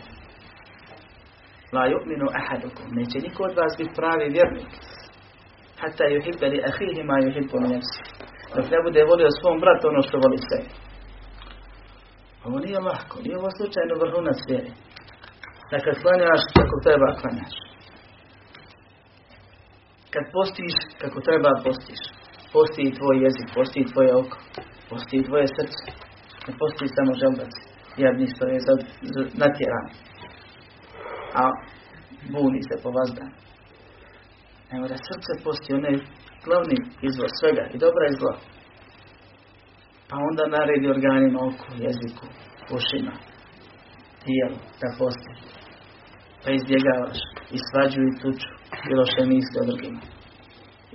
La 1.76 1.84
yu'minu 1.94 2.28
ahadukum. 2.40 2.86
Neće 2.98 3.18
niko 3.26 3.42
od 3.44 3.54
vas 3.60 3.74
biti 3.80 3.98
pravi 4.00 4.28
vjernik. 4.36 4.72
Hatta 5.82 6.06
yuhibbe 6.16 6.46
li 6.52 6.60
ahihi 6.70 7.02
ma 7.10 7.18
yuhibbu 7.26 7.58
nefsi. 7.70 8.02
Dok 8.56 8.66
ne 8.74 8.80
bude 8.86 9.02
volio 9.12 9.38
svom 9.40 9.58
bratu 9.64 9.84
ono 9.88 10.02
što 10.08 10.16
voli 10.24 10.40
sebi. 10.50 10.70
Ovo 12.46 12.58
nije 12.66 12.80
lahko. 12.88 13.16
Nije 13.24 13.38
ovo 13.42 13.50
slučajno 13.58 13.94
vrhunac 14.02 14.40
vjeri. 14.50 14.72
Da 15.72 15.78
kad 15.86 15.96
klanjaš 16.04 16.42
kako 16.58 16.76
treba 16.86 17.08
klanjaš. 17.22 17.56
Kad 20.14 20.24
postiš 20.38 20.76
kako 21.01 21.20
treba 21.28 21.62
postiš. 21.66 22.01
Posti 22.53 22.82
i 22.86 22.95
tvoj 22.97 23.16
jezik, 23.26 23.47
posti 23.57 23.80
i 23.82 23.89
tvoje 23.91 24.12
oko, 24.22 24.38
posti 24.89 25.16
i 25.18 25.26
tvoje 25.28 25.47
srce. 25.57 25.84
Ne 26.47 26.53
posti 26.60 26.95
samo 26.97 27.12
želbac. 27.22 27.53
Jadni 28.03 28.28
što 28.34 28.43
je 28.45 28.60
natjeran. 29.43 29.88
A 31.41 31.43
buni 32.34 32.62
se 32.68 32.76
po 32.84 32.89
vazdan. 32.97 33.32
Nego 34.72 34.88
da 34.88 34.97
srce 35.10 35.32
posti, 35.43 35.74
onaj 35.74 35.95
glavni 36.45 36.78
izvor 37.10 37.30
svega 37.39 37.64
i 37.74 37.78
dobra 37.78 38.05
i 38.07 38.18
zla. 38.20 38.36
Pa 40.10 40.16
onda 40.30 40.43
naredi 40.57 40.88
organima 40.95 41.39
oko, 41.49 41.68
jeziku, 41.86 42.26
ušima, 42.78 43.14
tijelu, 44.24 44.57
da 44.82 44.88
posti 44.99 45.59
pa 46.42 46.50
izbjegavaš 46.52 47.20
i 47.56 47.58
svađu 47.68 48.02
i 48.06 48.16
tuču 48.22 48.50
i 48.90 48.92
loše 49.00 49.22
misli 49.32 49.58
o 49.62 49.68
drugima 49.70 50.02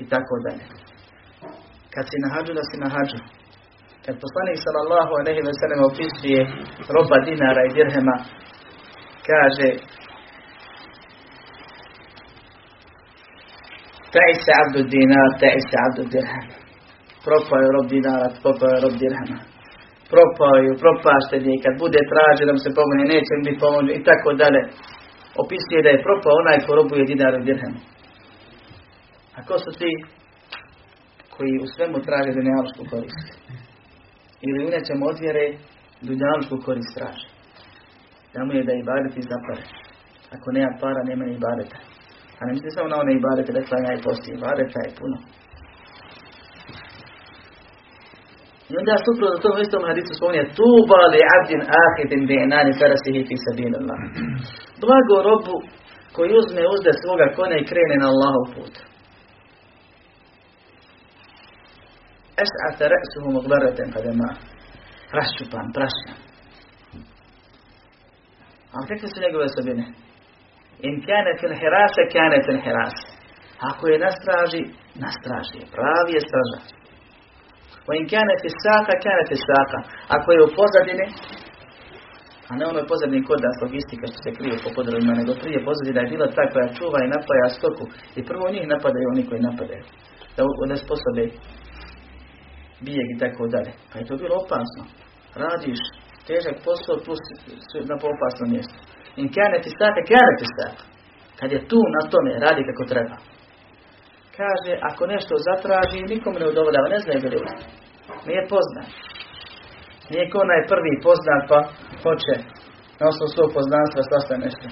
i 0.02 0.04
tako 0.12 0.34
dalje. 0.44 0.64
Kad 1.94 2.04
si 2.10 2.16
na 2.24 2.28
hađu, 2.34 2.52
da 2.58 2.64
si 2.70 2.76
na 2.84 2.88
hađu. 2.94 3.20
Kad 4.04 4.14
poslanik 4.24 4.58
sallallahu 4.66 5.12
alaihi 5.20 5.42
wa 5.48 5.54
sallam 5.60 5.80
opisuje 5.90 6.40
roba 6.94 7.18
dinara 7.28 7.62
i 7.64 7.74
dirhema, 7.76 8.16
kaže 9.28 9.68
taj 14.14 14.32
se 14.42 14.52
abdu 14.62 14.80
dinar, 14.92 15.28
taj 15.42 15.58
se 15.68 15.76
abdu 15.86 16.02
dirhem. 16.14 16.46
Propao 17.26 17.58
je 17.64 17.68
rob 17.76 17.86
dinara, 17.94 18.28
propao 18.42 18.70
je 18.74 18.82
rob 18.84 18.94
dirhema. 19.02 19.38
Propao 20.12 20.54
je, 20.64 20.70
propašten 20.84 21.42
je, 21.50 21.62
kad 21.64 21.74
bude 21.84 22.00
tražen 22.12 22.46
da 22.48 22.54
se 22.64 22.70
pomogne, 22.78 23.04
neće 23.14 23.34
mi 23.46 23.52
pomoći 23.64 23.92
i 23.98 24.04
tako 24.08 24.30
dalje 24.42 24.60
opisuje 25.42 25.80
da 25.84 25.90
je 25.92 26.04
propao 26.06 26.34
onaj 26.42 26.58
ko 26.66 26.70
robuje 26.78 27.04
dinar 27.10 27.34
i 27.34 27.46
dirhem. 27.48 27.74
A 29.36 29.38
ko 29.48 29.54
su 29.64 29.70
ti 29.80 29.90
koji 31.34 31.54
u 31.64 31.66
svemu 31.74 31.98
traže 32.06 32.30
dunjavsku 32.38 32.82
korist? 32.92 33.26
Ili 34.46 34.58
u 34.66 34.70
nečem 34.74 34.98
odvjere 35.10 35.46
dunjavsku 36.08 36.56
korist 36.66 36.92
traže. 36.96 37.28
Da 38.34 38.40
mu 38.44 38.52
je 38.58 38.68
da 38.68 38.74
ibadeti 38.82 39.28
zapare. 39.30 39.64
Ako 40.34 40.46
nema 40.56 40.72
para, 40.80 41.00
nema 41.10 41.24
ni 41.24 41.34
ibadeta. 41.40 41.78
A 42.38 42.40
ne 42.46 42.52
misli 42.52 42.70
samo 42.76 42.88
na 42.88 42.96
one 43.02 43.12
ibadete 43.14 43.50
da 43.56 43.66
klanja 43.68 43.92
i 43.94 44.02
posti. 44.06 44.28
Ibadeta 44.38 44.78
je 44.86 44.96
puno. 44.98 45.16
I 48.70 48.72
onda 48.80 48.94
suprotno 49.06 49.38
tom 49.44 49.56
istom 49.64 49.82
hadisu 49.90 50.12
spominje 50.18 50.44
Tuba 50.58 51.00
li 51.12 51.20
abdin 51.36 51.62
ahidin 51.82 52.22
bi 52.28 52.36
farasihi 52.80 53.20
fi 53.28 53.34
Allah. 53.80 53.98
Blago 54.84 55.16
robu 55.28 55.56
koji 56.14 56.38
uzme 56.40 56.62
uzde 56.74 56.90
svoga 57.02 57.26
konja 57.36 57.56
i 57.58 57.68
krene 57.70 57.96
na 58.02 58.06
Allahov 58.12 58.44
put. 58.54 58.74
Es'ata 62.44 62.84
re'suhu 62.94 63.28
mugbaratan 63.36 63.88
kada 63.94 64.12
ma 64.20 64.30
raščupan, 65.16 65.66
prašan. 65.76 66.18
A 68.74 68.76
kakve 68.88 69.08
su 69.08 69.18
njegove 69.24 69.44
osobine? 69.50 69.84
In 70.88 70.94
kane 71.06 71.32
fil 71.40 71.54
hirase, 71.60 72.02
kane 72.14 72.38
fil 72.46 72.60
hirase. 72.64 73.06
Ako 73.70 73.82
je 73.88 73.98
na 74.04 74.10
straži, 74.18 74.62
na 75.02 75.10
straži 75.18 75.56
je. 75.60 75.66
Pravi 75.76 76.12
je 76.16 76.22
stražač. 76.28 76.66
O 77.88 77.90
in 77.98 78.06
kane 78.12 78.34
fil 78.42 78.54
saka, 78.66 78.94
kane 79.04 79.24
saka. 79.50 79.78
Ako 80.16 80.28
je 80.32 80.40
u 80.46 80.48
pozadini, 80.58 81.06
a 82.50 82.52
ne 82.58 82.64
onoj 82.70 82.84
pozadini 82.90 83.26
kod 83.28 83.40
nas 83.46 83.56
logistika 83.64 84.04
što 84.10 84.18
se 84.24 84.36
krije 84.38 84.56
po 84.64 84.70
podrovima, 84.76 85.12
nego 85.20 85.32
prije 85.42 85.58
pozadina 85.68 86.00
je 86.00 86.12
bila 86.14 86.26
ta 86.36 86.44
koja 86.52 86.74
čuva 86.78 86.98
i 87.02 87.12
napaja 87.16 87.48
stoku. 87.58 87.84
I 88.18 88.20
prvo 88.30 88.44
njih 88.54 88.66
napadaju 88.74 89.06
oni 89.14 89.22
koji 89.28 89.40
napadaju. 89.48 89.84
Da 90.36 90.42
ne 90.72 90.76
sposobe 90.84 91.24
bijeg 92.86 93.08
i 93.10 93.20
tako 93.22 93.42
dalje. 93.54 93.72
Pa 93.90 93.94
je 93.98 94.08
to 94.08 94.14
bilo 94.22 94.34
opasno. 94.44 94.82
Radiš 95.44 95.80
težak 96.28 96.56
posao 96.66 97.04
plus 97.04 97.22
na 97.90 97.94
opasno 98.14 98.44
mjesto. 98.54 98.78
In 99.20 99.26
kane 99.36 99.56
ti 99.64 99.70
staka, 99.76 100.00
kane 100.12 100.32
ti 100.40 100.46
staka. 100.54 100.84
Kad 101.38 101.48
je 101.52 101.66
tu 101.70 101.80
na 101.96 102.02
tome, 102.12 102.32
radi 102.46 102.62
kako 102.68 102.84
treba. 102.92 103.16
Kaže, 104.38 104.72
ako 104.90 105.02
nešto 105.14 105.34
zatraži, 105.48 106.10
nikom 106.14 106.34
ne 106.40 106.46
udovoljava, 106.52 106.88
ne 106.94 106.98
znaju 107.04 107.18
ljudi. 107.34 107.52
Nije 108.28 108.42
poznat. 108.54 108.88
Nije 110.10 110.30
ko 110.30 110.36
onaj 110.46 110.60
prvi 110.72 110.92
poznat 111.06 111.42
pa 111.50 111.58
hoće 112.04 112.34
na 113.00 113.04
osnovu 113.10 113.30
svog 113.34 113.48
poznanstva 113.56 114.00
svašta 114.10 114.34
nešto 114.44 114.66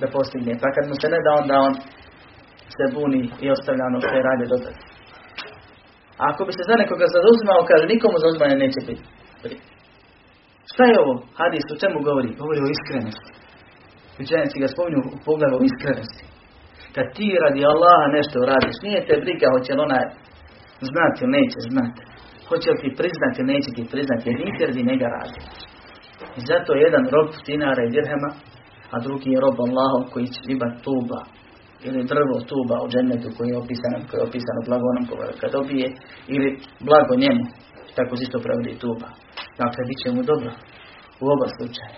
da 0.00 0.06
postigne. 0.16 0.52
Pa 0.62 0.68
kad 0.74 0.84
mu 0.90 0.94
se 1.00 1.06
ne 1.14 1.20
da 1.26 1.30
onda 1.40 1.54
on 1.68 1.74
se 2.76 2.84
buni 2.96 3.22
i 3.44 3.46
ostavlja 3.54 3.84
ono 3.90 3.98
što 4.04 4.14
je 4.16 4.28
radio 4.30 4.46
do 4.52 4.56
A 6.20 6.22
ako 6.30 6.40
bi 6.46 6.52
se 6.56 6.62
za 6.70 6.74
nekoga 6.82 7.06
zauzimao, 7.14 7.68
kaže 7.70 7.84
nikomu 7.94 8.16
zauzimanje 8.24 8.56
neće 8.64 8.80
biti. 8.88 9.04
Šta 10.72 10.82
je 10.90 11.00
ovo? 11.02 11.14
Hadis 11.40 11.64
o 11.72 11.80
čemu 11.82 11.98
govori? 12.08 12.30
Govori 12.42 12.60
o 12.62 12.72
iskrenosti. 12.76 13.30
Učenjaci 14.20 14.62
ga 14.62 14.68
spominju 14.74 15.00
u 15.14 15.18
pogledu 15.28 15.56
iskrenosti. 15.70 16.24
Kad 16.94 17.06
ti 17.16 17.28
radi 17.44 17.60
Allaha 17.72 18.06
nešto 18.16 18.36
radiš, 18.52 18.76
nije 18.86 19.00
te 19.06 19.14
briga 19.24 19.46
hoće 19.54 19.72
li 19.74 19.82
onaj 19.88 20.04
znati 20.90 21.18
ili 21.22 21.34
neće 21.38 21.58
znati. 21.68 22.02
Hoće 22.48 22.68
li 22.70 22.82
ti 22.82 22.96
priznati 23.00 23.48
neće 23.52 23.70
ti 23.76 23.82
priznati, 23.92 24.24
jer 24.28 24.36
nisi 24.44 24.66
radi 24.68 24.88
njega 24.90 25.06
radi. 25.16 25.40
I 26.38 26.40
zato 26.50 26.70
jedan 26.86 27.04
rob 27.14 27.28
dinara 27.46 27.82
i 27.84 27.92
dirhema, 27.96 28.30
a 28.94 28.96
drugi 29.04 29.28
je 29.30 29.42
rob 29.44 29.56
Allahom 29.66 30.04
koji 30.12 30.26
će 30.34 30.40
imati 30.54 30.82
tuba 30.86 31.20
ili 31.86 32.08
drvo 32.12 32.36
tuba 32.50 32.76
u 32.84 32.88
džennetu 32.92 33.28
koji 33.36 33.48
je 33.50 33.60
opisano, 33.62 33.98
koji 34.08 34.18
je 34.20 34.28
opisano 34.30 34.60
blagonom 34.68 35.04
kad 35.40 35.50
dobije, 35.52 35.88
ili 36.34 36.48
blago 36.88 37.14
njemu, 37.24 37.44
tako 37.96 38.12
se 38.16 38.22
isto 38.22 38.38
prevodi 38.44 38.80
tuba. 38.84 39.08
Dakle, 39.62 39.80
bit 39.88 39.98
će 40.02 40.08
mu 40.16 40.22
dobro 40.30 40.50
u 41.22 41.24
oba 41.34 41.46
slučaja. 41.56 41.92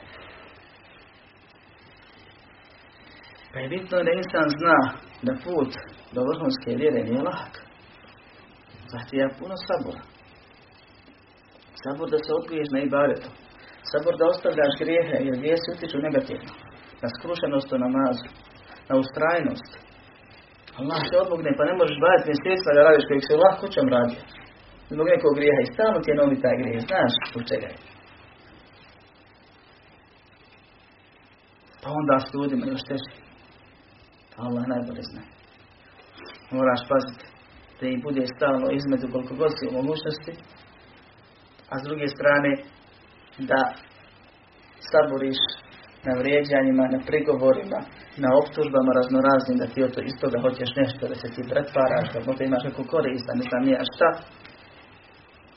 Pa 3.53 3.57
je 3.61 3.69
bitno 3.69 3.97
da 4.07 4.11
insan 4.13 4.49
zna 4.61 4.79
da 5.27 5.33
put 5.45 5.71
do 6.15 6.21
vrhunske 6.29 6.71
vjere 6.81 7.01
nije 7.05 7.23
lahak. 7.29 7.55
Zahtija 8.93 9.29
puno 9.39 9.55
sabora. 9.67 10.16
Sabor 11.87 12.09
da 12.14 12.18
se 12.24 12.30
odgriješ 12.41 12.68
na 12.74 12.80
ibaretu. 12.80 13.28
Sabor 13.91 14.14
da 14.20 14.30
ostavljaš 14.32 14.72
grijehe, 14.82 15.16
jer 15.26 15.34
grijesi 15.43 15.72
utječu 15.74 15.99
negativno. 16.07 16.53
Na 17.03 17.09
skrušenost 17.16 17.68
u 17.72 17.82
namazu. 17.87 18.28
Na 18.89 18.95
ustrajnost. 19.03 19.70
Allah 20.80 21.01
se 21.09 21.14
odmogne, 21.22 21.51
pa 21.59 21.62
ne 21.70 21.74
možeš 21.80 21.99
baviti 22.05 22.30
mjesecima 22.30 22.70
da 22.74 22.87
radiš 22.89 23.05
kojeg 23.09 23.22
se 23.24 23.32
Allah 23.37 23.55
kućom 23.61 23.87
radio. 23.97 24.22
Zbog 24.93 25.07
nekog 25.14 25.32
grijeha 25.39 25.61
i 25.62 25.72
stalno 25.74 25.99
ti 26.01 26.11
je 26.11 26.20
novi 26.20 26.37
taj 26.45 26.57
grijeh. 26.61 26.80
Znaš 26.89 27.12
zbog 27.30 27.43
čega 27.51 27.68
je. 27.72 27.78
Pa 31.82 31.89
onda 31.99 32.14
s 32.18 32.28
ljudima 32.34 32.64
još 32.66 32.84
teže. 32.89 33.12
Allah 34.45 34.64
najbolje 34.72 35.03
zna. 35.11 35.22
Moraš 36.57 36.82
paziti 36.93 37.26
da 37.78 37.84
ih 37.89 37.99
bude 38.07 38.22
stalno 38.34 38.66
između 38.78 39.07
koliko 39.12 39.34
god 39.43 39.53
si 39.57 39.64
u 39.68 39.72
mogućnosti, 39.78 40.32
a 41.71 41.75
s 41.79 41.83
druge 41.89 42.07
strane 42.17 42.51
da 43.51 43.61
saboriš 44.91 45.41
na 46.07 46.12
vrijeđanjima, 46.21 46.85
na 46.95 47.01
prigovorima, 47.09 47.81
na 48.25 48.29
optužbama 48.41 48.93
raznoraznim, 48.99 49.59
da 49.62 49.67
ti 49.73 49.81
od 49.83 49.95
iz 50.11 50.17
toga 50.23 50.39
hoćeš 50.45 50.71
nešto, 50.83 51.03
da 51.11 51.14
se 51.14 51.29
ti 51.35 51.43
pretvaraš, 51.51 52.07
da 52.14 52.19
možda 52.27 52.43
imaš 52.45 52.64
neku 52.69 52.83
korist, 52.93 53.25
da 53.27 53.35
ne 53.41 53.45
znam 53.49 53.62
nije 53.67 53.81
šta, 53.95 54.11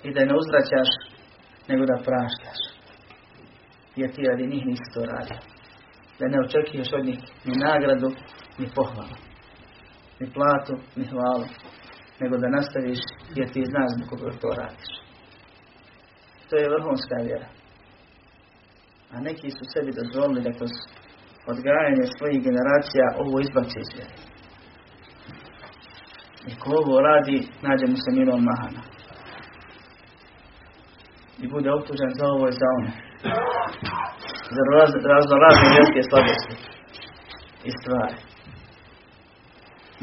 i 0.08 0.14
da 0.14 0.22
ne 0.26 0.34
uzvraćaš, 0.42 0.90
nego 1.70 1.84
da 1.92 2.04
praštaš. 2.08 2.60
Jer 3.96 4.10
ti 4.16 4.22
radi 4.30 4.52
njih 4.54 4.66
nisi 4.66 4.94
to 4.94 5.02
radio. 5.14 5.40
Da 6.20 6.26
ne 6.28 6.38
očekuješ 6.46 6.90
od 6.94 7.06
njih 7.06 7.20
ni 7.46 7.54
nagradu, 7.68 8.10
ni 8.60 8.68
pohvalu, 8.76 9.16
ni 10.20 10.26
platu, 10.36 10.74
ni 10.96 11.06
hvalu, 11.12 11.46
nego 12.22 12.38
da 12.38 12.56
nastaviš 12.58 13.00
jer 13.36 13.48
ti 13.54 13.70
znaš 13.72 13.90
zbog 13.96 14.10
koga 14.10 14.38
to 14.42 14.50
radiš. 14.62 15.09
To 16.50 16.56
je 16.56 16.70
vrhunska 16.74 17.16
vjera. 17.28 17.50
A 19.14 19.16
neki 19.28 19.50
su 19.58 19.64
sebi 19.74 19.92
dozvolili 20.00 20.42
da 20.46 20.52
kroz 20.58 20.74
odgajanje 21.52 22.06
svojih 22.18 22.40
generacija 22.48 23.06
ovo 23.22 23.36
izbaci 23.40 23.78
iz 23.82 23.90
vjere. 23.96 24.16
I 26.50 26.52
ko 26.62 26.70
ovo 26.82 26.96
radi, 27.10 27.38
nađe 27.66 27.86
mu 27.92 27.98
se 28.04 28.10
milom 28.12 28.42
mahana. 28.50 28.84
I 31.44 31.46
bude 31.54 31.70
optužen 31.72 32.12
za 32.20 32.26
ovo 32.34 32.46
i 32.48 32.60
za 32.62 32.68
ono. 32.78 32.92
Za 34.56 34.62
razno 35.14 35.36
razne 35.46 35.66
vjerske 35.74 36.02
slabosti 36.10 36.56
i 37.70 37.72
stvari. 37.80 38.29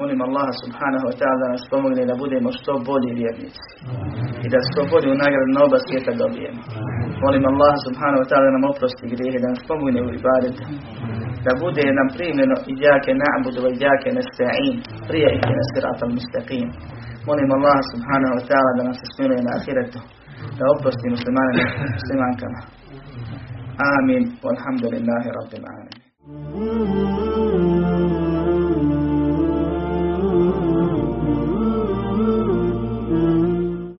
Molim 0.00 0.20
Allaha 0.28 0.52
subhanahu 0.62 1.04
wa 1.08 1.14
ta'ala 1.20 1.38
da 1.42 1.48
nas 1.54 1.64
pomogne 1.72 2.02
da 2.10 2.14
budemo 2.22 2.48
što 2.58 2.72
bolji 2.90 3.10
vjernici. 3.20 3.64
I 4.44 4.46
da 4.52 4.58
što 4.68 4.80
bolje 4.92 5.08
u 5.10 5.20
nagradu 5.22 5.50
na 5.56 5.60
oba 5.66 5.78
svijeta 5.84 6.12
dobijemo. 6.22 6.60
Molim 7.24 7.44
Allaha 7.52 7.78
subhanahu 7.86 8.20
wa 8.22 8.28
ta'ala 8.28 8.44
da 8.48 8.54
nam 8.56 8.70
oprosti 8.72 9.04
grijehe, 9.12 9.38
da 9.44 9.48
nas 9.54 9.62
pomogne 9.70 10.00
u 10.06 10.10
ibadetu. 10.18 10.62
Da 11.46 11.52
bude 11.62 11.84
nam 11.98 12.08
primljeno 12.16 12.56
i 12.70 12.72
jake 12.84 13.12
na'budu 13.22 13.60
i 13.72 13.76
jake 13.84 14.08
nasta'in. 14.18 14.76
Prije 15.08 15.28
ih 15.36 15.44
na 15.58 15.64
sirat 15.70 16.00
al-mustaqim. 16.06 16.68
Molim 17.28 17.50
Allaha 17.56 17.82
subhanahu 17.92 18.34
wa 18.38 18.44
ta'ala 18.48 18.70
da 18.78 18.82
nas 18.88 19.00
smiluje 19.14 19.42
na 19.46 19.52
ahiretu. 19.58 20.00
Da 20.58 20.64
oprosti 20.74 21.06
muslimanima 21.14 21.64
muslimankama. 21.96 22.60
Amin. 23.94 24.22
Walhamdulillahi 24.44 25.28
rabbil 25.38 25.64
alamin. 25.72 27.25